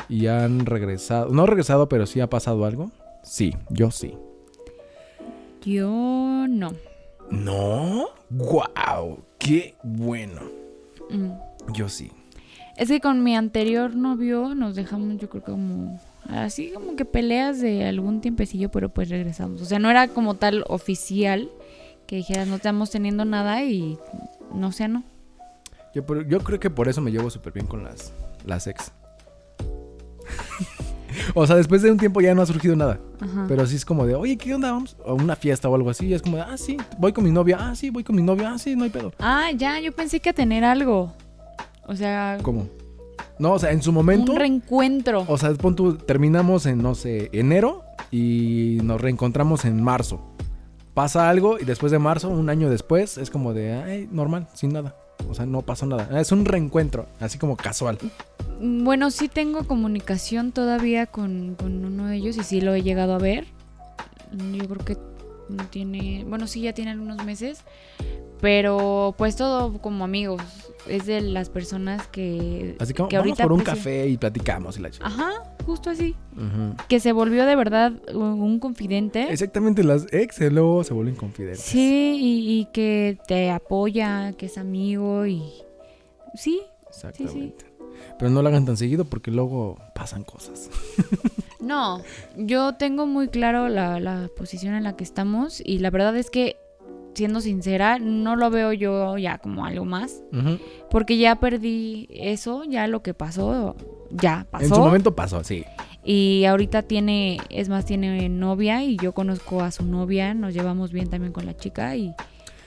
y 0.09 0.27
han 0.29 0.67
regresado, 0.67 1.31
no 1.31 1.47
regresado, 1.47 1.89
pero 1.89 2.07
sí 2.07 2.21
ha 2.21 2.29
pasado 2.29 2.65
algo. 2.65 2.91
Sí, 3.23 3.55
yo 3.69 3.91
sí. 3.91 4.15
Yo 5.63 6.47
no. 6.49 6.75
¿No? 7.31 8.07
¡Wow! 8.31 9.23
¡Qué 9.39 9.75
bueno! 9.83 10.43
Mm. 11.11 11.31
Yo 11.73 11.89
sí. 11.89 12.11
Es 12.77 12.89
que 12.89 13.01
con 13.01 13.23
mi 13.23 13.37
anterior 13.37 13.95
novio 13.95 14.55
nos 14.55 14.75
dejamos, 14.75 15.19
yo 15.19 15.29
creo 15.29 15.45
que 15.45 15.51
como 15.51 16.01
así 16.29 16.71
como 16.73 16.97
que 16.97 17.05
peleas 17.05 17.61
de 17.61 17.85
algún 17.87 18.21
tiempecillo, 18.21 18.71
pero 18.71 18.89
pues 18.89 19.11
regresamos. 19.11 19.61
O 19.61 19.65
sea, 19.65 19.79
no 19.79 19.91
era 19.91 20.09
como 20.09 20.35
tal 20.35 20.65
oficial 20.67 21.51
que 22.07 22.17
dijeras 22.17 22.49
no 22.49 22.57
estamos 22.57 22.91
teniendo 22.91 23.25
nada 23.25 23.63
y 23.63 23.99
no 24.55 24.73
sé, 24.73 24.89
no. 24.89 25.05
Yo, 25.95 26.03
yo 26.23 26.41
creo 26.41 26.59
que 26.61 26.71
por 26.71 26.89
eso 26.89 27.01
me 27.01 27.13
llevo 27.13 27.31
súper 27.31 27.53
bien 27.53 27.67
con 27.67 27.85
las, 27.85 28.13
las 28.47 28.67
ex. 28.67 28.93
o 31.35 31.47
sea, 31.47 31.57
después 31.57 31.83
de 31.83 31.91
un 31.91 31.99
tiempo 31.99 32.21
ya 32.21 32.35
no 32.35 32.43
ha 32.43 32.47
surgido 32.47 32.77
nada. 32.77 33.01
Ajá. 33.21 33.45
Pero 33.49 33.67
sí 33.67 33.77
es 33.77 33.85
como 33.85 34.07
de, 34.07 34.15
oye, 34.15 34.37
¿qué 34.37 34.55
onda? 34.55 34.73
Vamos 34.73 34.97
a 35.07 35.13
una 35.13 35.37
fiesta 35.37 35.69
o 35.69 35.75
algo 35.75 35.91
así. 35.91 36.07
Y 36.07 36.15
es 36.15 36.23
como 36.23 36.37
de, 36.37 36.43
ah, 36.43 36.57
sí, 36.57 36.77
voy 36.99 37.13
con 37.13 37.25
mi 37.25 37.31
novia. 37.31 37.59
Ah, 37.61 37.75
sí, 37.75 37.91
voy 37.91 38.05
con 38.05 38.17
mi 38.17 38.23
novia. 38.23 38.53
Ah, 38.53 38.59
sí, 38.59 38.77
no 38.77 38.85
hay 38.85 38.91
pedo. 38.91 39.13
Ah, 39.19 39.51
ya, 39.57 39.81
yo 39.81 39.93
pensé 39.93 40.21
que 40.21 40.31
a 40.31 40.33
tener 40.33 40.65
algo. 40.65 41.13
O 41.87 41.97
sea, 41.97 42.39
¿Cómo? 42.43 42.69
No, 43.39 43.53
o 43.53 43.59
sea, 43.59 43.73
en 43.73 43.83
su 43.83 43.91
momento. 43.91 44.33
un 44.33 44.39
reencuentro. 44.39 45.25
O 45.27 45.39
sea, 45.39 45.53
pon 45.55 45.75
tú, 45.75 45.97
terminamos 45.97 46.67
en, 46.67 46.83
no 46.83 46.95
sé, 46.95 47.31
enero 47.33 47.83
y 48.11 48.79
nos 48.83 49.01
reencontramos 49.01 49.65
en 49.65 49.83
marzo. 49.83 50.21
Pasa 50.93 51.31
algo 51.31 51.59
y 51.59 51.65
después 51.65 51.91
de 51.91 51.99
marzo, 51.99 52.29
un 52.29 52.51
año 52.51 52.69
después, 52.69 53.17
es 53.17 53.31
como 53.31 53.55
de, 53.55 53.73
ay, 53.73 54.09
normal, 54.13 54.47
sin 54.55 54.73
nada. 54.73 54.95
O 55.29 55.35
sea, 55.35 55.47
no 55.47 55.63
pasó 55.63 55.87
nada. 55.87 56.21
Es 56.21 56.33
un 56.33 56.45
reencuentro, 56.45 57.07
así 57.19 57.39
como 57.39 57.57
casual. 57.57 57.99
Bueno, 58.61 59.11
sí 59.11 59.29
tengo 59.29 59.65
comunicación 59.67 60.53
todavía 60.53 61.07
con, 61.07 61.55
con 61.55 61.85
uno 61.85 62.07
de 62.07 62.17
ellos 62.17 62.37
y 62.37 62.43
sí 62.45 62.61
lo 62.61 62.75
he 62.75 62.83
llegado 62.83 63.15
a 63.15 63.19
ver. 63.19 63.47
Yo 64.53 64.69
creo 64.69 64.85
que 64.85 64.97
no 65.49 65.65
tiene, 65.69 66.25
bueno, 66.29 66.47
sí 66.47 66.61
ya 66.61 66.73
tiene 66.75 66.91
algunos 66.93 67.25
meses, 67.25 67.65
pero 68.41 69.15
pues 69.19 69.37
todo 69.37 69.79
como 69.81 70.05
amigos. 70.05 70.43
Es 70.87 71.05
de 71.07 71.21
las 71.21 71.51
personas 71.51 72.07
que, 72.07 72.77
Así 72.79 72.95
como, 72.95 73.09
que 73.09 73.17
vamos 73.17 73.31
ahorita 73.33 73.43
por 73.45 73.53
un 73.53 73.61
aprecio. 73.61 73.77
café 73.77 74.09
y 74.09 74.17
platicamos 74.17 74.79
y 74.79 74.81
la 74.81 74.91
chica. 74.91 75.07
Ajá, 75.07 75.31
justo 75.67 75.91
así. 75.91 76.15
Que 76.89 77.01
se 77.01 77.13
volvió 77.13 77.45
de 77.45 77.55
verdad 77.55 77.93
un 78.15 78.59
confidente. 78.61 79.31
Exactamente, 79.31 79.85
las 79.85 80.07
ex 80.13 80.41
luego 80.51 80.85
se 80.85 80.95
vuelven 80.95 81.17
confidentes. 81.17 81.61
Sí, 81.61 82.17
y, 82.19 82.61
y 82.61 82.65
que 82.73 83.19
te 83.27 83.51
apoya, 83.51 84.33
que 84.33 84.47
es 84.47 84.57
amigo 84.59 85.27
y... 85.27 85.43
Sí, 86.35 86.61
Exactamente. 86.89 87.67
Pero 88.19 88.31
no 88.31 88.43
lo 88.43 88.49
hagan 88.49 88.67
tan 88.67 88.77
seguido 88.77 89.05
porque 89.05 89.31
luego 89.31 89.79
pasan 89.95 90.25
cosas. 90.25 90.71
No, 91.61 92.03
yo 92.37 92.75
tengo 92.75 93.07
muy 93.07 93.29
claro 93.29 93.69
la, 93.69 94.01
la 94.01 94.29
posición 94.37 94.75
en 94.75 94.85
la 94.85 94.97
que 94.97 95.05
estamos 95.05 95.63
y 95.65 95.79
la 95.79 95.91
verdad 95.91 96.17
es 96.17 96.31
que, 96.31 96.57
siendo 97.15 97.41
sincera, 97.41 97.99
no 97.99 98.37
lo 98.37 98.51
veo 98.51 98.73
yo 98.73 99.19
ya 99.19 99.39
como 99.39 99.65
algo 99.65 99.85
más, 99.85 100.23
porque 100.91 101.19
ya 101.19 101.37
perdí 101.37 102.09
eso, 102.11 102.65
ya 102.65 102.87
lo 102.87 103.03
que 103.03 103.15
pasó, 103.15 103.77
ya 104.11 104.47
pasó. 104.51 104.65
En 104.65 104.75
su 104.75 104.81
momento 104.81 105.15
pasó, 105.15 105.45
sí. 105.45 105.65
Y 106.03 106.45
ahorita 106.47 106.83
tiene, 106.83 107.39
es 107.51 107.69
más, 107.69 107.85
tiene 107.85 108.29
novia 108.29 108.83
y 108.83 108.97
yo 108.97 109.13
conozco 109.13 109.61
a 109.61 109.71
su 109.71 109.85
novia, 109.85 110.33
nos 110.33 110.55
llevamos 110.55 110.93
bien 110.93 111.11
también 111.11 111.33
con 111.33 111.45
la 111.45 111.57
chica 111.57 111.95
y, 111.95 112.15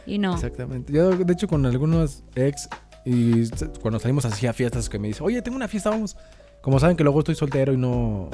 y 0.05 0.19
no. 0.19 0.35
Exactamente. 0.35 0.93
Yo, 0.93 1.09
de 1.09 1.33
hecho, 1.33 1.47
con 1.47 1.65
algunos 1.65 2.23
ex, 2.35 2.69
y 3.05 3.49
cuando 3.81 3.99
salimos 3.99 4.25
así 4.25 4.47
a 4.47 4.53
fiestas, 4.53 4.89
que 4.89 4.99
me 4.99 5.07
dicen, 5.09 5.25
oye, 5.25 5.41
tengo 5.41 5.55
una 5.57 5.67
fiesta, 5.67 5.89
vamos. 5.89 6.15
Como 6.61 6.79
saben 6.79 6.95
que 6.95 7.03
luego 7.03 7.19
estoy 7.19 7.35
soltero 7.35 7.73
y 7.73 7.77
no, 7.77 8.29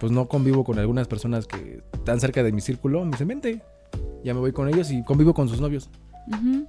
pues 0.00 0.10
no 0.12 0.26
convivo 0.28 0.64
con 0.64 0.78
algunas 0.78 1.06
personas 1.08 1.46
que 1.46 1.82
están 1.92 2.18
cerca 2.20 2.42
de 2.42 2.52
mi 2.52 2.60
círculo, 2.60 3.04
me 3.04 3.10
dicen, 3.12 3.28
vente. 3.28 3.62
Ya 4.24 4.32
me 4.34 4.40
voy 4.40 4.52
con 4.52 4.68
ellos 4.68 4.90
y 4.90 5.02
convivo 5.04 5.34
con 5.34 5.48
sus 5.48 5.60
novios. 5.60 5.90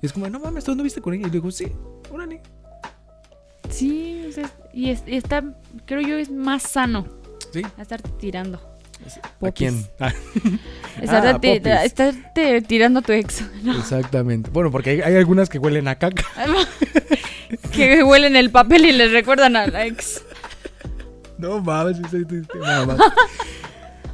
Y 0.02 0.06
es 0.06 0.12
como, 0.12 0.28
no 0.30 0.40
mames, 0.40 0.66
¿tú 0.66 0.76
no 0.76 0.84
viste 0.84 1.02
con 1.02 1.14
ella? 1.14 1.22
Y 1.24 1.26
le 1.28 1.32
digo, 1.32 1.50
sí, 1.50 1.72
órale. 2.12 2.42
Sí, 3.70 4.26
o 4.30 4.32
sea, 4.32 4.50
y 4.74 4.90
es- 4.90 5.04
está, 5.08 5.44
creo 5.86 6.02
yo, 6.02 6.18
es 6.18 6.30
más 6.30 6.64
sano 6.64 7.06
Sí. 7.52 7.62
a 7.78 7.82
estar 7.82 8.02
tirando. 8.02 8.60
¿A 9.42 9.52
quién? 9.52 9.86
Ah, 10.00 10.12
Ah, 11.42 11.84
estarte 11.84 12.62
tirando 12.62 13.00
a 13.00 13.02
tu 13.02 13.12
ex. 13.12 13.44
exactamente. 13.80 14.50
Bueno, 14.50 14.72
porque 14.72 14.92
hay, 14.92 15.02
hay 15.02 15.16
algunas 15.18 15.50
que 15.50 15.58
huelen 15.60 15.88
a 15.90 15.96
caca. 16.00 16.24
que 17.74 18.02
huelen 18.04 18.36
el 18.38 18.50
papel 18.50 18.86
y 18.86 18.92
les 18.94 19.12
recuerdan 19.12 19.56
a 19.58 19.68
la 19.68 19.86
ex. 19.86 20.24
No 21.38 21.60
mames, 21.62 22.00
nada 22.62 22.86
más. 22.86 22.98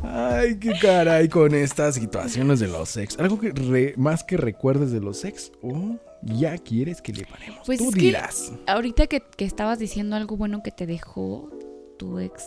Ay, 0.03 0.57
qué 0.57 0.73
caray 0.81 1.29
con 1.29 1.53
estas 1.53 1.93
situaciones 1.95 2.59
de 2.59 2.67
los 2.67 2.97
ex. 2.97 3.17
Algo 3.19 3.39
que 3.39 3.51
re- 3.51 3.93
más 3.97 4.23
que 4.23 4.35
recuerdes 4.37 4.91
de 4.91 4.99
los 4.99 5.23
ex 5.23 5.51
o 5.61 5.97
ya 6.23 6.57
quieres 6.57 6.99
que 7.03 7.13
le 7.13 7.25
paremos. 7.25 7.59
Pues 7.67 7.77
Tú 7.77 7.89
es 7.89 7.93
que- 7.95 8.01
dirás. 8.01 8.51
Ahorita 8.65 9.05
que, 9.05 9.21
que 9.37 9.45
estabas 9.45 9.77
diciendo 9.77 10.15
algo 10.15 10.35
bueno 10.35 10.63
que 10.63 10.71
te 10.71 10.87
dejó 10.87 11.51
tu 11.99 12.17
ex, 12.17 12.43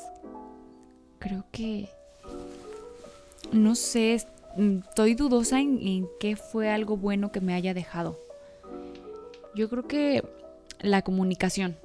creo 1.20 1.46
que. 1.52 1.88
No 3.54 3.76
sé, 3.76 4.26
mm, 4.56 4.78
estoy 4.88 5.14
dudosa 5.14 5.60
en, 5.60 5.78
en 5.86 6.08
qué 6.18 6.34
fue 6.34 6.70
algo 6.70 6.96
bueno 6.96 7.30
que 7.30 7.40
me 7.40 7.54
haya 7.54 7.72
dejado. 7.72 8.18
Yo 9.54 9.70
creo 9.70 9.86
que 9.86 10.24
la 10.80 11.02
comunicación. 11.02 11.76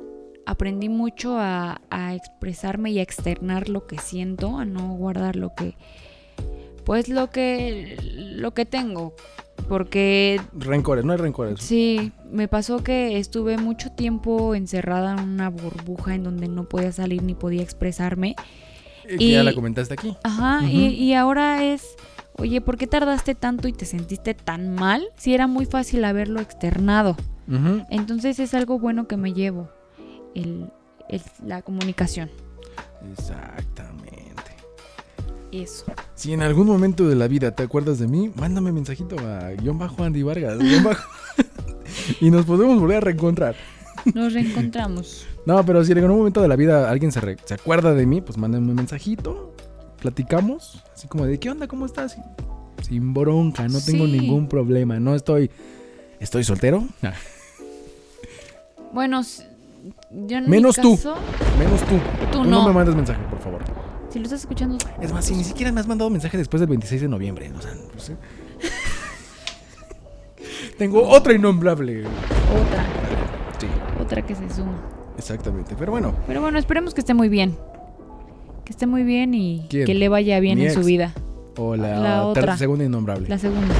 Aprendí 0.47 0.89
mucho 0.89 1.37
a, 1.37 1.79
a 1.91 2.15
expresarme 2.15 2.89
y 2.89 2.97
a 2.97 3.03
externar 3.03 3.69
lo 3.69 3.85
que 3.85 3.99
siento, 3.99 4.57
a 4.57 4.65
no 4.65 4.95
guardar 4.95 5.35
lo 5.35 5.53
que. 5.53 5.75
Pues 6.85 7.07
lo 7.07 7.29
que. 7.29 7.97
lo 8.01 8.55
que 8.55 8.65
tengo. 8.65 9.13
Porque 9.67 10.41
Rencores, 10.53 11.05
no 11.05 11.11
hay 11.11 11.19
rencores. 11.19 11.61
Sí, 11.61 12.11
me 12.31 12.47
pasó 12.47 12.83
que 12.83 13.19
estuve 13.19 13.57
mucho 13.57 13.91
tiempo 13.91 14.55
encerrada 14.55 15.13
en 15.13 15.19
una 15.19 15.49
burbuja 15.51 16.15
en 16.15 16.23
donde 16.23 16.47
no 16.47 16.67
podía 16.67 16.91
salir 16.91 17.21
ni 17.21 17.35
podía 17.35 17.61
expresarme. 17.61 18.35
Que 19.17 19.31
ya 19.31 19.41
y- 19.41 19.45
la 19.45 19.53
comentaste 19.53 19.93
aquí. 19.93 20.15
Ajá, 20.23 20.65
y, 20.65 20.87
y 20.89 21.13
ahora 21.13 21.63
es, 21.63 21.95
oye, 22.37 22.61
¿por 22.61 22.77
qué 22.77 22.87
tardaste 22.87 23.35
tanto 23.35 23.67
y 23.67 23.73
te 23.73 23.85
sentiste 23.85 24.33
tan 24.33 24.73
mal? 24.75 25.07
Si 25.17 25.33
era 25.33 25.47
muy 25.47 25.65
fácil 25.65 26.03
haberlo 26.05 26.39
externado. 26.41 27.15
Entonces 27.89 28.37
es 28.39 28.53
algo 28.53 28.77
bueno 28.77 29.07
que 29.07 29.17
me 29.17 29.33
llevo, 29.33 29.69
el, 30.35 30.69
el- 31.09 31.21
la 31.45 31.61
comunicación. 31.63 32.29
Exactamente. 33.11 33.99
Eso. 35.51 35.85
Si 36.13 36.31
en 36.33 36.41
algún 36.43 36.67
momento 36.67 37.07
de 37.07 37.15
la 37.15 37.27
vida 37.27 37.51
te 37.55 37.63
acuerdas 37.63 37.97
de 37.97 38.07
mí, 38.07 38.31
mándame 38.35 38.71
mensajito 38.71 39.15
a 39.19 39.49
guion 39.53 39.79
bajo 39.79 40.03
Andy 40.03 40.21
Vargas. 40.21 40.59
guion 40.59 40.83
bajo- 40.83 41.09
y 42.21 42.29
nos 42.29 42.45
podemos 42.45 42.79
volver 42.79 42.97
a 42.97 43.01
reencontrar. 43.01 43.55
Nos 44.13 44.33
reencontramos. 44.33 45.25
No, 45.45 45.65
pero 45.65 45.83
si 45.83 45.91
en 45.93 45.97
algún 45.99 46.17
momento 46.17 46.41
de 46.41 46.47
la 46.47 46.55
vida 46.55 46.89
alguien 46.89 47.11
se, 47.11 47.21
re- 47.21 47.37
se 47.43 47.55
acuerda 47.55 47.93
de 47.93 48.05
mí, 48.05 48.21
pues 48.21 48.37
mándenme 48.37 48.69
un 48.69 48.75
mensajito, 48.75 49.53
platicamos, 50.01 50.83
así 50.93 51.07
como 51.07 51.25
de, 51.25 51.39
¿qué 51.39 51.49
onda? 51.49 51.67
¿Cómo 51.67 51.85
estás? 51.85 52.17
Sin 52.87 53.13
bronca, 53.13 53.67
no 53.67 53.79
tengo 53.81 54.05
ningún 54.05 54.47
problema, 54.47 54.99
no 54.99 55.15
estoy... 55.15 55.49
¿Estoy 56.19 56.43
soltero? 56.43 56.83
Ah, 57.01 57.13
Bueno, 58.93 59.21
yo 60.11 60.37
en 60.37 60.49
Menos 60.49 60.77
mi 60.77 60.83
tú. 60.83 60.95
caso, 60.97 61.15
menos 61.57 61.79
tú. 61.83 61.95
tú 62.31 62.43
no. 62.43 62.61
no. 62.61 62.67
me 62.67 62.73
mandes 62.73 62.93
mensaje, 62.95 63.21
por 63.29 63.39
favor. 63.39 63.61
Si 64.09 64.19
lo 64.19 64.25
estás 64.25 64.41
escuchando, 64.41 64.77
Es 65.01 65.13
más, 65.13 65.23
si 65.25 65.33
ni 65.35 65.43
siquiera 65.45 65.71
me 65.71 65.79
has 65.79 65.87
mandado 65.87 66.09
mensaje 66.09 66.37
después 66.37 66.59
del 66.59 66.69
26 66.69 67.01
de 67.03 67.07
noviembre. 67.07 67.51
O 67.57 67.61
sea, 67.61 67.71
no 67.73 67.99
sé. 68.01 68.17
Tengo 70.77 71.07
otra 71.07 71.33
innombrable. 71.33 72.01
otra, 72.05 72.85
Sí, 73.59 73.67
otra 74.01 74.21
que 74.25 74.35
se 74.35 74.49
suma. 74.49 74.77
Exactamente. 75.19 75.75
Pero 75.77 75.91
bueno, 75.91 76.13
Pero 76.27 76.41
bueno, 76.41 76.57
esperemos 76.57 76.93
que 76.93 77.01
esté 77.01 77.13
muy 77.13 77.29
bien. 77.29 77.55
Que 78.65 78.71
esté 78.71 78.87
muy 78.87 79.03
bien 79.03 79.33
y 79.33 79.65
¿Quién? 79.69 79.85
que 79.85 79.93
le 79.93 80.09
vaya 80.09 80.39
bien 80.39 80.57
Mi 80.59 80.65
en 80.65 80.73
su 80.73 80.81
vida. 80.81 81.13
o 81.57 81.75
la, 81.75 82.25
otra. 82.25 82.57
segunda 82.57 82.83
innombrable. 82.85 83.27
La 83.27 83.37
segunda. 83.37 83.73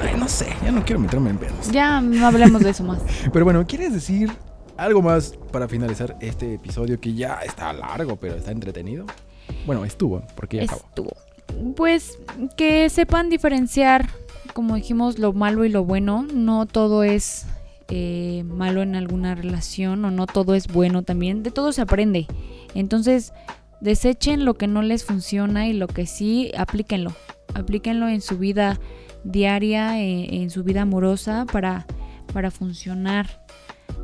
Ay, 0.00 0.18
no 0.18 0.26
sé, 0.28 0.46
ya 0.64 0.72
no 0.72 0.84
quiero 0.84 1.00
meterme 1.00 1.30
en 1.30 1.38
pedos. 1.38 1.70
Ya 1.70 2.00
no 2.00 2.26
hablemos 2.26 2.62
de 2.62 2.70
eso 2.70 2.82
más. 2.84 2.98
Pero 3.32 3.44
bueno, 3.44 3.64
¿quieres 3.66 3.92
decir 3.92 4.30
algo 4.76 5.02
más 5.02 5.34
para 5.52 5.68
finalizar 5.68 6.16
este 6.20 6.54
episodio 6.54 7.00
que 7.00 7.14
ya 7.14 7.40
está 7.44 7.72
largo, 7.72 8.16
pero 8.16 8.34
está 8.34 8.50
entretenido? 8.50 9.04
Bueno, 9.66 9.84
estuvo, 9.84 10.22
porque 10.34 10.56
ya 10.58 10.64
acabó. 10.64 10.82
Estuvo. 10.88 11.12
Pues 11.76 12.18
que 12.56 12.88
sepan 12.88 13.28
diferenciar, 13.28 14.08
como 14.54 14.74
dijimos, 14.76 15.18
lo 15.18 15.32
malo 15.32 15.64
y 15.64 15.68
lo 15.68 15.84
bueno. 15.84 16.26
No 16.32 16.66
todo 16.66 17.04
es 17.04 17.46
eh, 17.94 18.44
malo 18.44 18.82
en 18.82 18.96
alguna 18.96 19.34
relación 19.34 20.04
o 20.04 20.10
no 20.10 20.26
todo 20.26 20.54
es 20.54 20.66
bueno 20.66 21.02
también. 21.02 21.42
De 21.42 21.50
todo 21.50 21.72
se 21.72 21.82
aprende. 21.82 22.26
Entonces, 22.74 23.32
Desechen 23.82 24.44
lo 24.44 24.54
que 24.54 24.68
no 24.68 24.80
les 24.80 25.04
funciona 25.04 25.66
y 25.66 25.72
lo 25.72 25.88
que 25.88 26.06
sí, 26.06 26.52
aplíquenlo. 26.56 27.12
Aplíquenlo 27.52 28.06
en 28.08 28.20
su 28.20 28.38
vida 28.38 28.78
diaria, 29.24 30.00
eh, 30.00 30.40
en 30.40 30.50
su 30.50 30.62
vida 30.62 30.82
amorosa 30.82 31.46
para, 31.52 31.84
para 32.32 32.52
funcionar, 32.52 33.44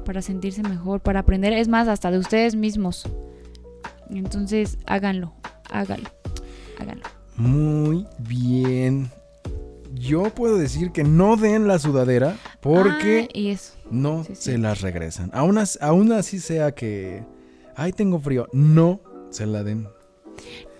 para 0.04 0.20
sentirse 0.20 0.64
mejor, 0.64 1.00
para 1.00 1.20
aprender. 1.20 1.52
Es 1.52 1.68
más, 1.68 1.86
hasta 1.86 2.10
de 2.10 2.18
ustedes 2.18 2.56
mismos. 2.56 3.08
Entonces, 4.10 4.78
háganlo, 4.84 5.32
háganlo, 5.70 6.10
háganlo. 6.80 7.04
Muy 7.36 8.04
bien. 8.18 9.12
Yo 9.94 10.24
puedo 10.34 10.58
decir 10.58 10.90
que 10.90 11.04
no 11.04 11.36
den 11.36 11.68
la 11.68 11.78
sudadera 11.78 12.36
porque 12.60 13.28
Ah, 13.28 13.38
y 13.38 13.48
eso. 13.50 13.74
no 13.90 14.24
sí, 14.24 14.34
sí. 14.34 14.42
se 14.52 14.58
las 14.58 14.80
regresan. 14.80 15.30
Aún, 15.32 15.58
as- 15.58 15.78
aún 15.80 16.12
así 16.12 16.38
sea 16.40 16.72
que, 16.72 17.24
ay, 17.76 17.92
tengo 17.92 18.18
frío, 18.18 18.48
no 18.52 19.00
se 19.30 19.46
la 19.46 19.62
den. 19.64 19.88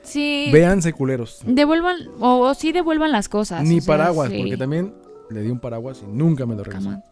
Sí. 0.03 0.49
Véanse 0.53 0.93
culeros. 0.93 1.41
Devuelvan, 1.45 1.97
o, 2.21 2.39
o 2.41 2.55
sí 2.55 2.73
devuelvan 2.73 3.13
las 3.13 3.29
cosas. 3.29 3.63
Ni 3.65 3.81
sea, 3.81 3.97
paraguas, 3.97 4.31
sí. 4.31 4.39
porque 4.39 4.57
también 4.57 4.95
le 5.31 5.43
di 5.43 5.51
un 5.51 5.61
paraguas 5.61 6.03
y 6.03 6.07
nunca 6.11 6.47
me 6.47 6.55
lo 6.55 6.65
regresó. 6.65 7.03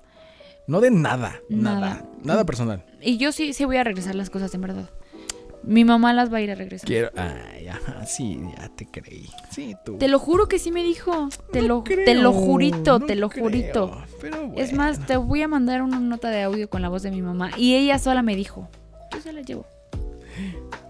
No 0.66 0.80
den 0.80 1.00
nada, 1.02 1.40
nada, 1.48 1.80
Nada. 1.80 2.08
nada, 2.24 2.44
personal. 2.44 2.84
Y 3.00 3.18
yo 3.18 3.30
sí, 3.30 3.52
sí 3.52 3.64
voy 3.64 3.76
a 3.76 3.84
regresar 3.84 4.14
las 4.16 4.30
cosas, 4.30 4.52
en 4.54 4.62
verdad. 4.62 4.90
Mi 5.66 5.84
mamá 5.84 6.12
las 6.12 6.32
va 6.32 6.38
a 6.38 6.40
ir 6.40 6.50
a 6.52 6.54
regresar. 6.54 6.86
Quiero, 6.86 7.10
ay, 7.16 7.66
ajá, 7.66 8.06
sí, 8.06 8.40
ya 8.56 8.68
te 8.68 8.86
creí. 8.86 9.28
Sí, 9.50 9.74
tú. 9.84 9.98
Te 9.98 10.06
lo 10.06 10.18
juro 10.20 10.46
que 10.46 10.60
sí 10.60 10.70
me 10.70 10.84
dijo. 10.84 11.28
Te, 11.52 11.60
No 11.62 11.68
lo, 11.68 11.84
creo, 11.84 12.04
te 12.04 12.14
lo 12.14 12.32
jurito, 12.32 13.00
no 13.00 13.06
te 13.06 13.16
lo 13.16 13.28
creo, 13.28 13.44
jurito. 13.44 14.02
pero 14.20 14.52
Es 14.56 14.72
más, 14.72 15.04
te 15.06 15.16
voy 15.16 15.42
a 15.42 15.48
mandar 15.48 15.82
una 15.82 15.98
nota 15.98 16.30
de 16.30 16.42
audio 16.42 16.70
con 16.70 16.82
la 16.82 16.88
voz 16.88 17.02
de 17.02 17.10
mi 17.10 17.20
mamá. 17.20 17.50
Y 17.56 17.74
ella 17.74 17.98
sola 17.98 18.22
me 18.22 18.36
dijo. 18.36 18.68
Yo 19.12 19.20
se 19.20 19.32
la 19.32 19.40
llevo. 19.42 19.66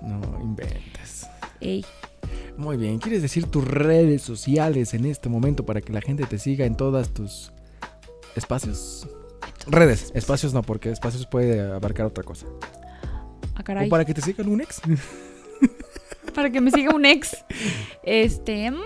No 0.02 0.20
inventes. 0.42 1.26
Ey. 1.60 1.84
Muy 2.58 2.76
bien, 2.76 2.98
¿quieres 2.98 3.22
decir 3.22 3.46
tus 3.46 3.66
redes 3.66 4.22
sociales 4.22 4.94
en 4.94 5.04
este 5.06 5.28
momento 5.28 5.64
para 5.64 5.80
que 5.80 5.92
la 5.92 6.00
gente 6.00 6.24
te 6.24 6.38
siga 6.38 6.64
en 6.66 6.74
todas 6.74 7.10
tus 7.10 7.52
espacios? 8.34 9.08
Redes, 9.66 10.10
espacios 10.14 10.54
no, 10.54 10.62
porque 10.62 10.90
espacios 10.90 11.26
puede 11.26 11.60
abarcar 11.60 12.06
otra 12.06 12.24
cosa. 12.24 12.46
Ah, 13.56 13.62
caray. 13.64 13.86
O 13.86 13.90
para 13.90 14.04
que 14.04 14.14
te 14.14 14.20
sigan 14.20 14.48
un 14.48 14.60
ex. 14.60 14.80
Para 16.34 16.50
que 16.50 16.60
me 16.60 16.70
siga 16.70 16.94
un 16.94 17.06
ex. 17.06 17.34
Este. 18.02 18.70
mm, 18.70 18.76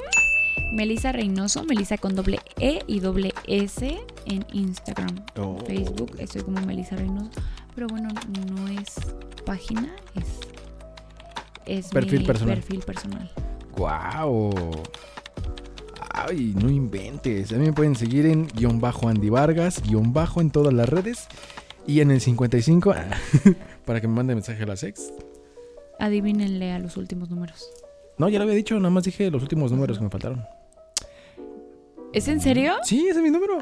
Melissa 0.76 1.10
Reynoso, 1.10 1.64
Melissa 1.64 1.98
con 1.98 2.14
doble 2.14 2.38
E 2.60 2.78
y 2.86 3.00
doble 3.00 3.32
S 3.48 3.98
en 4.26 4.46
Instagram. 4.52 5.24
Oh. 5.36 5.58
Facebook, 5.66 6.12
estoy 6.18 6.42
como 6.42 6.60
Melissa 6.60 6.94
Reynoso. 6.94 7.30
Pero 7.74 7.88
bueno, 7.88 8.08
no 8.54 8.68
es 8.68 8.94
página, 9.44 9.90
es. 10.14 10.26
Es 11.66 11.88
Perfil 11.88 12.20
mi 12.20 12.26
personal. 12.26 12.54
perfil 12.56 12.80
personal. 12.80 13.30
¡Guau! 13.76 14.50
Ay, 16.12 16.54
no 16.60 16.68
inventes. 16.70 17.48
También 17.48 17.70
me 17.70 17.74
pueden 17.74 17.96
seguir 17.96 18.26
en 18.26 18.46
guion 18.48 18.80
bajo 18.80 19.08
Andy 19.08 19.28
Vargas, 19.28 19.82
guion 19.82 20.12
bajo 20.12 20.40
en 20.40 20.50
todas 20.50 20.72
las 20.72 20.88
redes. 20.88 21.26
Y 21.86 22.00
en 22.00 22.10
el 22.10 22.20
55, 22.20 22.92
ah, 22.92 23.06
para 23.84 24.00
que 24.00 24.08
me 24.08 24.14
mande 24.14 24.34
mensaje 24.34 24.62
a 24.62 24.66
las 24.66 24.82
ex. 24.82 25.12
Adivínenle 25.98 26.72
a 26.72 26.78
los 26.78 26.96
últimos 26.96 27.30
números. 27.30 27.68
No, 28.18 28.28
ya 28.28 28.38
lo 28.38 28.44
había 28.44 28.54
dicho, 28.54 28.76
nada 28.76 28.90
más 28.90 29.04
dije 29.04 29.30
los 29.30 29.42
últimos 29.42 29.72
números 29.72 29.98
que 29.98 30.04
me 30.04 30.10
faltaron. 30.10 30.44
¿Es 32.12 32.28
en 32.28 32.40
serio? 32.40 32.74
Sí, 32.82 33.06
ese 33.08 33.18
es 33.18 33.22
mi 33.22 33.30
número. 33.30 33.58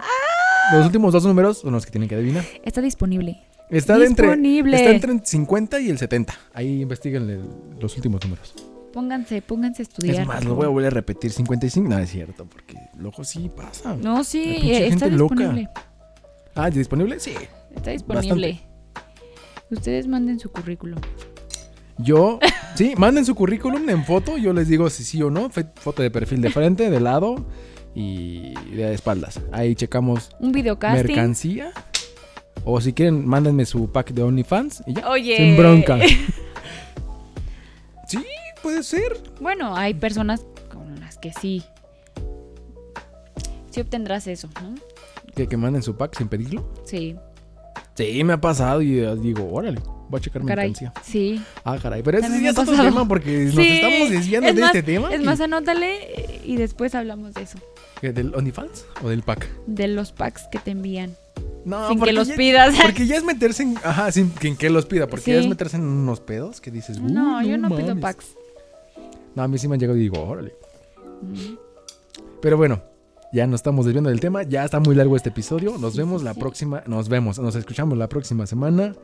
Los 0.73 0.87
últimos 0.87 1.13
dos 1.13 1.25
números 1.25 1.59
son 1.59 1.73
los 1.73 1.85
que 1.85 1.91
tienen 1.91 2.09
que 2.09 2.15
adivinar. 2.15 2.45
Está 2.65 2.81
disponible. 2.81 3.43
Está 3.71 3.99
de 3.99 4.07
entre, 4.07 4.27
Disponible. 4.27 4.77
está 4.77 4.91
entre 4.91 5.13
el 5.13 5.25
50 5.25 5.81
y 5.81 5.91
el 5.91 5.99
70. 5.99 6.35
Ahí 6.55 6.83
investiguen 6.83 7.43
los 7.79 7.95
últimos 7.97 8.23
números. 8.25 8.55
Pónganse, 8.93 9.43
pónganse 9.43 9.83
a 9.83 9.85
estudiar. 9.85 10.23
es 10.23 10.27
más, 10.27 10.45
lo 10.45 10.55
voy 10.55 10.65
a 10.65 10.69
volver 10.69 10.87
a 10.87 10.91
repetir. 10.91 11.31
55, 11.31 11.89
no 11.89 11.99
es 11.99 12.11
cierto, 12.11 12.47
porque 12.47 12.77
luego 12.97 13.23
sí 13.25 13.51
pasa. 13.55 13.95
No, 13.97 14.25
sí, 14.25 14.45
La 14.63 14.67
eh, 14.67 14.89
está 14.89 15.07
gente 15.07 15.19
loca. 15.19 15.71
Ah, 16.59 16.69
¿ya 16.69 16.79
disponible? 16.79 17.21
Sí. 17.21 17.35
Está 17.75 17.93
disponible. 17.93 18.61
Ustedes 19.71 20.09
manden 20.09 20.41
su 20.41 20.51
currículum. 20.51 20.99
Yo, 21.99 22.39
sí, 22.75 22.95
manden 22.97 23.25
su 23.25 23.35
currículum 23.35 23.89
en 23.89 24.05
foto. 24.05 24.37
Yo 24.39 24.53
les 24.53 24.67
digo 24.69 24.91
si 24.91 25.05
sí 25.05 25.23
o 25.23 25.31
no. 25.31 25.51
Foto 25.51 26.03
de 26.03 26.11
perfil 26.11 26.41
de 26.41 26.51
frente, 26.51 26.91
de 26.91 27.01
lado 27.01 27.47
y 27.95 28.55
de 28.75 28.93
espaldas. 28.93 29.41
Ahí 29.53 29.75
checamos 29.77 30.31
Un 30.41 30.51
videocasting. 30.53 31.07
mercancía. 31.07 31.71
O 32.65 32.81
si 32.81 32.93
quieren, 32.93 33.25
mándenme 33.27 33.65
su 33.65 33.91
pack 33.93 34.11
de 34.13 34.23
OnlyFans 34.23 34.83
y 34.87 34.95
ya. 34.95 35.09
Oye. 35.09 35.37
Sin 35.37 35.57
bronca. 35.57 35.99
Sí, 38.09 38.25
puede 38.63 38.83
ser. 38.85 39.21
Bueno, 39.39 39.77
hay 39.77 39.93
personas 39.93 40.47
con 40.73 40.99
las 40.99 41.19
que 41.19 41.31
sí. 41.35 41.63
Sí 43.71 43.81
obtendrás 43.83 44.27
eso, 44.27 44.49
¿no? 44.63 44.75
Que, 45.39 45.47
que 45.47 45.57
manden 45.57 45.83
su 45.85 45.97
pack 45.97 46.17
sin 46.19 46.27
pedirlo. 46.29 46.69
Sí. 46.85 47.15
Sí, 47.95 48.25
me 48.25 48.33
ha 48.33 48.41
pasado 48.41 48.83
y 48.83 48.99
eh, 48.99 49.15
digo, 49.17 49.49
órale, 49.53 49.81
voy 50.09 50.19
a 50.19 50.21
checar 50.21 50.43
Caray. 50.45 50.71
mercancía. 50.71 50.93
Sí. 51.05 51.41
Ah, 51.65 51.79
caray. 51.81 52.03
Pero 52.03 52.19
ese 52.19 52.37
sí 52.37 52.45
es 52.47 52.59
otro 52.59 52.77
tema 52.77 53.07
porque 53.07 53.45
nos 53.45 53.55
Sí. 53.55 53.69
estamos 53.81 54.11
desviando 54.11 54.49
Es 54.49 54.55
de 54.57 54.61
más- 54.63 54.75
este 54.75 54.83
tema. 54.93 55.13
Es 55.15 55.21
y- 55.21 55.25
más, 55.25 55.41
anótale 55.41 56.41
y 56.45 56.57
después 56.57 56.95
hablamos 56.97 57.35
de 57.35 57.43
eso. 57.43 57.59
¿Que 58.01 58.13
¿Del 58.13 58.35
OnlyFans 58.35 58.85
o 59.05 59.09
del 59.11 59.23
pack? 59.23 59.49
De 59.67 59.87
los 59.87 60.11
packs 60.13 60.49
que 60.51 60.59
te 60.59 60.73
envían. 60.73 61.15
No, 61.65 61.89
sin 61.89 62.01
que 62.01 62.13
los 62.13 62.27
ya- 62.29 62.37
pidas. 62.37 62.75
Porque 62.83 63.07
ya 63.07 63.17
es 63.17 63.23
meterse 63.25 63.63
en. 63.63 63.77
Ajá, 63.85 64.11
sin 64.11 64.31
que, 64.31 64.57
que 64.57 64.71
los 64.71 64.87
pida. 64.87 65.07
Porque 65.07 65.33
ya 65.35 65.39
es 65.41 65.47
meterse 65.49 65.77
en 65.77 65.85
unos 65.85 66.19
pedos 66.21 66.61
que 66.61 66.71
dices. 66.73 66.99
"Uy, 66.99 67.13
no, 67.13 67.43
yo 67.43 67.59
no 67.59 67.69
pido 67.69 67.89
mames". 67.89 68.03
packs. 68.03 68.27
No, 69.37 69.43
a 69.45 69.49
mí 69.49 69.57
sí 69.59 69.69
me 69.69 69.75
han 69.75 69.81
llegado 69.81 69.97
y 69.99 70.03
digo, 70.03 70.21
órale. 70.21 70.55
Mm. 71.23 71.55
Pero 72.41 72.57
bueno, 72.57 72.83
ya 73.33 73.47
nos 73.47 73.59
estamos 73.59 73.85
desviando 73.85 74.11
del 74.11 74.21
tema. 74.21 74.43
Ya 74.43 74.65
está 74.65 74.81
muy 74.81 74.95
largo 74.95 75.17
este 75.17 75.29
episodio. 75.31 75.77
Nos 75.79 75.93
Sí, 75.93 75.99
vemos 75.99 76.23
sí, 76.23 76.25
la 76.25 76.35
sí. 76.35 76.41
próxima. 76.41 76.83
Nos 76.87 77.09
vemos, 77.09 77.39
nos 77.39 77.55
escuchamos 77.55 77.99
la 77.99 78.09
próxima 78.09 78.47
semana. 78.47 78.95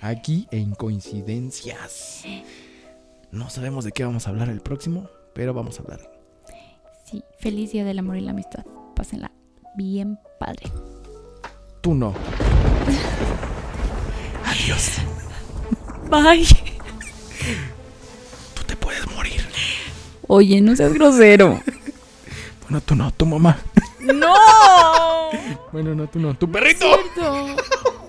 Aquí 0.00 0.46
en 0.50 0.74
Coincidencias. 0.74 2.24
No 3.30 3.50
sabemos 3.50 3.84
de 3.84 3.92
qué 3.92 4.04
vamos 4.04 4.26
a 4.26 4.30
hablar 4.30 4.48
el 4.48 4.60
próximo, 4.60 5.08
pero 5.34 5.54
vamos 5.54 5.78
a 5.78 5.82
hablar. 5.82 6.00
Sí, 7.04 7.22
feliz 7.38 7.72
día 7.72 7.84
del 7.84 7.98
amor 7.98 8.16
y 8.16 8.20
la 8.20 8.32
amistad. 8.32 8.64
Pásenla 8.94 9.30
bien 9.76 10.18
padre. 10.38 10.70
Tú 11.80 11.94
no. 11.94 12.14
Adiós. 14.44 14.92
Bye. 16.10 16.46
Tú 18.54 18.62
te 18.66 18.76
puedes 18.76 19.06
morir. 19.14 19.40
Oye, 20.28 20.60
no 20.60 20.74
seas 20.76 20.92
grosero. 20.94 21.60
Bueno, 22.68 22.80
tú 22.80 22.94
no, 22.96 23.10
tu 23.12 23.26
mamá. 23.26 23.56
¡No! 24.00 24.34
Bueno, 25.72 25.94
no, 25.94 26.06
tú 26.06 26.18
no. 26.18 26.34
Tu 26.34 26.50
perrito. 26.50 26.86
Cierto. 26.86 27.56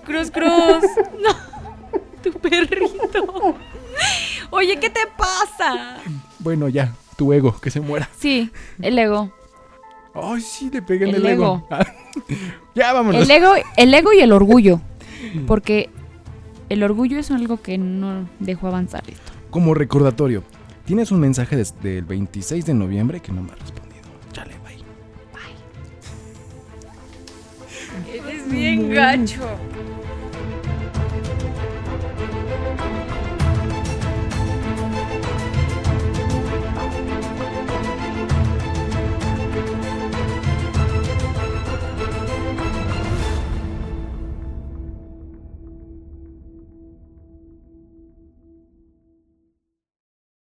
Cruz, 0.05 0.32
cruz. 0.32 0.84
No. 1.20 1.36
Tu 2.24 2.32
perrito. 2.39 3.55
Oye, 4.51 4.80
¿qué 4.80 4.89
te 4.89 5.01
pasa? 5.18 5.97
Bueno, 6.39 6.70
ya. 6.70 6.93
Tu 7.18 7.34
ego, 7.34 7.60
que 7.60 7.70
se 7.72 7.82
muera. 7.82 8.08
Sí, 8.18 8.49
el 8.82 8.97
ego. 8.97 9.32
Ay, 10.14 10.41
sí, 10.41 10.70
le 10.72 10.82
pegué 10.82 11.10
en 11.10 11.16
El 11.16 11.26
el, 11.26 11.34
ego. 11.34 11.68
ya, 12.76 12.93
vámonos. 12.93 13.24
El 13.24 13.30
ego, 13.32 13.53
el 13.76 13.93
ego 13.93 14.14
y 14.14 14.20
el 14.20 14.32
orgullo. 14.32 14.80
Porque 15.45 15.89
el 16.70 16.84
orgullo 16.84 17.20
es 17.20 17.32
algo 17.32 17.62
que 17.62 17.78
no 17.78 18.30
dejó 18.39 18.68
avanzar 18.68 19.03
esto. 19.10 19.32
Como 19.49 19.74
recordatorio, 19.74 20.43
tienes 20.86 21.12
un 21.12 21.20
mensaje 21.20 21.55
desde 21.58 21.97
el 21.97 22.05
26 22.05 22.66
de 22.66 22.74
noviembre 22.74 23.20
que 23.20 23.32
no 23.32 23.41
me 23.41 23.51
ha 23.51 23.55
bien 28.50 28.89
gacho. 28.89 29.41